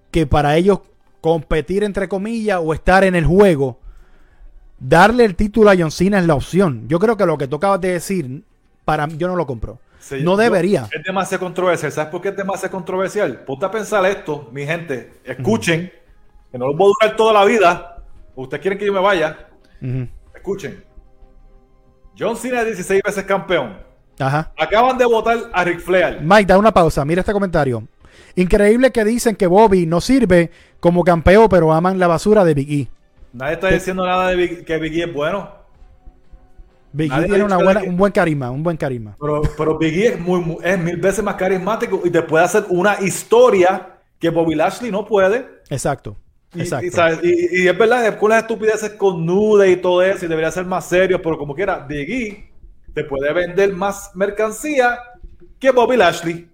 que 0.09 0.25
para 0.25 0.55
ellos 0.55 0.79
competir 1.21 1.83
entre 1.83 2.07
comillas 2.07 2.59
o 2.63 2.73
estar 2.73 3.03
en 3.03 3.15
el 3.15 3.25
juego, 3.25 3.79
darle 4.79 5.25
el 5.25 5.35
título 5.35 5.69
a 5.69 5.75
John 5.77 5.91
Cena 5.91 6.19
es 6.19 6.25
la 6.25 6.35
opción? 6.35 6.87
Yo 6.87 6.99
creo 6.99 7.17
que 7.17 7.25
lo 7.25 7.37
que 7.37 7.47
tú 7.47 7.57
acabas 7.57 7.81
de 7.81 7.93
decir, 7.93 8.43
para 8.85 9.07
yo 9.07 9.27
no 9.27 9.35
lo 9.35 9.45
compro. 9.45 9.79
Sí, 9.99 10.23
no 10.23 10.37
debería. 10.37 10.87
Es 10.91 11.03
demasiado 11.03 11.43
controversial. 11.43 11.91
¿Sabes 11.91 12.11
por 12.11 12.21
qué 12.21 12.29
es 12.29 12.37
demasiado 12.37 12.71
controversial? 12.71 13.43
Ponte 13.43 13.65
a 13.65 13.71
pensar 13.71 14.05
esto, 14.05 14.49
mi 14.53 14.65
gente. 14.65 15.19
Escuchen, 15.25 15.91
que 16.49 16.57
no 16.57 16.67
los 16.67 16.77
voy 16.77 16.93
a 17.01 17.07
durar 17.07 17.17
toda 17.17 17.33
la 17.33 17.43
vida. 17.43 18.03
¿Ustedes 18.35 18.61
quieren 18.61 18.79
que 18.79 18.85
yo 18.85 18.93
me 18.93 19.01
vaya? 19.01 19.49
Escuchen. 20.33 20.86
John 22.17 22.35
Cena 22.35 22.61
es 22.61 22.67
16 22.67 23.01
veces 23.03 23.23
campeón. 23.25 23.77
Ajá. 24.19 24.51
Acaban 24.57 24.97
de 24.97 25.05
votar 25.05 25.37
a 25.53 25.63
Ric 25.63 25.79
Flair. 25.79 26.19
Mike, 26.21 26.45
da 26.45 26.57
una 26.57 26.73
pausa. 26.73 27.05
Mira 27.05 27.21
este 27.21 27.33
comentario. 27.33 27.83
Increíble 28.35 28.91
que 28.91 29.03
dicen 29.03 29.35
que 29.35 29.47
Bobby 29.47 29.85
no 29.85 30.01
sirve 30.01 30.51
como 30.79 31.03
campeón, 31.03 31.47
pero 31.49 31.71
aman 31.71 31.99
la 31.99 32.07
basura 32.07 32.43
de 32.43 32.53
Big 32.53 32.71
E. 32.71 32.87
Nadie 33.33 33.53
está 33.53 33.67
diciendo 33.69 34.05
nada 34.05 34.29
de 34.29 34.35
Big- 34.35 34.65
que 34.65 34.77
Big 34.77 34.99
E 34.99 35.03
es 35.03 35.13
bueno. 35.13 35.49
Big 36.93 37.11
E 37.11 37.15
Nadie 37.15 37.27
tiene 37.27 37.43
una 37.43 37.55
dicho 37.57 37.65
buena, 37.65 37.79
de 37.81 37.85
que- 37.85 37.89
un 37.91 37.97
buen 37.97 38.11
carisma, 38.11 38.49
un 38.51 38.63
buen 38.63 38.77
carisma. 38.77 39.15
Pero, 39.19 39.41
pero 39.57 39.77
Big 39.77 39.93
E 39.99 40.07
es, 40.07 40.19
muy, 40.19 40.39
muy- 40.39 40.57
es 40.63 40.79
mil 40.79 40.97
veces 40.97 41.23
más 41.23 41.35
carismático 41.35 42.01
y 42.03 42.09
te 42.09 42.21
puede 42.23 42.45
hacer 42.45 42.65
una 42.69 42.99
historia 43.01 43.89
que 44.19 44.29
Bobby 44.29 44.55
Lashley 44.55 44.89
no 44.91 45.05
puede. 45.05 45.47
Exacto. 45.69 46.15
Y, 46.55 46.61
Exacto. 46.61 46.85
y, 46.87 46.89
¿sabes? 46.91 47.19
Y- 47.23 47.63
y 47.63 47.67
es 47.67 47.77
verdad, 47.77 48.17
con 48.17 48.29
las 48.29 48.43
estupideces 48.43 48.91
con 48.91 49.25
nude 49.25 49.71
y 49.71 49.75
todo 49.77 50.01
eso, 50.01 50.25
y 50.25 50.27
debería 50.29 50.51
ser 50.51 50.65
más 50.65 50.87
serio, 50.87 51.21
pero 51.21 51.37
como 51.37 51.53
quiera, 51.53 51.85
E 51.89 52.49
te 52.93 53.03
puede 53.03 53.31
vender 53.33 53.73
más 53.73 54.11
mercancía 54.15 54.97
que 55.59 55.71
Bobby 55.71 55.97
Lashley. 55.97 56.49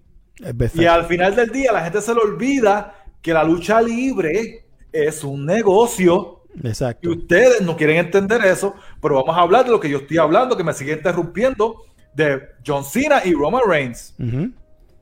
Y 0.74 0.86
al 0.86 1.06
final 1.06 1.36
del 1.36 1.50
día, 1.52 1.72
la 1.72 1.84
gente 1.84 2.02
se 2.02 2.14
le 2.14 2.20
olvida 2.22 2.96
que 3.22 3.34
la 3.34 3.44
lucha 3.44 3.82
libre 3.82 4.66
es 4.92 5.24
un 5.24 5.46
negocio. 5.46 6.42
Y 6.62 6.68
Exacto. 6.68 7.10
ustedes 7.12 7.62
no 7.62 7.78
quieren 7.78 7.98
entender 7.98 8.44
eso, 8.46 8.76
pero 9.02 9.16
vamos 9.16 9.38
a 9.38 9.42
hablar 9.42 9.66
de 9.66 9.72
lo 9.72 9.80
que 9.80 9.90
yo 9.90 10.00
estoy 10.00 10.18
hablando, 10.18 10.58
que 10.58 10.64
me 10.64 10.74
sigue 10.74 10.94
interrumpiendo, 10.94 11.84
de 12.14 12.42
John 12.66 12.84
Cena 12.84 13.22
y 13.24 13.34
Roman 13.34 13.62
Reigns. 13.66 14.16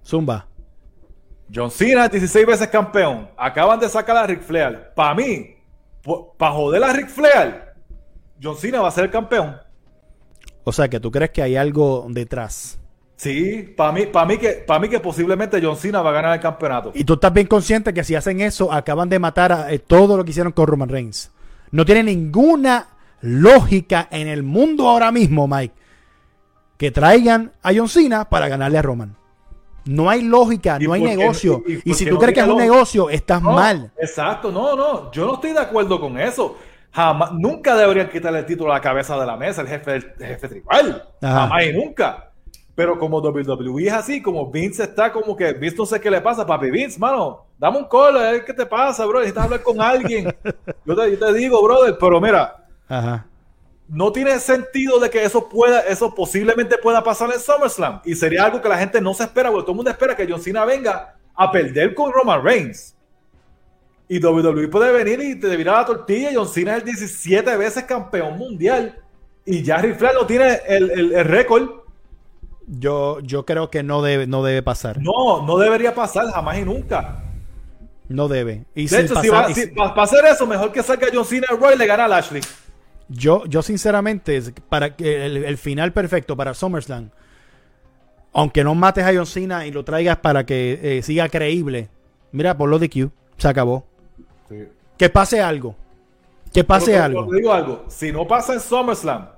Zumba. 0.05 0.47
John 1.53 1.69
Cena, 1.69 2.07
16 2.07 2.45
veces 2.45 2.67
campeón. 2.69 3.29
Acaban 3.37 3.79
de 3.79 3.89
sacar 3.89 4.15
a 4.15 4.25
Ric 4.25 4.41
Flair. 4.41 4.91
Para 4.95 5.13
mí, 5.15 5.55
para 6.37 6.53
joder 6.53 6.83
a 6.83 6.93
Ric 6.93 7.09
Flair, 7.09 7.73
John 8.41 8.57
Cena 8.57 8.81
va 8.81 8.87
a 8.87 8.91
ser 8.91 9.05
el 9.05 9.11
campeón. 9.11 9.57
O 10.63 10.71
sea, 10.71 10.87
que 10.89 10.99
tú 10.99 11.11
crees 11.11 11.31
que 11.31 11.41
hay 11.41 11.55
algo 11.55 12.05
detrás. 12.09 12.79
Sí, 13.17 13.73
para 13.77 13.91
mí, 13.91 14.05
para 14.07 14.25
mí, 14.25 14.37
que, 14.37 14.63
para 14.65 14.79
mí 14.79 14.89
que 14.89 14.99
posiblemente 14.99 15.59
John 15.61 15.75
Cena 15.75 16.01
va 16.01 16.09
a 16.09 16.13
ganar 16.13 16.33
el 16.33 16.39
campeonato. 16.39 16.91
Y 16.95 17.03
tú 17.03 17.13
estás 17.13 17.33
bien 17.33 17.47
consciente 17.47 17.93
que 17.93 18.03
si 18.03 18.15
hacen 18.15 18.41
eso, 18.41 18.71
acaban 18.71 19.09
de 19.09 19.19
matar 19.19 19.51
a 19.51 19.71
eh, 19.71 19.79
todo 19.79 20.17
lo 20.17 20.23
que 20.23 20.31
hicieron 20.31 20.53
con 20.53 20.67
Roman 20.67 20.89
Reigns. 20.89 21.31
No 21.71 21.85
tiene 21.85 22.03
ninguna 22.03 22.87
lógica 23.21 24.07
en 24.09 24.27
el 24.27 24.41
mundo 24.41 24.89
ahora 24.89 25.11
mismo, 25.11 25.47
Mike, 25.47 25.75
que 26.77 26.91
traigan 26.91 27.51
a 27.61 27.71
John 27.75 27.89
Cena 27.89 28.27
para 28.27 28.47
ganarle 28.47 28.79
a 28.79 28.81
Roman. 28.81 29.20
No 29.85 30.09
hay 30.09 30.21
lógica, 30.21 30.77
¿Y 30.79 30.85
no 30.85 30.93
hay 30.93 31.01
negocio. 31.01 31.63
y- 31.67 31.73
y 31.73 31.75
Y, 31.75 31.81
por 31.81 31.95
si 31.95 32.05
tú 32.05 32.13
no 32.13 32.19
crees 32.19 32.33
que 32.35 32.39
es 32.41 32.47
un 32.47 32.57
negocio, 32.57 33.09
estás 33.09 33.41
No, 33.41 33.53
mal. 33.53 33.91
Exacto, 33.97 34.51
no, 34.51 34.75
no, 34.75 35.11
yo 35.11 35.25
no 35.25 35.35
estoy 35.35 35.53
de 35.53 35.59
acuerdo 35.59 35.99
con 35.99 36.19
eso. 36.19 36.57
Jamás, 36.91 37.31
nunca 37.33 37.75
deberían 37.75 38.09
quitarle 38.09 38.39
el 38.39 38.45
título 38.45 38.71
a 38.71 38.75
la 38.75 38.81
cabeza 38.81 39.17
de 39.19 39.25
la 39.25 39.37
mesa, 39.37 39.61
el 39.61 39.67
jefe, 39.67 39.95
el 39.95 40.13
jefe 40.19 40.47
tribal. 40.49 41.07
Ajá. 41.21 41.39
Jamás 41.41 41.65
y 41.65 41.73
nunca. 41.73 42.27
Pero 42.75 42.97
como 42.97 43.19
WWE 43.21 43.87
es 43.87 43.93
así, 43.93 44.21
como 44.21 44.49
Vince 44.49 44.83
está 44.83 45.11
como 45.11 45.35
que, 45.35 45.53
Vince 45.53 45.77
no 45.77 45.85
sé 45.85 45.99
qué 45.99 46.09
le 46.09 46.21
pasa, 46.21 46.45
papi 46.45 46.69
Vince, 46.71 46.97
mano, 46.99 47.45
dame 47.57 47.77
un 47.79 47.85
call, 47.85 48.17
a 48.17 48.31
ver 48.31 48.45
qué 48.45 48.53
te 48.53 48.65
pasa, 48.65 49.05
bro, 49.05 49.19
necesitas 49.19 49.43
hablar 49.45 49.61
con 49.61 49.79
alguien. 49.81 50.25
yo, 50.85 50.95
te, 50.95 51.11
yo 51.11 51.19
te 51.19 51.33
digo, 51.33 51.61
brother, 51.63 51.97
pero 51.99 52.19
mira, 52.21 52.65
Ajá. 52.87 53.25
No 53.93 54.11
tiene 54.13 54.39
sentido 54.39 54.99
de 54.99 55.09
que 55.09 55.21
eso 55.23 55.49
pueda, 55.49 55.81
eso 55.81 56.15
posiblemente 56.15 56.77
pueda 56.77 57.03
pasar 57.03 57.29
en 57.33 57.39
SummerSlam. 57.39 58.01
Y 58.05 58.15
sería 58.15 58.45
algo 58.45 58.61
que 58.61 58.69
la 58.69 58.77
gente 58.77 59.01
no 59.01 59.13
se 59.13 59.23
espera, 59.23 59.49
porque 59.51 59.63
todo 59.63 59.71
el 59.73 59.75
mundo 59.75 59.91
espera 59.91 60.15
que 60.15 60.25
John 60.29 60.41
Cena 60.41 60.63
venga 60.63 61.15
a 61.35 61.51
perder 61.51 61.93
con 61.93 62.11
Roman 62.11 62.41
Reigns. 62.41 62.95
Y 64.07 64.23
WWE 64.25 64.67
puede 64.69 64.91
venir 64.91 65.21
y 65.21 65.39
te 65.39 65.55
virar 65.57 65.75
la 65.77 65.85
tortilla. 65.85 66.31
y 66.31 66.35
John 66.35 66.47
Cena 66.47 66.71
es 66.77 66.79
el 66.83 66.85
17 66.85 67.57
veces 67.57 67.83
campeón 67.83 68.37
mundial. 68.37 68.97
Y 69.45 69.61
ya 69.61 69.79
Flair 69.79 70.13
no 70.15 70.25
tiene 70.25 70.59
el, 70.67 70.91
el- 70.91 71.13
el 71.13 71.25
récord. 71.25 71.69
Yo, 72.67 73.19
yo 73.21 73.45
creo 73.45 73.69
que 73.69 73.83
no 73.83 74.01
debe, 74.01 74.27
no 74.27 74.43
debe 74.43 74.61
pasar. 74.63 74.97
No, 75.01 75.11
No, 75.39 75.45
no 75.45 75.57
debería 75.57 75.93
pasar 75.93 76.31
jamás 76.31 76.57
y 76.59 76.63
nunca. 76.63 77.23
debe. 78.07 78.65
Y 78.75 78.87
De 78.87 79.01
hecho, 79.01 79.19
si 79.21 79.29
pasar- 79.29 79.45
va, 79.45 79.51
y 79.51 79.53
si- 79.55 79.61
sin- 79.63 79.75
para 79.75 80.03
hacer 80.03 80.23
eso, 80.25 80.45
mejor 80.47 80.71
que 80.71 80.81
salga 80.83 81.07
John 81.13 81.25
Cena 81.25 81.47
Roy 81.59 81.75
y 81.75 81.77
le 81.77 81.85
gana 81.85 82.05
a 82.05 82.07
Lashley. 82.07 82.41
Yo, 83.13 83.45
yo 83.45 83.61
sinceramente, 83.61 84.41
para 84.69 84.95
que 84.95 85.25
el, 85.25 85.43
el 85.43 85.57
final 85.57 85.91
perfecto 85.91 86.37
para 86.37 86.53
SummerSlam, 86.53 87.09
aunque 88.33 88.63
no 88.63 88.73
mates 88.75 89.03
a 89.03 89.13
John 89.13 89.25
Cena 89.25 89.65
y 89.65 89.71
lo 89.71 89.83
traigas 89.83 90.17
para 90.17 90.45
que 90.45 90.79
eh, 90.81 91.01
siga 91.03 91.27
creíble, 91.27 91.89
mira, 92.31 92.57
por 92.57 92.69
lo 92.69 92.79
de 92.79 92.89
Q, 92.89 93.11
se 93.37 93.47
acabó. 93.47 93.85
Que 94.97 95.09
pase 95.09 95.41
algo. 95.41 95.75
Que 96.53 96.63
pase 96.63 96.91
Pero- 96.91 97.03
algo. 97.03 97.27
te 97.27 97.35
digo 97.37 97.51
algo. 97.53 97.85
Si 97.89 98.11
no 98.11 98.25
pasa 98.27 98.53
en 98.53 98.59
SummerSlam, 98.61 99.29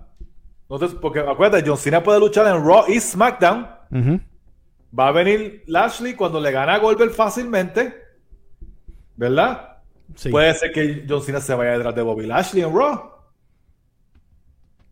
te- 0.80 0.88
porque 1.02 1.20
acuérdate, 1.22 1.64
John 1.68 1.78
Cena 1.78 2.04
puede 2.04 2.20
luchar 2.20 2.46
en 2.48 2.64
Raw 2.64 2.86
y 2.88 3.00
SmackDown. 3.00 3.68
Va 4.98 5.08
a 5.08 5.12
venir 5.12 5.64
Lashley 5.68 6.14
cuando 6.14 6.40
le 6.40 6.52
gana 6.52 6.76
a 6.76 6.80
Goldberg 6.80 7.12
fácilmente. 7.14 7.96
¿Verdad? 9.16 9.78
Sí. 10.16 10.30
Puede 10.30 10.54
ser 10.54 10.72
que 10.72 11.06
John 11.10 11.22
Cena 11.24 11.40
se 11.40 11.56
vaya 11.56 11.72
detrás 11.72 11.96
de 11.96 12.02
Bobby 12.04 12.28
Lashley 12.28 12.62
en 12.64 12.76
Raw. 12.76 13.13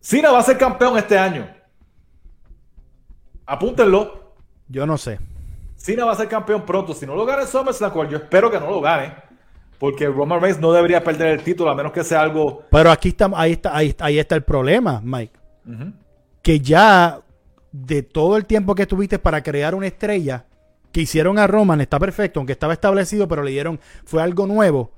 Cena 0.01 0.31
va 0.31 0.39
a 0.39 0.43
ser 0.43 0.57
campeón 0.57 0.97
este 0.97 1.17
año. 1.17 1.47
Apúntenlo. 3.45 4.33
Yo 4.67 4.85
no 4.85 4.97
sé. 4.97 5.19
Cena 5.75 6.05
va 6.05 6.13
a 6.13 6.15
ser 6.15 6.27
campeón 6.27 6.65
pronto. 6.65 6.93
Si 6.93 7.05
no 7.05 7.15
lo 7.15 7.25
gana 7.25 7.41
en 7.43 7.47
SummerSlam, 7.47 7.91
cual 7.91 8.09
yo 8.09 8.17
espero 8.17 8.49
que 8.51 8.59
no 8.59 8.69
lo 8.69 8.81
gane. 8.81 9.13
Porque 9.79 10.07
Roman 10.07 10.39
Reigns 10.39 10.59
no 10.59 10.71
debería 10.71 11.03
perder 11.03 11.27
el 11.39 11.43
título 11.43 11.71
a 11.71 11.75
menos 11.75 11.91
que 11.91 12.03
sea 12.03 12.21
algo. 12.21 12.63
Pero 12.69 12.91
aquí 12.91 13.09
está, 13.09 13.29
ahí 13.35 13.53
está, 13.53 13.75
ahí, 13.75 13.87
está- 13.89 14.05
ahí 14.05 14.19
está 14.19 14.35
el 14.35 14.43
problema, 14.43 15.01
Mike. 15.03 15.33
Que 16.41 16.59
ya 16.59 17.19
de 17.71 18.03
todo 18.03 18.37
el 18.37 18.45
tiempo 18.45 18.75
que 18.75 18.85
tuviste 18.85 19.17
para 19.17 19.41
crear 19.41 19.73
una 19.73 19.87
estrella 19.87 20.45
que 20.91 21.01
hicieron 21.01 21.39
a 21.39 21.47
Roman, 21.47 21.79
está 21.81 21.99
perfecto, 21.99 22.39
aunque 22.39 22.53
estaba 22.53 22.73
establecido, 22.73 23.27
pero 23.27 23.43
le 23.43 23.51
dieron, 23.51 23.79
fue 24.05 24.21
algo 24.21 24.45
nuevo. 24.45 24.91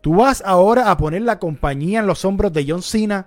Tú 0.00 0.16
vas 0.16 0.42
ahora 0.44 0.90
a 0.90 0.96
poner 0.96 1.22
la 1.22 1.38
compañía 1.38 2.00
en 2.00 2.06
los 2.06 2.24
hombros 2.24 2.52
de 2.52 2.64
John 2.66 2.82
Cena. 2.82 3.26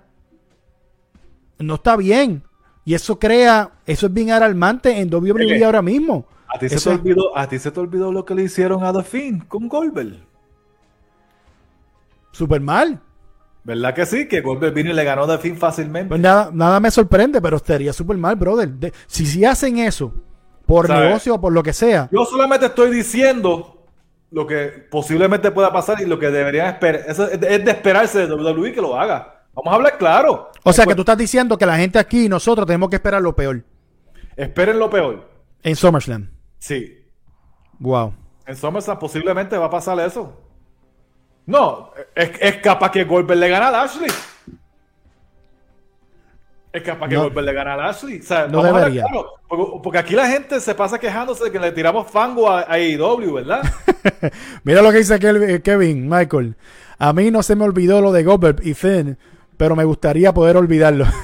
No 1.58 1.74
está 1.76 1.96
bien. 1.96 2.42
Y 2.84 2.94
eso 2.94 3.18
crea, 3.18 3.70
eso 3.86 4.06
es 4.06 4.12
bien 4.12 4.30
alarmante 4.30 4.98
en 5.00 5.12
WWE 5.12 5.64
ahora 5.64 5.82
mismo. 5.82 6.26
A 6.48 6.58
ti, 6.58 6.68
se 6.68 6.76
Eso 6.76 6.90
te 6.90 6.94
es- 6.96 7.00
olvidó, 7.02 7.36
a 7.36 7.48
ti 7.48 7.58
se 7.58 7.70
te 7.70 7.80
olvidó 7.80 8.12
lo 8.12 8.24
que 8.24 8.34
le 8.34 8.44
hicieron 8.44 8.84
a 8.84 8.92
The 8.92 9.02
Fiend 9.02 9.48
con 9.48 9.68
Goldberg. 9.68 10.16
Súper 12.32 12.60
mal. 12.60 13.00
¿Verdad 13.64 13.94
que 13.94 14.06
sí? 14.06 14.28
Que 14.28 14.40
Goldberg 14.42 14.72
vino 14.74 14.90
y 14.90 14.92
le 14.94 15.02
ganó 15.04 15.24
a 15.24 15.26
The 15.36 15.38
Fiend 15.38 15.58
fácilmente. 15.58 16.08
Pues 16.10 16.20
nada, 16.20 16.50
nada 16.52 16.78
me 16.78 16.90
sorprende, 16.90 17.40
pero 17.40 17.56
estaría 17.56 17.92
súper 17.92 18.16
mal, 18.16 18.36
brother. 18.36 18.68
De- 18.68 18.92
si 19.06 19.26
si 19.26 19.44
hacen 19.44 19.78
eso, 19.78 20.12
por 20.66 20.86
¿Sabes? 20.86 21.04
negocio 21.06 21.34
o 21.34 21.40
por 21.40 21.52
lo 21.52 21.62
que 21.62 21.72
sea, 21.72 22.08
Yo 22.12 22.24
solamente 22.24 22.66
estoy 22.66 22.90
diciendo 22.90 23.84
lo 24.30 24.46
que 24.46 24.86
posiblemente 24.90 25.50
pueda 25.50 25.72
pasar 25.72 26.00
y 26.00 26.04
lo 26.06 26.18
que 26.18 26.30
deberían 26.30 26.68
esperar. 26.68 27.02
Eso 27.08 27.28
es 27.28 27.40
de, 27.40 27.54
es 27.56 27.64
de 27.64 27.70
esperarse 27.72 28.26
de 28.26 28.32
WWE 28.34 28.72
que 28.72 28.80
lo 28.80 28.98
haga. 28.98 29.35
Vamos 29.56 29.72
a 29.72 29.76
hablar 29.76 29.98
claro. 29.98 30.50
O 30.62 30.72
sea 30.72 30.86
que 30.86 30.94
tú 30.94 31.00
estás 31.02 31.18
diciendo 31.18 31.56
que 31.58 31.66
la 31.66 31.76
gente 31.76 31.98
aquí 31.98 32.26
y 32.26 32.28
nosotros 32.28 32.66
tenemos 32.66 32.88
que 32.90 32.96
esperar 32.96 33.20
lo 33.22 33.34
peor. 33.34 33.64
Esperen 34.36 34.78
lo 34.78 34.88
peor. 34.90 35.28
En 35.62 35.74
SummerSlam. 35.74 36.30
Sí. 36.58 36.98
Wow. 37.78 38.14
En 38.46 38.54
SummerSlam 38.54 38.98
posiblemente 38.98 39.56
va 39.58 39.66
a 39.66 39.70
pasar 39.70 39.98
eso. 40.00 40.40
No, 41.46 41.90
es, 42.14 42.30
es 42.40 42.56
capaz 42.56 42.90
que 42.90 43.04
Goldberg 43.04 43.38
le 43.40 43.48
gana 43.48 43.68
a 43.68 43.70
Lashley. 43.70 44.10
Es 46.72 46.82
capaz 46.82 47.08
que 47.08 47.14
No. 47.14 47.22
Goldberg 47.22 47.46
le 47.46 47.52
gana 47.54 47.74
a 47.74 47.76
Lashley. 47.76 48.18
O 48.20 48.22
sea, 48.22 48.46
No 48.48 48.62
debería. 48.62 49.02
claro, 49.04 49.26
porque, 49.48 49.64
porque 49.82 49.98
aquí 49.98 50.14
la 50.14 50.28
gente 50.28 50.60
se 50.60 50.74
pasa 50.74 50.98
quejándose 50.98 51.44
de 51.44 51.52
que 51.52 51.58
le 51.58 51.72
tiramos 51.72 52.10
fango 52.10 52.50
a, 52.50 52.60
a 52.62 52.72
AEW, 52.74 53.32
¿verdad? 53.34 53.62
Mira 54.64 54.82
lo 54.82 54.90
que 54.92 54.98
dice 54.98 55.18
Kevin, 55.62 56.08
Michael. 56.08 56.56
A 56.98 57.12
mí 57.12 57.30
no 57.30 57.42
se 57.42 57.56
me 57.56 57.64
olvidó 57.64 58.00
lo 58.00 58.12
de 58.12 58.24
Goldberg 58.24 58.60
y 58.66 58.74
Finn, 58.74 59.18
pero 59.56 59.74
me 59.76 59.84
gustaría 59.84 60.32
poder 60.34 60.56
olvidarlo. 60.56 61.06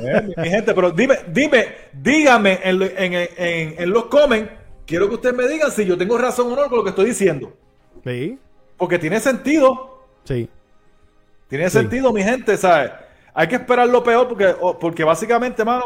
Eh, 0.00 0.34
mi- 0.38 0.48
gente, 0.48 0.72
pero 0.72 0.90
dime, 0.90 1.18
dime, 1.28 1.66
dígame 1.92 2.60
en, 2.64 2.78
lo- 2.78 2.86
en- 2.86 3.12
en- 3.12 3.74
en 3.78 3.90
los 3.90 4.06
comments, 4.06 4.50
quiero 4.86 5.06
que 5.06 5.16
ustedes 5.16 5.36
me 5.36 5.46
digan 5.46 5.70
si 5.70 5.84
yo 5.84 5.98
tengo 5.98 6.16
razón 6.16 6.50
o 6.50 6.56
no 6.56 6.66
con 6.70 6.78
lo 6.78 6.82
que 6.82 6.88
estoy 6.90 7.04
diciendo. 7.06 7.52
sí, 8.02 8.38
Porque 8.78 8.98
tiene 8.98 9.20
sentido, 9.20 10.02
sí. 10.24 10.48
tiene 11.46 11.68
Sí. 11.68 11.76
sentido, 11.78 12.10
mi 12.10 12.22
gente, 12.22 12.56
¿sabes? 12.56 12.90
Hay 13.34 13.48
que 13.48 13.56
esperar 13.56 13.86
lo 13.86 14.02
peor 14.02 14.28
porque, 14.28 14.54
porque 14.80 15.04
básicamente, 15.04 15.62
mano, 15.62 15.84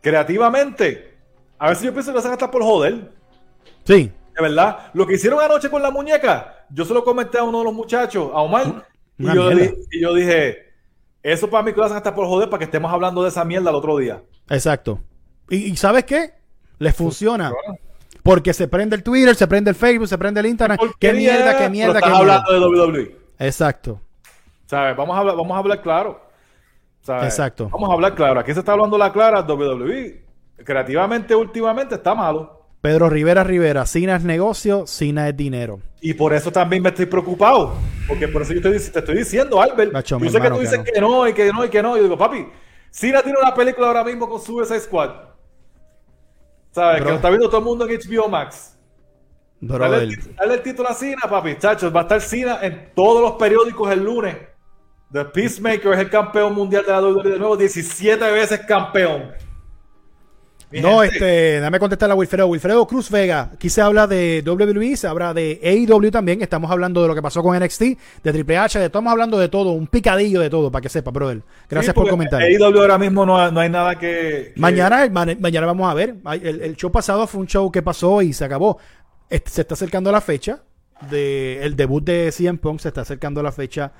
creativamente, 0.00 1.14
a 1.58 1.70
veces 1.70 1.84
yo 1.84 1.92
pienso 1.92 2.14
que 2.14 2.22
se 2.22 2.28
hasta 2.28 2.48
por 2.50 2.62
joder. 2.62 3.10
Sí. 3.84 4.12
De 4.36 4.42
verdad, 4.42 4.90
lo 4.94 5.06
que 5.08 5.14
hicieron 5.14 5.40
anoche 5.40 5.68
con 5.68 5.82
la 5.82 5.90
muñeca, 5.90 6.66
yo 6.70 6.84
se 6.84 6.94
lo 6.94 7.02
comenté 7.02 7.38
a 7.38 7.42
uno 7.42 7.58
de 7.58 7.64
los 7.64 7.74
muchachos, 7.74 8.30
a 8.32 8.40
Omar, 8.40 8.86
y 9.18 9.24
yo, 9.34 9.50
y 9.90 10.00
yo 10.00 10.14
dije, 10.14 10.63
eso 11.24 11.50
para 11.50 11.64
mí 11.64 11.72
que 11.72 11.78
lo 11.78 11.84
hacen 11.86 11.96
hasta 11.96 12.14
por 12.14 12.26
joder 12.26 12.48
para 12.48 12.58
que 12.58 12.64
estemos 12.66 12.92
hablando 12.92 13.22
de 13.22 13.30
esa 13.30 13.44
mierda 13.44 13.70
el 13.70 13.76
otro 13.76 13.96
día. 13.96 14.22
Exacto. 14.48 15.00
¿Y, 15.48 15.56
y 15.72 15.76
sabes 15.76 16.04
qué? 16.04 16.34
Les 16.78 16.94
funciona. 16.94 17.50
Funciona. 17.50 17.78
Porque 18.22 18.54
se 18.54 18.68
prende 18.68 18.96
el 18.96 19.02
Twitter, 19.02 19.34
se 19.34 19.46
prende 19.46 19.70
el 19.70 19.76
Facebook, 19.76 20.08
se 20.08 20.16
prende 20.16 20.40
el 20.40 20.46
Instagram. 20.46 20.78
¿Qué 20.98 21.12
mierda, 21.12 21.52
qué 21.52 21.58
pero 21.58 21.70
mierda, 21.70 22.00
qué 22.00 22.06
estás 22.06 22.20
mierda? 22.20 22.36
hablando 22.44 22.52
de 22.52 22.92
WWE. 23.00 23.16
Exacto. 23.38 24.00
¿Sabes? 24.66 24.96
Vamos 24.96 25.14
a 25.16 25.20
hablar, 25.20 25.36
vamos 25.36 25.54
a 25.54 25.58
hablar 25.58 25.82
claro. 25.82 26.20
¿Sabes? 27.02 27.24
Exacto. 27.24 27.68
Vamos 27.70 27.90
a 27.90 27.92
hablar 27.92 28.14
claro. 28.14 28.40
Aquí 28.40 28.54
se 28.54 28.60
está 28.60 28.72
hablando 28.72 28.96
la 28.96 29.12
clara. 29.12 29.42
WWE, 29.42 30.24
creativamente, 30.64 31.34
últimamente, 31.34 31.96
está 31.96 32.14
malo. 32.14 32.63
Pedro 32.84 33.08
Rivera 33.08 33.42
Rivera, 33.44 33.86
Sina 33.86 34.16
es 34.16 34.24
negocio, 34.24 34.86
Sina 34.86 35.26
es 35.26 35.34
dinero. 35.34 35.80
Y 36.02 36.12
por 36.12 36.34
eso 36.34 36.52
también 36.52 36.82
me 36.82 36.90
estoy 36.90 37.06
preocupado. 37.06 37.72
Porque 38.06 38.28
por 38.28 38.42
eso 38.42 38.52
yo 38.52 38.58
estoy, 38.58 38.72
te 38.92 38.98
estoy 38.98 39.16
diciendo, 39.16 39.58
Albert. 39.58 39.90
Yo 40.06 40.28
sé 40.28 40.38
que 40.38 40.48
tú 40.50 40.56
que 40.56 40.60
dices 40.60 40.78
no. 40.80 40.84
que 40.84 41.00
no, 41.00 41.26
y 41.26 41.32
que 41.32 41.50
no, 41.50 41.64
y 41.64 41.68
que 41.70 41.82
no. 41.82 41.96
Yo 41.96 42.02
digo, 42.02 42.18
papi, 42.18 42.46
Cena 42.90 43.22
tiene 43.22 43.38
una 43.40 43.54
película 43.54 43.86
ahora 43.86 44.04
mismo 44.04 44.28
con 44.28 44.38
Suicide 44.38 44.80
Squad. 44.80 45.12
¿Sabes? 46.72 46.96
Bro. 46.96 47.04
Que 47.06 47.10
lo 47.12 47.16
está 47.16 47.28
viendo 47.30 47.48
todo 47.48 47.58
el 47.60 47.64
mundo 47.64 47.88
en 47.88 47.98
HBO 47.98 48.28
Max. 48.28 48.76
Dale 49.62 49.78
Brother. 49.78 50.02
el, 50.02 50.10
tit- 50.18 50.34
dale 50.36 50.54
el 50.54 50.62
título 50.62 50.88
a 50.90 50.92
Cena, 50.92 51.22
papi. 51.26 51.56
Chachos, 51.56 51.90
va 51.96 52.00
a 52.00 52.02
estar 52.02 52.20
Cena 52.20 52.58
en 52.60 52.90
todos 52.94 53.22
los 53.22 53.32
periódicos 53.38 53.90
el 53.90 54.04
lunes. 54.04 54.36
The 55.10 55.24
Peacemaker 55.24 55.94
es 55.94 56.00
el 56.00 56.10
campeón 56.10 56.54
mundial 56.54 56.84
de 56.84 56.92
la 56.92 57.00
WWE 57.00 57.30
de 57.30 57.38
nuevo, 57.38 57.56
17 57.56 58.30
veces 58.30 58.60
campeón. 58.68 59.32
No, 60.82 61.02
este, 61.02 61.60
dame 61.60 61.78
contestar 61.78 62.10
a 62.10 62.14
Wilfredo. 62.14 62.46
Wilfredo 62.48 62.86
Cruz 62.86 63.10
Vega. 63.10 63.50
Aquí 63.54 63.68
se 63.70 63.80
habla 63.80 64.06
de 64.06 64.42
WWE, 64.46 64.96
se 64.96 65.06
habla 65.06 65.32
de 65.34 65.60
AEW 65.62 66.10
también. 66.10 66.42
Estamos 66.42 66.70
hablando 66.70 67.02
de 67.02 67.08
lo 67.08 67.14
que 67.14 67.22
pasó 67.22 67.42
con 67.42 67.56
NXT, 67.58 67.82
de 68.22 68.32
Triple 68.32 68.58
H, 68.58 68.78
de- 68.78 68.86
estamos 68.86 69.10
hablando 69.10 69.38
de 69.38 69.48
todo, 69.48 69.72
un 69.72 69.86
picadillo 69.86 70.40
de 70.40 70.50
todo, 70.50 70.70
para 70.72 70.82
que 70.82 70.88
sepa, 70.88 71.10
brother. 71.10 71.42
Gracias 71.68 71.94
sí, 71.94 72.00
por 72.00 72.08
comentar. 72.08 72.42
AEW 72.42 72.80
ahora 72.80 72.98
mismo 72.98 73.24
no, 73.26 73.50
no 73.50 73.60
hay 73.60 73.68
nada 73.70 73.98
que. 73.98 74.52
que- 74.54 74.60
Mañana, 74.60 75.08
ma- 75.10 75.26
mañana 75.38 75.66
vamos 75.66 75.90
a 75.90 75.94
ver. 75.94 76.16
El, 76.42 76.60
el 76.62 76.76
show 76.76 76.90
pasado 76.90 77.26
fue 77.26 77.40
un 77.40 77.46
show 77.46 77.70
que 77.70 77.82
pasó 77.82 78.22
y 78.22 78.32
se 78.32 78.44
acabó. 78.44 78.78
Este, 79.30 79.50
se 79.50 79.60
está 79.62 79.74
acercando 79.74 80.12
la 80.12 80.20
fecha 80.20 80.62
de 81.10 81.60
el 81.62 81.76
debut 81.76 82.04
de 82.04 82.30
CM 82.32 82.58
Punk, 82.58 82.80
se 82.80 82.88
está 82.88 83.00
acercando 83.02 83.42
la 83.42 83.52
fecha 83.52 83.92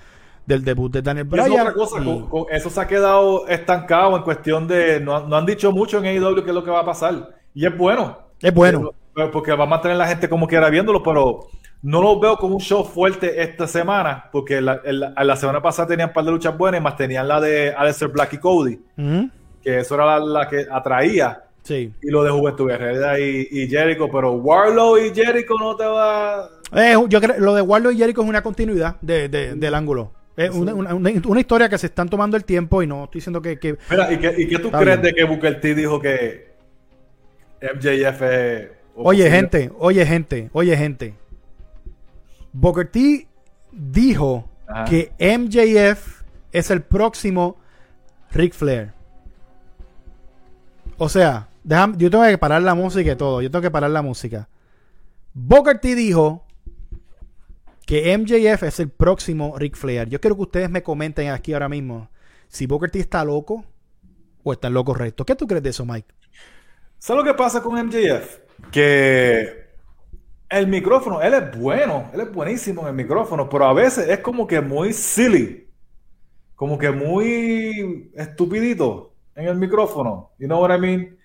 del 0.46 0.64
debut 0.64 0.92
de 0.92 1.02
Daniel 1.02 1.26
Y 1.30 1.38
es 1.38 1.44
Bryan. 1.46 1.60
otra 1.62 1.72
cosa, 1.74 2.00
y- 2.00 2.04
con- 2.04 2.28
con- 2.28 2.46
eso 2.50 2.68
se 2.70 2.80
ha 2.80 2.86
quedado 2.86 3.46
estancado 3.48 4.16
en 4.16 4.22
cuestión 4.22 4.66
de. 4.68 5.00
No, 5.00 5.26
no 5.26 5.36
han 5.36 5.46
dicho 5.46 5.72
mucho 5.72 5.98
en 5.98 6.04
AEW 6.06 6.42
qué 6.42 6.50
es 6.50 6.54
lo 6.54 6.64
que 6.64 6.70
va 6.70 6.80
a 6.80 6.84
pasar. 6.84 7.30
Y 7.54 7.66
es 7.66 7.76
bueno. 7.76 8.18
Es 8.40 8.52
bueno. 8.54 8.92
Pero- 9.14 9.30
Porque 9.30 9.52
va 9.52 9.62
a 9.64 9.66
mantener 9.68 9.96
la 9.96 10.08
gente 10.08 10.28
como 10.28 10.48
quiera 10.48 10.68
viéndolo, 10.70 11.00
pero 11.02 11.46
no 11.82 12.02
lo 12.02 12.18
veo 12.18 12.36
como 12.36 12.56
un 12.56 12.60
show 12.60 12.82
fuerte 12.84 13.40
esta 13.42 13.66
semana, 13.68 14.28
porque 14.32 14.60
la, 14.60 14.80
la- 14.84 15.14
la 15.22 15.36
semana 15.36 15.62
pasada 15.62 15.86
tenían 15.88 16.08
un 16.08 16.14
par 16.14 16.24
de 16.24 16.32
luchas 16.32 16.58
buenas, 16.58 16.82
más 16.82 16.96
tenían 16.96 17.28
la 17.28 17.40
de 17.40 17.72
Aleister 17.72 18.08
Black 18.08 18.32
y 18.32 18.38
Cody, 18.38 18.80
que 19.62 19.78
eso 19.78 19.94
era 19.94 20.18
la, 20.18 20.24
la 20.40 20.48
que 20.48 20.66
atraía, 20.70 21.44
Sí. 21.62 21.92
y 22.02 22.10
lo 22.10 22.24
de 22.24 22.30
Juventud 22.32 22.66
Guerrera 22.68 23.18
y, 23.20 23.46
y 23.52 23.68
Jericho, 23.68 24.08
pero 24.10 24.32
Warlow 24.32 24.98
y 24.98 25.14
Jericho 25.14 25.54
no 25.60 25.76
te 25.76 25.84
va... 25.86 26.48
Eh, 26.74 26.96
yo 27.08 27.20
creo 27.20 27.38
lo 27.38 27.54
de 27.54 27.62
Warlock 27.62 27.92
y 27.92 27.98
Jericho 27.98 28.22
es 28.22 28.28
una 28.28 28.42
continuidad 28.42 28.96
de- 29.00 29.28
de- 29.28 29.54
del 29.54 29.74
ángulo. 29.74 30.10
Es 30.36 30.50
una, 30.50 30.74
una- 30.74 30.94
una- 30.94 31.10
una 31.26 31.40
historia 31.40 31.68
que 31.68 31.78
se 31.78 31.86
están 31.86 32.08
tomando 32.08 32.36
el 32.36 32.44
tiempo 32.44 32.82
y 32.82 32.86
no 32.86 33.04
estoy 33.04 33.18
diciendo 33.20 33.40
que. 33.40 33.58
que- 33.58 33.76
Mira, 33.90 34.12
¿y 34.12 34.18
qué, 34.18 34.34
y 34.36 34.48
qué 34.48 34.58
tú 34.58 34.70
crees 34.70 35.00
bien. 35.00 35.02
de 35.02 35.14
que 35.14 35.24
Booker 35.24 35.60
T 35.60 35.74
dijo 35.74 36.00
que 36.00 36.52
MJF 37.62 38.22
es... 38.22 38.68
Oye, 38.96 39.30
gente, 39.30 39.70
oye, 39.78 40.04
gente, 40.06 40.50
oye, 40.52 40.76
gente. 40.76 41.14
Booker 42.52 42.86
T 42.88 43.26
dijo 43.72 44.48
Ajá. 44.66 44.84
que 44.84 45.12
MJF 45.18 46.22
es 46.52 46.70
el 46.70 46.82
próximo 46.82 47.56
Ric 48.32 48.52
Flair. 48.54 48.92
O 50.96 51.08
sea, 51.08 51.48
déjame- 51.64 51.96
yo 51.96 52.10
tengo 52.10 52.24
que 52.24 52.38
parar 52.38 52.62
la 52.62 52.74
música 52.74 53.12
y 53.12 53.16
todo. 53.16 53.42
Yo 53.42 53.50
tengo 53.50 53.62
que 53.62 53.70
parar 53.70 53.90
la 53.90 54.02
música. 54.02 54.48
Booker 55.32 55.78
T 55.80 55.94
dijo 55.96 56.43
que 57.86 58.16
MJF 58.16 58.62
es 58.62 58.80
el 58.80 58.90
próximo 58.90 59.56
Ric 59.58 59.76
Flair. 59.76 60.08
Yo 60.08 60.20
quiero 60.20 60.36
que 60.36 60.42
ustedes 60.42 60.70
me 60.70 60.82
comenten 60.82 61.28
aquí 61.30 61.52
ahora 61.52 61.68
mismo 61.68 62.08
si 62.48 62.66
Booker 62.66 62.90
T 62.90 62.98
está 63.00 63.24
loco 63.24 63.64
o 64.42 64.52
está 64.52 64.68
en 64.68 64.74
lo 64.74 64.84
correcto. 64.84 65.24
¿Qué 65.24 65.34
tú 65.34 65.46
crees 65.46 65.62
de 65.62 65.70
eso, 65.70 65.84
Mike? 65.84 66.08
¿Sabes 66.98 67.24
lo 67.24 67.30
que 67.30 67.36
pasa 67.36 67.62
con 67.62 67.74
MJF? 67.74 68.38
Que 68.70 69.64
el 70.48 70.66
micrófono, 70.68 71.20
él 71.20 71.34
es 71.34 71.58
bueno, 71.58 72.10
él 72.14 72.20
es 72.20 72.32
buenísimo 72.32 72.82
en 72.82 72.88
el 72.88 72.94
micrófono, 72.94 73.48
pero 73.48 73.66
a 73.66 73.74
veces 73.74 74.08
es 74.08 74.20
como 74.20 74.46
que 74.46 74.60
muy 74.60 74.92
silly, 74.92 75.68
como 76.54 76.78
que 76.78 76.90
muy 76.90 78.10
estupidito 78.14 79.14
en 79.34 79.48
el 79.48 79.56
micrófono. 79.56 80.30
You 80.38 80.46
know 80.46 80.60
what 80.60 80.74
I 80.74 80.80
mean? 80.80 81.18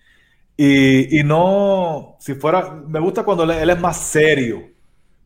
Y, 0.58 1.20
y 1.20 1.24
no, 1.24 2.18
si 2.20 2.34
fuera, 2.34 2.74
me 2.74 3.00
gusta 3.00 3.24
cuando 3.24 3.44
él, 3.44 3.52
él 3.52 3.70
es 3.70 3.80
más 3.80 3.98
serio, 3.98 4.69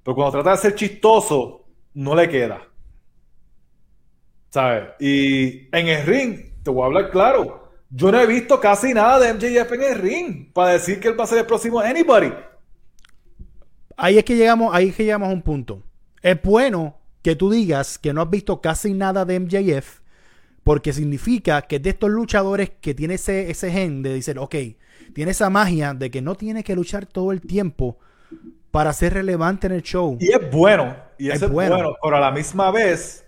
pero 0.04 0.16
cuando 0.16 0.34
trata 0.34 0.52
de 0.52 0.58
ser 0.58 0.76
chistoso, 0.76 1.66
no 1.94 2.16
le 2.16 2.28
queda. 2.28 2.62
¿Sabes? 4.50 4.90
Y 5.00 5.68
en 5.76 5.88
el 5.88 6.06
ring, 6.06 6.40
te 6.62 6.70
voy 6.70 6.84
a 6.84 6.86
hablar 6.86 7.10
claro. 7.10 7.72
Yo 7.90 8.12
no 8.12 8.20
he 8.20 8.26
visto 8.26 8.60
casi 8.60 8.94
nada 8.94 9.20
de 9.20 9.34
MJF 9.34 9.72
en 9.74 9.84
el 9.84 10.00
ring 10.00 10.52
para 10.52 10.74
decir 10.74 11.00
que 11.00 11.08
él 11.08 11.20
va 11.20 11.24
a 11.24 11.28
ser 11.28 11.40
el 11.40 11.46
próximo 11.46 11.80
anybody. 11.80 12.34
Ahí 13.96 14.18
es 14.18 14.24
que 14.24 14.36
llegamos, 14.36 14.74
ahí 14.74 14.90
es 14.90 14.96
que 14.96 15.04
llegamos 15.04 15.30
a 15.30 15.34
un 15.34 15.42
punto. 15.42 15.84
Es 16.22 16.42
bueno 16.42 16.98
que 17.22 17.36
tú 17.36 17.50
digas 17.50 17.98
que 17.98 18.12
no 18.14 18.22
has 18.22 18.30
visto 18.30 18.62
casi 18.62 18.94
nada 18.94 19.26
de 19.26 19.40
MJF, 19.40 20.00
porque 20.64 20.92
significa 20.92 21.62
que 21.62 21.78
es 21.78 21.84
de 21.84 21.92
estos 21.92 22.10
luchadores 22.10 22.72
que 22.82 22.94
tiene 22.94 23.16
ese, 23.16 23.50
ese 23.50 23.72
gen 23.72 24.02
de 24.02 24.16
decir, 24.16 24.40
ok, 24.40 24.56
tiene 25.14 25.32
esa 25.32 25.50
magia 25.50 25.94
de 25.94 26.12
que 26.12 26.22
no 26.22 26.36
tiene 26.36 26.64
que 26.64 26.76
luchar 26.76 27.06
todo 27.06 27.32
el 27.32 27.42
tiempo 27.42 28.00
para 28.74 28.92
ser 28.92 29.14
relevante 29.14 29.68
en 29.68 29.74
el 29.74 29.84
show. 29.84 30.18
Y 30.20 30.32
es 30.32 30.50
bueno, 30.50 30.96
y 31.20 31.30
Es 31.30 31.48
bueno. 31.48 31.76
bueno. 31.76 31.96
pero 32.02 32.18
a 32.18 32.20
la 32.20 32.32
misma 32.32 32.72
vez 32.72 33.24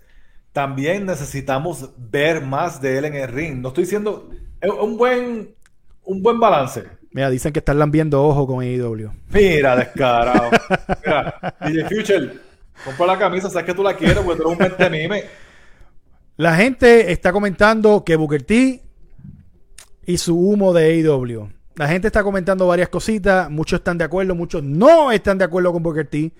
también 0.50 1.06
necesitamos 1.06 1.90
ver 1.96 2.42
más 2.44 2.80
de 2.82 2.98
él 2.98 3.04
en 3.04 3.14
el 3.14 3.28
ring. 3.28 3.60
No 3.60 3.68
estoy 3.68 3.84
diciendo, 3.84 4.28
es 4.60 4.68
un 4.68 4.96
buen, 4.96 5.54
un 6.02 6.20
buen 6.20 6.40
balance. 6.40 6.82
Mira, 7.12 7.30
dicen 7.30 7.52
que 7.52 7.60
están 7.60 7.78
lambiendo 7.78 8.24
ojo 8.24 8.44
con 8.44 8.60
AEW. 8.60 9.12
Mira, 9.28 9.76
descarado. 9.76 10.50
Mira, 11.06 11.54
DJ 11.64 11.84
Future, 11.84 12.32
compra 12.84 13.06
la 13.06 13.16
camisa, 13.16 13.48
sabes 13.48 13.66
que 13.66 13.74
tú 13.74 13.84
la 13.84 13.94
quieres, 13.96 14.18
porque 14.24 14.42
tú 14.42 14.48
eres 14.48 14.58
un 14.58 14.64
mente 14.66 14.90
mime. 14.90 15.24
La 16.38 16.56
gente 16.56 17.12
está 17.12 17.30
comentando 17.30 18.02
que 18.04 18.16
Booker 18.16 18.42
T 18.42 18.82
y 20.06 20.18
su 20.18 20.36
humo 20.36 20.72
de 20.72 20.86
AEW. 20.86 21.50
La 21.76 21.86
gente 21.88 22.06
está 22.08 22.22
comentando 22.22 22.66
varias 22.66 22.88
cositas. 22.88 23.50
Muchos 23.50 23.78
están 23.80 23.98
de 23.98 24.04
acuerdo, 24.04 24.34
muchos 24.34 24.62
no 24.62 25.12
están 25.12 25.36
de 25.38 25.44
acuerdo 25.44 25.72
con 25.72 25.82
Booker 25.82 26.06
T. 26.06 26.32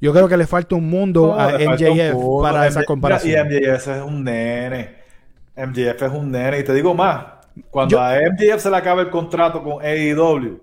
Yo 0.00 0.12
creo 0.12 0.28
que 0.28 0.36
le 0.36 0.46
falta 0.46 0.74
un 0.76 0.88
mundo 0.88 1.28
No, 1.28 1.40
a 1.40 1.52
MJF 1.58 2.14
para 2.42 2.66
esa 2.66 2.84
comparación. 2.84 3.48
Y 3.52 3.56
MJF 3.56 3.88
es 3.88 4.02
un 4.02 4.22
nene. 4.24 4.96
MJF 5.56 6.02
es 6.02 6.12
un 6.12 6.30
nene. 6.30 6.60
Y 6.60 6.64
te 6.64 6.74
digo 6.74 6.94
más, 6.94 7.24
cuando 7.70 7.96
Yo- 7.96 8.00
a 8.02 8.16
MJF 8.20 8.60
se 8.60 8.70
le 8.70 8.76
acabe 8.76 9.02
el 9.02 9.10
contrato 9.10 9.62
con 9.62 9.82
AEW, 9.84 10.60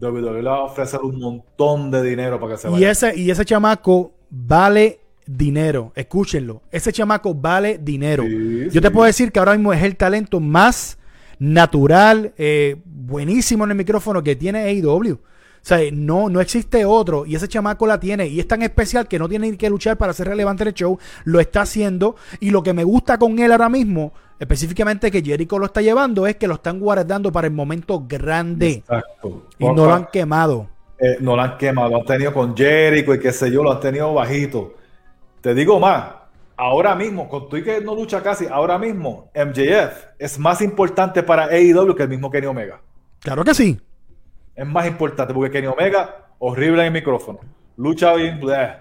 WWE 0.00 0.42
le 0.42 0.48
va 0.48 0.56
a 0.56 0.62
ofrecer 0.64 1.00
un 1.00 1.20
montón 1.20 1.90
de 1.90 2.02
dinero 2.02 2.40
para 2.40 2.54
que 2.54 2.58
se 2.62 2.68
Y 2.68 2.72
vaya. 2.72 2.90
ese, 2.90 3.16
y 3.16 3.30
ese 3.30 3.44
chamaco 3.44 4.12
vale 4.30 5.00
dinero. 5.26 5.92
Escúchenlo. 5.94 6.62
Ese 6.72 6.92
chamaco 6.92 7.34
vale 7.34 7.78
dinero. 7.78 8.24
Sí, 8.24 8.68
Yo 8.72 8.80
te 8.80 8.90
puedo 8.90 9.06
decir 9.06 9.30
que 9.30 9.38
ahora 9.38 9.52
mismo 9.52 9.72
es 9.72 9.82
el 9.82 9.96
talento 9.96 10.40
más 10.40 10.98
natural, 11.42 12.32
eh, 12.38 12.76
buenísimo 12.84 13.64
en 13.64 13.72
el 13.72 13.76
micrófono 13.76 14.22
que 14.22 14.36
tiene 14.36 14.60
AEW. 14.60 15.14
O 15.14 15.64
sea, 15.64 15.78
no, 15.92 16.28
no 16.28 16.40
existe 16.40 16.84
otro. 16.84 17.26
Y 17.26 17.34
ese 17.34 17.48
chamaco 17.48 17.84
la 17.84 17.98
tiene. 17.98 18.28
Y 18.28 18.38
es 18.38 18.46
tan 18.46 18.62
especial 18.62 19.08
que 19.08 19.18
no 19.18 19.28
tiene 19.28 19.56
que 19.56 19.68
luchar 19.68 19.96
para 19.96 20.12
ser 20.12 20.28
relevante 20.28 20.62
en 20.62 20.68
el 20.68 20.74
show. 20.74 20.98
Lo 21.24 21.40
está 21.40 21.62
haciendo. 21.62 22.14
Y 22.38 22.50
lo 22.50 22.62
que 22.62 22.72
me 22.72 22.84
gusta 22.84 23.18
con 23.18 23.38
él 23.40 23.50
ahora 23.50 23.68
mismo, 23.68 24.12
específicamente 24.38 25.10
que 25.10 25.22
Jericho 25.22 25.58
lo 25.58 25.66
está 25.66 25.82
llevando, 25.82 26.28
es 26.28 26.36
que 26.36 26.46
lo 26.46 26.54
están 26.54 26.78
guardando 26.78 27.32
para 27.32 27.48
el 27.48 27.52
momento 27.52 28.04
grande. 28.06 28.70
Exacto. 28.70 29.48
Y 29.58 29.66
no 29.66 29.86
lo 29.86 29.94
han 29.94 30.06
quemado. 30.12 30.68
Eh, 30.98 31.16
no 31.20 31.34
lo 31.34 31.42
han 31.42 31.58
quemado, 31.58 31.90
lo 31.90 31.96
han 31.96 32.04
tenido 32.04 32.32
con 32.32 32.56
Jericho 32.56 33.14
y 33.14 33.18
qué 33.18 33.32
sé 33.32 33.50
yo, 33.50 33.64
lo 33.64 33.72
han 33.72 33.80
tenido 33.80 34.14
bajito. 34.14 34.74
Te 35.40 35.54
digo 35.54 35.80
más, 35.80 36.04
ahora 36.62 36.94
mismo, 36.94 37.28
con 37.28 37.48
y 37.58 37.62
que 37.64 37.80
no 37.80 37.94
lucha 37.94 38.22
casi, 38.22 38.46
ahora 38.46 38.78
mismo 38.78 39.30
MJF 39.34 40.06
es 40.18 40.38
más 40.38 40.62
importante 40.62 41.22
para 41.22 41.46
AEW 41.46 41.94
que 41.96 42.04
el 42.04 42.08
mismo 42.08 42.30
Kenny 42.30 42.46
Omega. 42.46 42.80
Claro 43.20 43.42
que 43.44 43.52
sí. 43.52 43.80
Es 44.54 44.66
más 44.66 44.86
importante 44.86 45.34
porque 45.34 45.50
Kenny 45.50 45.66
Omega, 45.66 46.28
horrible 46.38 46.82
en 46.82 46.86
el 46.86 46.92
micrófono, 46.92 47.40
lucha 47.76 48.14
bien, 48.14 48.38
bleh, 48.38 48.76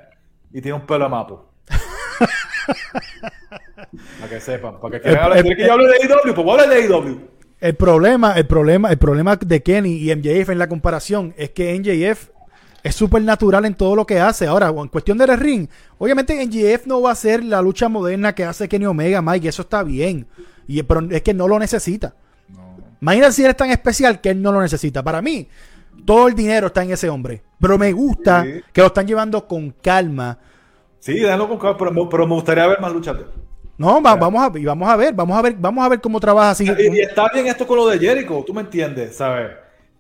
y 0.51 0.61
tiene 0.61 0.77
un 0.77 0.85
pelo 0.85 1.05
de 1.05 1.09
mapo. 1.09 1.49
para 4.19 4.29
que 4.29 4.39
sepan, 4.39 4.79
para 4.79 4.91
que 4.91 5.01
quieran 5.01 5.23
hablar. 5.23 5.39
Eh, 5.39 5.41
¿Quieres 5.41 5.57
que 5.57 5.67
yo 5.67 5.73
hable 5.73 5.87
de 5.87 5.93
AEW? 5.95 6.35
Pues 6.35 6.35
voy 6.35 6.49
a 6.49 6.63
hablar 6.63 6.69
de 6.69 6.83
AEW. 6.83 7.19
El 7.61 7.75
problema, 7.75 8.33
el 8.33 8.45
problema, 8.45 8.91
el 8.91 8.97
problema 8.97 9.35
de 9.37 9.63
Kenny 9.63 9.97
y 9.97 10.15
MJF 10.15 10.49
en 10.49 10.59
la 10.59 10.67
comparación 10.67 11.33
es 11.37 11.49
que 11.49 11.79
MJF 11.79 12.29
es 12.83 12.95
súper 12.95 13.21
natural 13.21 13.65
en 13.65 13.75
todo 13.75 13.95
lo 13.95 14.05
que 14.05 14.19
hace. 14.19 14.47
Ahora, 14.47 14.69
en 14.69 14.87
cuestión 14.87 15.17
del 15.17 15.37
ring, 15.37 15.67
obviamente 15.97 16.33
MJF 16.45 16.87
no 16.87 17.01
va 17.01 17.09
a 17.09 17.13
hacer 17.13 17.43
la 17.43 17.61
lucha 17.61 17.89
moderna 17.89 18.33
que 18.33 18.43
hace 18.43 18.67
Kenny 18.67 18.85
Omega, 18.85 19.21
Mike, 19.21 19.45
y 19.45 19.49
eso 19.49 19.61
está 19.61 19.83
bien. 19.83 20.27
Y, 20.67 20.81
pero 20.83 21.01
es 21.09 21.21
que 21.21 21.33
no 21.33 21.47
lo 21.47 21.59
necesita. 21.59 22.15
Imagínate 23.01 23.33
si 23.33 23.43
él 23.43 23.49
es 23.51 23.57
tan 23.57 23.71
especial 23.71 24.21
que 24.21 24.29
él 24.29 24.41
no 24.41 24.51
lo 24.51 24.61
necesita. 24.61 25.01
Para 25.03 25.21
mí, 25.21 25.47
todo 26.05 26.27
el 26.27 26.35
dinero 26.35 26.67
está 26.67 26.83
en 26.83 26.91
ese 26.91 27.09
hombre. 27.09 27.41
Pero 27.59 27.77
me 27.77 27.91
gusta 27.91 28.43
Sí. 28.43 28.61
que 28.71 28.81
lo 28.81 28.87
están 28.87 29.07
llevando 29.07 29.47
con 29.47 29.71
calma. 29.81 30.37
Sí, 30.99 31.13
déjalo 31.19 31.47
con 31.49 31.57
calma, 31.57 31.77
pero, 31.77 31.91
me- 31.91 32.07
pero 32.09 32.27
me 32.27 32.35
gustaría 32.35 32.67
ver 32.67 32.79
más 32.79 32.93
luchas. 32.93 33.17
No, 33.77 33.99
va- 34.01 34.15
vamos 34.15 34.41
a, 34.55 34.59
y 34.59 34.63
vamos 34.65 34.87
a 34.87 34.95
ver, 34.95 35.13
vamos 35.15 35.35
a 35.35 35.41
ver, 35.41 35.55
vamos 35.57 35.83
a 35.83 35.89
ver 35.89 35.99
cómo 35.99 36.19
trabaja 36.19 36.51
así. 36.51 36.65
Y, 36.65 36.97
y 36.97 37.01
está 37.01 37.27
bien 37.33 37.47
esto 37.47 37.65
con 37.65 37.77
lo 37.77 37.87
de 37.87 37.97
Jericho, 37.97 38.43
tú 38.45 38.53
me 38.53 38.61
entiendes, 38.61 39.15
¿sabes? 39.15 39.49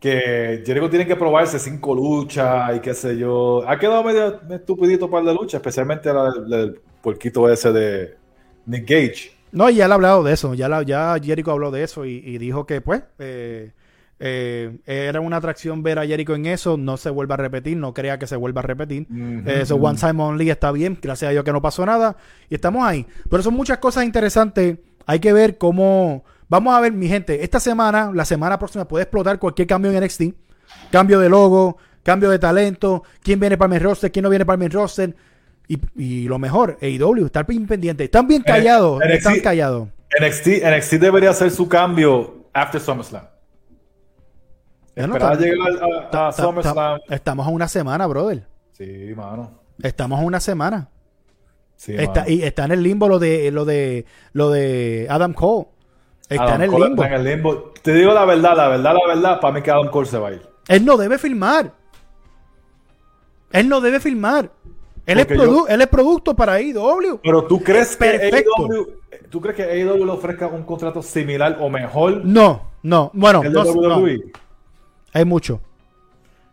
Que 0.01 0.63
Jericho 0.65 0.89
tiene 0.89 1.05
que 1.05 1.15
probarse 1.15 1.59
cinco 1.59 1.93
luchas 1.93 2.75
y 2.75 2.79
qué 2.79 2.93
sé 2.95 3.15
yo. 3.17 3.63
Ha 3.69 3.77
quedado 3.77 4.03
medio 4.03 4.41
estupidito 4.49 5.07
para 5.09 5.25
la 5.25 5.33
lucha, 5.33 5.57
especialmente 5.57 6.11
la 6.11 6.23
del, 6.31 6.49
del 6.49 6.81
puerquito 7.03 7.47
ese 7.47 7.71
de 7.71 8.15
Nick 8.65 8.89
Gage. 8.89 9.31
No, 9.51 9.69
y 9.69 9.75
ya 9.75 9.87
le 9.87 9.93
ha 9.93 9.95
hablado 9.95 10.23
de 10.23 10.33
eso. 10.33 10.55
Ya, 10.55 10.67
la- 10.67 10.81
ya 10.81 11.15
Jericho 11.23 11.51
habló 11.51 11.69
de 11.69 11.83
eso 11.83 12.05
y, 12.05 12.13
y 12.25 12.39
dijo 12.39 12.65
que, 12.65 12.81
pues, 12.81 13.03
eh, 13.19 13.73
eh, 14.19 14.71
era 14.85 15.19
una 15.19 15.37
atracción 15.37 15.83
ver 15.83 15.99
a 15.99 16.05
Jericho 16.07 16.33
en 16.33 16.47
eso. 16.47 16.77
No 16.77 16.97
se 16.97 17.11
vuelva 17.11 17.35
a 17.35 17.37
repetir, 17.37 17.77
no 17.77 17.93
crea 17.93 18.17
que 18.17 18.25
se 18.25 18.35
vuelva 18.37 18.61
a 18.61 18.63
repetir. 18.63 19.05
Eso, 19.45 19.75
One 19.75 19.99
Time 19.99 20.23
Only 20.23 20.49
está 20.49 20.71
bien. 20.71 20.97
Gracias 20.99 21.29
a 21.29 21.31
Dios 21.31 21.43
que 21.43 21.51
no 21.53 21.61
pasó 21.61 21.85
nada. 21.85 22.17
Y 22.49 22.55
estamos 22.55 22.83
ahí. 22.83 23.05
Pero 23.29 23.43
son 23.43 23.53
muchas 23.53 23.77
cosas 23.77 24.03
interesantes. 24.05 24.79
Hay 25.05 25.19
que 25.19 25.31
ver 25.31 25.59
cómo. 25.59 26.23
Vamos 26.51 26.75
a 26.75 26.81
ver, 26.81 26.91
mi 26.91 27.07
gente. 27.07 27.45
Esta 27.45 27.61
semana, 27.61 28.11
la 28.13 28.25
semana 28.25 28.59
próxima, 28.59 28.85
puede 28.85 29.03
explotar 29.03 29.39
cualquier 29.39 29.69
cambio 29.69 29.89
en 29.89 30.03
NXT. 30.03 30.23
Cambio 30.91 31.17
de 31.21 31.29
logo, 31.29 31.77
cambio 32.03 32.29
de 32.29 32.39
talento. 32.39 33.03
¿Quién 33.23 33.39
viene 33.39 33.57
para 33.57 33.69
mi 33.69 33.79
roster? 33.79 34.11
¿Quién 34.11 34.23
no 34.23 34.29
viene 34.29 34.45
para 34.45 34.57
mi 34.57 34.67
roster? 34.67 35.15
Y, 35.69 35.79
y 35.95 36.27
lo 36.27 36.39
mejor, 36.39 36.77
AEW, 36.81 37.27
estar 37.27 37.47
bien 37.47 37.65
pendiente. 37.67 38.03
Están 38.03 38.27
bien 38.27 38.41
callados, 38.41 38.99
NXT. 38.99 39.13
están 39.13 39.39
callados. 39.39 39.87
NXT, 40.19 40.47
NXT 40.65 40.93
debería 40.95 41.29
hacer 41.29 41.51
su 41.51 41.69
cambio 41.69 42.47
after 42.51 42.81
SummerSlam. 42.81 43.23
Esperar 44.93 45.31
a 45.31 45.35
llegar 45.35 45.69
a, 46.11 46.27
a 46.27 46.31
SummerSlam. 46.33 46.99
Estamos 47.09 47.47
a 47.47 47.49
una 47.49 47.69
semana, 47.69 48.07
brother. 48.07 48.45
Sí, 48.73 49.13
mano. 49.15 49.57
Estamos 49.81 50.19
a 50.19 50.23
una 50.23 50.41
semana. 50.41 50.89
Sí, 51.77 51.95
Está, 51.97 52.21
mano. 52.23 52.29
y 52.33 52.43
está 52.43 52.65
en 52.65 52.71
el 52.71 52.83
limbo 52.83 53.07
lo 53.07 53.19
de 53.19 53.51
lo 53.51 53.63
de 53.63 54.05
lo 54.33 54.49
de 54.49 55.07
Adam 55.09 55.31
Cole. 55.33 55.67
Está 56.33 56.55
en 56.55 56.61
el 56.61 56.69
Cole 56.71 56.85
limbo. 56.87 57.03
está 57.03 57.15
en 57.15 57.21
el 57.21 57.27
limbo. 57.35 57.73
Te 57.81 57.93
digo 57.93 58.13
la 58.13 58.25
verdad, 58.25 58.55
la 58.55 58.67
verdad, 58.69 58.93
la 58.93 59.07
verdad, 59.15 59.39
para 59.39 59.53
mí 59.53 59.61
que 59.61 59.71
Adam 59.71 59.89
Cole 59.89 60.07
se 60.07 60.17
va 60.17 60.29
a 60.29 60.31
ir. 60.33 60.41
Él 60.67 60.85
no 60.85 60.97
debe 60.97 61.17
filmar. 61.17 61.71
Él 63.51 63.67
no 63.67 63.81
debe 63.81 63.99
filmar. 63.99 64.49
Él 65.05 65.19
es, 65.19 65.25
Porque 65.25 65.41
produ- 65.41 65.51
yo- 65.51 65.67
él 65.67 65.81
es 65.81 65.87
producto 65.87 66.35
para 66.35 66.61
IW. 66.61 67.19
Pero 67.23 67.43
tú 67.45 67.61
crees 67.61 67.97
que 67.97 68.05
Perfecto. 68.05 68.51
AEW, 68.59 68.87
tú 69.29 69.41
crees 69.41 69.55
que 69.57 69.63
AEW 69.63 70.05
le 70.05 70.11
ofrezca 70.11 70.47
un 70.47 70.63
contrato 70.63 71.01
similar 71.01 71.57
o 71.59 71.69
mejor 71.69 72.23
No, 72.23 72.61
no. 72.83 73.09
Bueno, 73.13 73.41
que 73.41 73.49
no, 73.49 73.63
no. 73.63 73.71
WWE? 73.71 74.31
hay 75.13 75.25
mucho. 75.25 75.59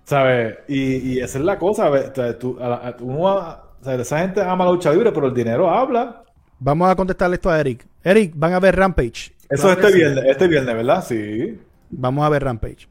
¿Sabes? 0.04 0.56
Y, 0.66 0.96
y 1.12 1.20
esa 1.20 1.38
es 1.38 1.44
la 1.44 1.58
cosa. 1.58 1.90
tú- 2.38 2.56
a 2.60 2.68
la- 2.68 2.76
a- 2.76 2.96
uno 3.00 3.28
a- 3.28 3.64
o 3.80 3.84
sea, 3.84 3.94
esa 3.94 4.18
gente 4.20 4.40
ama 4.42 4.64
la 4.64 4.72
lucha 4.72 4.90
libre, 4.90 5.12
pero 5.12 5.26
el 5.28 5.34
dinero 5.34 5.70
habla. 5.70 6.24
Vamos 6.58 6.90
a 6.90 6.96
contestarle 6.96 7.36
esto 7.36 7.50
a 7.50 7.60
Eric. 7.60 7.86
Eric, 8.02 8.32
van 8.34 8.54
a 8.54 8.58
ver 8.60 8.74
Rampage. 8.74 9.32
Eso 9.50 9.62
Claro 9.64 9.80
este 9.80 9.96
viernes, 9.96 10.24
este 10.26 10.46
viernes, 10.46 10.74
¿verdad? 10.74 11.04
Sí. 11.06 11.58
Vamos 11.90 12.24
a 12.24 12.28
ver 12.28 12.44
Rampage. 12.44 12.86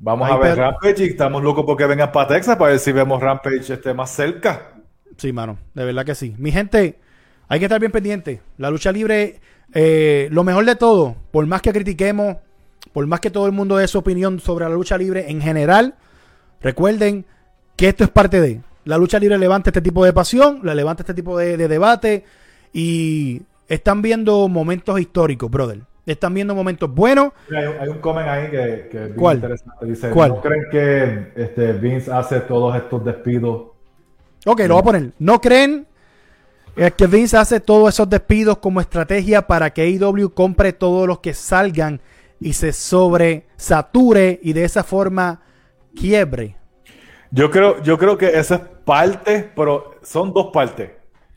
Vamos 0.00 0.28
a 0.28 0.36
ver 0.36 0.56
Rampage 0.56 1.04
y 1.04 1.08
estamos 1.10 1.42
locos 1.44 1.64
porque 1.64 1.86
vengan 1.86 2.10
para 2.10 2.26
Texas 2.26 2.56
para 2.56 2.72
ver 2.72 2.80
si 2.80 2.90
vemos 2.90 3.20
Rampage 3.20 3.72
este, 3.72 3.94
más 3.94 4.10
cerca. 4.10 4.72
Sí, 5.16 5.32
mano, 5.32 5.58
de 5.74 5.84
verdad 5.84 6.04
que 6.04 6.16
sí. 6.16 6.34
Mi 6.38 6.50
gente, 6.50 6.98
hay 7.46 7.58
que 7.60 7.66
estar 7.66 7.78
bien 7.78 7.92
pendiente. 7.92 8.40
La 8.58 8.70
lucha 8.70 8.90
libre, 8.90 9.40
eh, 9.74 10.28
lo 10.32 10.42
mejor 10.42 10.64
de 10.64 10.74
todo, 10.74 11.14
por 11.30 11.46
más 11.46 11.62
que 11.62 11.72
critiquemos, 11.72 12.38
por 12.92 13.06
más 13.06 13.20
que 13.20 13.30
todo 13.30 13.46
el 13.46 13.52
mundo 13.52 13.76
dé 13.76 13.86
su 13.86 13.98
opinión 13.98 14.40
sobre 14.40 14.64
la 14.64 14.74
lucha 14.74 14.98
libre 14.98 15.30
en 15.30 15.40
general, 15.40 15.94
recuerden 16.60 17.24
que 17.76 17.88
esto 17.88 18.02
es 18.02 18.10
parte 18.10 18.40
de. 18.40 18.60
La 18.84 18.98
lucha 18.98 19.20
libre 19.20 19.38
levanta 19.38 19.70
este 19.70 19.82
tipo 19.82 20.04
de 20.04 20.12
pasión, 20.12 20.60
la 20.64 20.74
levanta 20.74 21.04
este 21.04 21.14
tipo 21.14 21.38
de, 21.38 21.56
de 21.56 21.68
debate 21.68 22.24
y 22.72 23.42
están 23.68 24.02
viendo 24.02 24.48
momentos 24.48 24.98
históricos, 24.98 25.48
brother. 25.48 25.91
Están 26.04 26.34
viendo 26.34 26.54
momentos 26.54 26.92
buenos. 26.92 27.32
Hay, 27.56 27.64
un- 27.66 27.76
hay 27.80 27.88
un 27.88 27.98
comment 27.98 28.26
ahí 28.28 28.50
que, 28.50 28.88
que 28.90 28.98
es 28.98 29.04
bien 29.06 29.14
¿Cuál? 29.16 29.36
interesante. 29.36 29.86
Dice, 29.86 30.10
¿Cuál? 30.10 30.30
¿no 30.30 30.40
creen 30.40 30.64
que 30.70 31.32
este, 31.36 31.72
Vince 31.74 32.12
hace 32.12 32.40
todos 32.40 32.74
estos 32.76 33.04
despidos? 33.04 33.68
Ok, 34.44 34.60
lo 34.66 34.74
voy 34.74 34.80
a 34.80 34.84
poner. 34.84 35.12
¿No 35.20 35.40
creen 35.40 35.86
eh, 36.76 36.90
que 36.96 37.06
Vince 37.06 37.36
hace 37.36 37.60
todos 37.60 37.90
esos 37.94 38.10
despidos 38.10 38.58
como 38.58 38.80
estrategia 38.80 39.46
para 39.46 39.70
que 39.72 39.82
AEW 39.82 40.30
compre 40.34 40.72
todos 40.72 41.06
los 41.06 41.20
que 41.20 41.34
salgan 41.34 42.00
y 42.40 42.54
se 42.54 42.72
sobresature 42.72 44.40
y 44.42 44.52
de 44.52 44.64
esa 44.64 44.82
forma 44.82 45.40
quiebre? 45.94 46.56
Yo 47.30 47.50
creo, 47.50 47.80
yo 47.82 47.96
creo 47.96 48.18
que 48.18 48.38
esa 48.38 48.56
es 48.56 48.60
parte, 48.84 49.52
pero 49.54 49.94
son 50.02 50.32
dos 50.32 50.48
partes. 50.52 50.90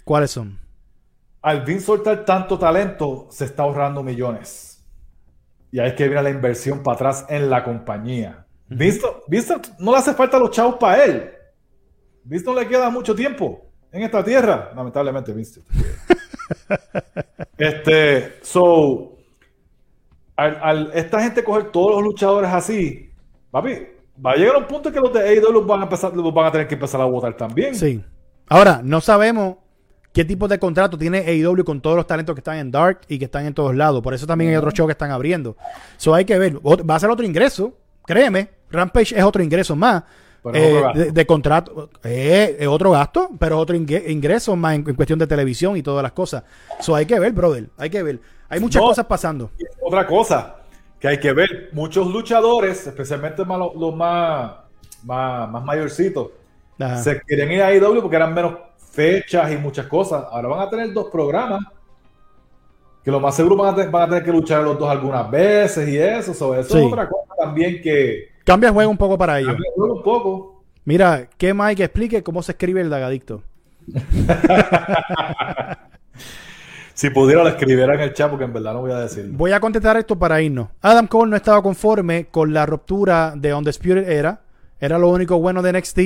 ¿Cuáles 0.03 0.31
son? 0.31 0.57
Al 1.45 1.61
Vince 1.63 1.85
soltar 1.85 2.25
tanto 2.25 2.57
talento, 2.57 3.27
se 3.29 3.45
está 3.45 3.61
ahorrando 3.61 4.01
millones. 4.01 4.83
Y 5.71 5.77
hay 5.79 5.93
que 5.93 6.09
ver 6.09 6.23
la 6.23 6.31
inversión 6.31 6.81
para 6.81 6.95
atrás 6.95 7.25
en 7.29 7.51
la 7.51 7.63
compañía. 7.63 8.47
Vince, 8.67 9.01
no- 9.03 9.21
Vince 9.27 9.53
no 9.77 9.91
le 9.91 9.97
hace 9.99 10.15
falta 10.15 10.39
los 10.39 10.49
chavos 10.49 10.77
para 10.79 11.03
él. 11.05 11.29
Vince 12.23 12.45
no 12.47 12.55
le 12.55 12.67
queda 12.67 12.89
mucho 12.89 13.13
tiempo 13.13 13.61
en 13.91 14.01
esta 14.01 14.23
tierra. 14.23 14.71
Lamentablemente, 14.75 15.33
Vince. 15.33 15.61
este, 17.59 18.39
so, 18.41 19.15
al, 20.35 20.59
al 20.63 20.91
esta 20.95 21.21
gente 21.21 21.43
coger 21.43 21.71
todos 21.71 21.91
los 21.91 22.03
luchadores 22.05 22.49
así, 22.51 23.11
papi, 23.51 23.85
va 24.25 24.31
a 24.31 24.35
llegar 24.35 24.57
un 24.57 24.65
punto 24.65 24.91
que 24.91 24.99
los 24.99 25.13
de 25.13 25.19
AEW 25.19 25.51
los 25.51 25.67
van 25.67 25.81
a, 25.81 25.83
empezar, 25.83 26.11
los 26.15 26.33
van 26.33 26.47
a 26.47 26.51
tener 26.51 26.67
que 26.67 26.73
empezar 26.73 27.01
a 27.01 27.05
votar 27.05 27.37
también. 27.37 27.75
Sí. 27.75 28.03
Ahora, 28.49 28.81
no 28.83 28.99
sabemos 28.99 29.57
qué 30.15 30.25
tipo 30.25 30.47
de 30.47 30.57
contrato 30.57 30.97
tiene 30.97 31.19
AEW 31.19 31.63
con 31.65 31.81
todos 31.81 31.95
los 31.97 32.07
talentos 32.07 32.33
que 32.33 32.39
están 32.39 32.57
en 32.57 32.71
Dark 32.71 33.01
y 33.09 33.19
que 33.19 33.25
están 33.25 33.45
en 33.45 33.53
todos 33.53 33.75
lados. 33.75 34.01
Por 34.01 34.13
eso 34.13 34.25
también 34.25 34.49
hay 34.51 34.55
otros 34.57 34.73
shows 34.73 34.87
que 34.87 34.93
están 34.93 35.11
abriendo. 35.11 35.55
Eso 35.99 36.15
hay 36.15 36.23
que 36.25 36.39
ver. 36.39 36.55
Va 36.57 36.95
a 36.95 36.99
ser 36.99 37.09
otro 37.09 37.25
ingreso. 37.25 37.73
Créeme. 38.05 38.49
Rampage 38.71 39.15
es 39.17 39.23
otro 39.23 39.43
ingreso 39.43 39.75
más. 39.75 40.03
Eh, 40.53 40.81
de, 40.93 41.11
de 41.11 41.25
contrato. 41.25 41.89
Eh, 42.03 42.55
es 42.59 42.67
otro 42.67 42.91
gasto, 42.91 43.29
pero 43.37 43.57
otro 43.59 43.75
ingre- 43.75 44.07
ingreso 44.09 44.55
más 44.55 44.75
en, 44.75 44.87
en 44.87 44.95
cuestión 44.95 45.19
de 45.19 45.27
televisión 45.27 45.75
y 45.75 45.83
todas 45.83 46.01
las 46.03 46.11
cosas. 46.13 46.43
Eso 46.79 46.95
hay 46.95 47.05
que 47.05 47.19
ver, 47.19 47.33
brother. 47.33 47.67
Hay 47.77 47.89
que 47.89 48.01
ver. 48.01 48.19
Hay 48.47 48.59
muchas 48.59 48.81
No. 48.81 48.87
cosas 48.87 49.05
pasando. 49.05 49.49
Otra 49.81 50.07
cosa 50.07 50.55
que 50.99 51.07
hay 51.09 51.19
que 51.19 51.33
ver, 51.33 51.69
muchos 51.73 52.07
luchadores, 52.07 52.87
especialmente 52.87 53.43
más 53.43 53.59
los, 53.59 53.75
los 53.75 53.95
más, 53.95 54.51
más, 55.03 55.49
más 55.51 55.63
mayorcitos, 55.63 56.29
Ajá. 56.79 56.97
se 57.03 57.21
querían 57.27 57.51
ir 57.51 57.61
a 57.63 57.73
IW 57.75 58.01
porque 58.01 58.15
eran 58.15 58.33
menos 58.33 58.53
fechas 58.95 59.51
y 59.51 59.57
muchas 59.57 59.85
cosas. 59.87 60.23
Ahora 60.31 60.47
van 60.47 60.59
a 60.61 60.69
tener 60.69 60.93
dos 60.93 61.07
programas 61.11 61.63
que 63.03 63.11
lo 63.11 63.19
más 63.19 63.35
seguro 63.35 63.55
van 63.57 63.73
a, 63.73 63.75
te- 63.75 63.87
van 63.87 64.03
a 64.03 64.07
tener 64.07 64.23
que 64.23 64.31
luchar 64.31 64.63
los 64.63 64.79
dos 64.79 64.89
algunas 64.89 65.29
veces 65.29 65.87
y 65.89 65.97
eso. 65.97 66.33
so, 66.33 66.55
eso 66.55 66.73
Sí. 66.73 66.79
es 66.79 66.85
otra 66.91 67.07
cosa 67.07 67.33
también 67.37 67.81
que 67.81 68.29
Cambia 68.43 68.67
el 68.69 68.73
juego 68.73 68.89
un 68.91 68.97
poco 68.97 69.17
para 69.17 69.37
ellos. 69.39 69.49
cambia 69.51 69.69
el 69.69 69.75
juego 69.75 69.95
un 69.95 70.03
poco. 70.03 70.63
Mira, 70.85 71.27
que 71.37 71.53
Mike 71.53 71.83
explique 71.83 72.23
cómo 72.23 72.41
se 72.43 72.51
escribe 72.53 72.79
el 72.81 72.89
dagadicto. 72.89 73.41
si 76.93 77.09
pudiera 77.09 77.43
lo 77.43 77.49
escribiera 77.49 77.93
en 77.95 78.01
el 78.01 78.13
chat 78.13 78.29
porque 78.29 78.45
en 78.45 78.53
verdad 78.53 78.73
no 78.73 78.81
voy 78.81 78.91
a 78.91 78.99
decir. 78.99 79.27
Voy 79.31 79.51
a 79.51 79.59
contestar 79.59 79.97
esto 79.97 80.17
para 80.17 80.41
irnos. 80.41 80.69
Adam 80.81 81.07
Cole 81.07 81.29
no 81.31 81.35
estaba 81.35 81.61
conforme 81.61 82.25
con 82.27 82.53
la 82.53 82.65
ruptura 82.65 83.33
de 83.35 83.53
Undisputed 83.53 84.07
Era. 84.09 84.41
Era 84.79 84.97
lo 84.97 85.09
único 85.09 85.37
bueno 85.39 85.61
de 85.61 85.73
NXT 85.73 85.99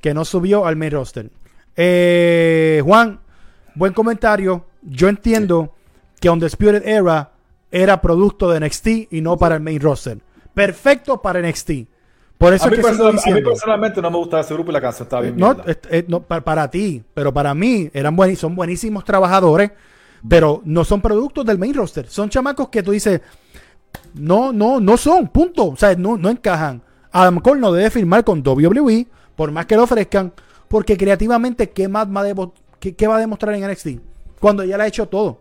que 0.00 0.14
no 0.14 0.24
subió 0.24 0.66
al 0.66 0.76
main 0.76 0.90
roster. 0.92 1.30
Eh, 1.76 2.80
Juan, 2.84 3.20
buen 3.74 3.92
comentario. 3.92 4.64
Yo 4.82 5.08
entiendo 5.08 5.74
que 6.20 6.30
Undisputed 6.30 6.86
Era 6.86 7.30
era 7.70 8.00
producto 8.00 8.48
de 8.50 8.60
NXT 8.60 8.86
y 9.10 9.20
no 9.20 9.36
para 9.36 9.56
el 9.56 9.60
main 9.60 9.80
roster. 9.80 10.18
Perfecto 10.54 11.20
para 11.20 11.40
NXT. 11.40 11.70
Por 12.38 12.52
eso 12.52 12.66
a, 12.66 12.70
mí 12.70 12.76
es 12.76 12.84
que 12.86 12.92
sigo 12.92 13.04
personal- 13.10 13.32
a 13.32 13.36
mí 13.36 13.42
personalmente 13.42 14.02
no 14.02 14.10
me 14.12 14.16
gusta 14.18 14.40
ese 14.40 14.54
grupo 14.54 14.70
y 14.70 14.74
la 14.74 14.80
canción 14.80 15.06
está 15.06 15.20
bien. 15.20 15.36
No, 15.36 15.54
mierda. 15.54 15.70
es- 15.72 15.78
es- 15.90 16.08
no, 16.08 16.20
pa- 16.22 16.40
para, 16.40 16.70
ti, 16.70 17.02
pero 17.14 17.32
para 17.34 17.52
mí 17.54 17.90
eran 17.92 18.16
buenis- 18.16 18.36
son 18.36 18.54
buenísimos 18.54 19.04
trabajadores, 19.04 19.72
pero 20.28 20.62
no 20.64 20.84
son 20.84 21.00
productos 21.00 21.44
del 21.46 21.58
main 21.58 21.74
roster. 21.74 22.06
Son 22.08 22.28
chamacos 22.30 22.68
que 22.68 22.82
tú 22.84 22.92
dices, 22.92 23.20
no, 24.14 24.52
no, 24.52 24.78
no 24.78 24.96
son, 24.96 25.28
punto. 25.28 25.66
O 25.70 25.76
sea, 25.76 25.94
no, 25.96 26.16
no 26.16 26.30
encajan. 26.30 26.80
Adam 27.10 27.40
Cole 27.40 27.60
no 27.60 27.72
debe 27.72 27.90
firmar 27.90 28.22
con 28.22 28.40
WWE, 28.46 29.06
por 29.34 29.50
más 29.50 29.66
que 29.66 29.76
lo 29.76 29.82
ofrezcan, 29.84 30.32
porque 30.68 30.96
creativamente, 30.96 31.70
¿qué 31.70 31.88
más 31.88 32.08
va 32.08 32.22
a, 32.22 32.34
qué, 32.80 32.94
qué 32.96 33.06
va 33.06 33.16
a 33.16 33.20
demostrar 33.20 33.54
en 33.54 33.68
NXT? 33.70 33.88
Cuando 34.40 34.64
ya 34.64 34.76
le 34.78 34.84
ha 34.84 34.86
hecho 34.88 35.08
todo. 35.08 35.40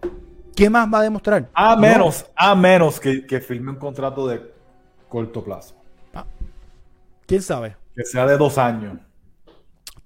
¿Qué 0.56 0.70
más 0.70 0.88
va 0.94 1.00
a 1.00 1.04
demostrar? 1.04 1.52
A 1.56 1.76
No. 1.76 1.76
menos, 1.76 2.26
a 2.36 2.54
menos 2.56 3.00
que, 3.00 3.26
que 3.26 3.40
firme 3.42 3.72
un 3.72 3.78
contrato 3.78 4.28
de 4.28 4.42
corto 5.08 5.44
plazo. 5.44 5.76
¿Quién 7.26 7.42
sabe? 7.42 7.78
Que 7.96 8.04
sea 8.06 8.28
de 8.28 8.38
dos 8.38 8.58
años. 8.60 9.00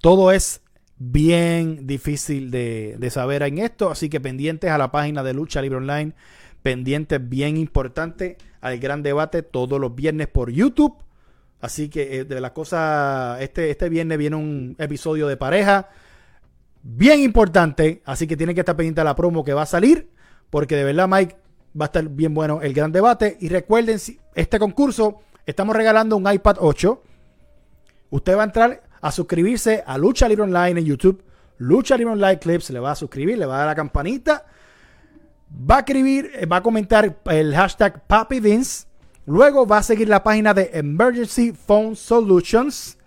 todo 0.02 0.32
es 0.32 0.62
bien 0.98 1.86
difícil 1.88 2.52
de, 2.52 2.96
de 2.98 3.10
saber 3.10 3.44
en 3.44 3.58
esto, 3.60 3.90
así 3.92 4.10
que 4.10 4.20
pendientes 4.20 4.70
a 4.72 4.78
la 4.78 4.92
página 4.92 5.24
de 5.24 5.34
Lucha 5.34 5.62
Libre 5.62 5.78
Online, 5.78 6.14
pendientes 6.62 7.28
bien 7.30 7.58
importante 7.58 8.38
al 8.62 8.80
gran 8.80 9.04
debate 9.04 9.44
todos 9.44 9.80
los 9.80 9.96
viernes 9.96 10.28
por 10.28 10.52
YouTube. 10.52 10.96
Así 11.60 11.90
que 11.90 12.20
eh, 12.20 12.26
de 12.26 12.40
las 12.42 12.52
cosas, 12.52 13.42
este, 13.42 13.70
este 13.70 13.90
viernes 13.90 14.18
viene 14.18 14.36
un 14.36 14.76
episodio 14.78 15.28
de 15.28 15.38
pareja 15.38 15.90
bien 16.90 17.20
importante, 17.20 18.02
así 18.06 18.28
que 18.28 18.38
tienen 18.38 18.56
que 18.56 18.62
estar 18.62 18.76
pendientes 18.76 19.02
a 19.02 19.06
la 19.06 19.16
promo 19.16 19.44
que 19.44 19.54
va 19.54 19.64
a 19.64 19.66
salir, 19.66 20.10
porque 20.50 20.76
de 20.76 20.86
verdad 20.86 21.08
Mike 21.08 21.36
va 21.80 21.86
a 21.86 21.88
estar 21.88 22.08
bien 22.08 22.34
bueno 22.34 22.62
el 22.62 22.74
gran 22.74 22.92
debate. 22.92 23.38
Y 23.42 23.50
recuerden, 23.50 24.00
este 24.36 24.60
concurso, 24.60 25.20
estamos 25.46 25.76
regalando 25.76 26.16
un 26.16 26.32
iPad 26.32 26.58
8. 26.60 27.04
Usted 28.10 28.38
va 28.38 28.42
a 28.42 28.46
entrar 28.46 28.84
a 29.02 29.12
suscribirse 29.12 29.84
a 29.86 29.98
Lucha 29.98 30.30
Libre 30.30 30.46
Online 30.46 30.80
en 30.80 30.86
YouTube. 30.86 31.24
Lucha 31.58 31.98
Libre 31.98 32.14
Online 32.14 32.40
Clips, 32.40 32.70
le 32.70 32.80
va 32.80 32.92
a 32.92 32.96
suscribir, 32.96 33.38
le 33.38 33.46
va 33.46 33.56
a 33.56 33.58
dar 33.60 33.68
la 33.68 33.76
campanita. 33.76 34.46
Va 35.70 35.78
a 35.78 35.80
escribir, 35.80 36.32
eh, 36.36 36.46
va 36.46 36.58
a 36.58 36.64
comentar 36.64 37.20
el 37.26 37.54
hashtag 37.54 38.06
Papi 38.08 38.40
Vince. 38.40 38.87
Luego 39.28 39.68
va 39.68 39.80
a 39.80 39.84
seguir 39.84 40.08
la 40.08 40.24
página 40.24 40.54
de 40.54 40.72
Emergency 40.74 41.52
Phone 41.52 41.98
Solutions. 41.98 42.98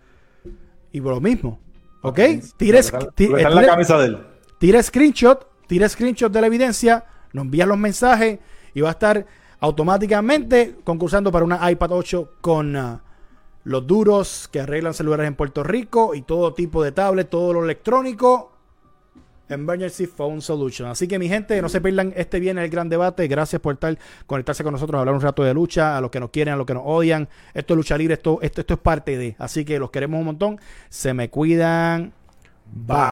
Y 0.93 1.01
lo 1.01 1.19
mismo. 1.19 1.59
¿Ok? 2.03 2.21
Tire, 2.59 2.83
la 3.31 3.67
camisa 3.67 3.97
de 3.99 4.07
él. 4.07 4.19
tira 4.59 4.83
screenshot, 4.83 5.47
tira 5.67 5.89
screenshot 5.89 6.31
de 6.31 6.41
la 6.41 6.47
evidencia, 6.47 7.05
nos 7.33 7.45
envía 7.45 7.65
los 7.65 7.79
mensajes 7.79 8.39
y 8.75 8.83
va 8.83 8.89
a 8.89 8.93
estar 8.93 9.27
automáticamente 9.61 10.77
concursando 10.85 11.33
para 11.33 11.45
una 11.45 11.71
iPad 11.71 11.93
8 11.93 12.33
con 12.41 12.77
ah, 12.77 13.03
los 13.65 13.87
duros 13.87 14.49
que 14.53 14.61
arreglan 14.61 14.93
celulares 14.93 15.27
en 15.27 15.35
Puerto 15.35 15.63
Rico 15.63 16.15
y 16.15 16.23
todo 16.23 16.53
tipo 16.53 16.83
de 16.83 16.93
tablet, 16.93 17.31
todo 17.31 17.55
lo 17.55 17.65
electrónico. 17.65 18.53
Emergency 19.51 20.07
Phone 20.07 20.41
Solution. 20.41 20.89
Así 20.89 21.09
que 21.09 21.19
mi 21.19 21.29
gente, 21.29 21.61
no 21.61 21.69
se 21.69 21.81
pierdan 21.81 22.13
este 22.17 22.41
viernes 22.41 22.65
el 22.65 22.71
gran 22.71 22.89
debate. 22.89 23.27
Gracias 23.29 23.61
por 23.61 23.75
estar, 23.75 23.99
conectarse 24.27 24.63
con 24.63 24.73
nosotros, 24.73 24.99
hablar 24.99 25.15
un 25.15 25.21
rato 25.21 25.43
de 25.43 25.55
lucha, 25.55 25.97
a 25.97 26.01
los 26.01 26.11
que 26.11 26.21
nos 26.21 26.31
quieren, 26.31 26.55
a 26.55 26.57
los 26.57 26.67
que 26.67 26.75
nos 26.75 26.83
odian. 26.87 27.29
Esto 27.55 27.75
es 27.75 27.77
lucha 27.77 27.99
libre, 27.99 28.15
esto, 28.15 28.39
esto, 28.43 28.61
esto 28.61 28.75
es 28.75 28.81
parte 28.81 29.17
de. 29.17 29.37
Así 29.39 29.65
que 29.65 29.79
los 29.79 29.91
queremos 29.91 30.19
un 30.19 30.27
montón. 30.27 30.61
Se 30.89 31.15
me 31.15 31.31
cuidan. 31.31 32.13
Bye. 32.73 32.97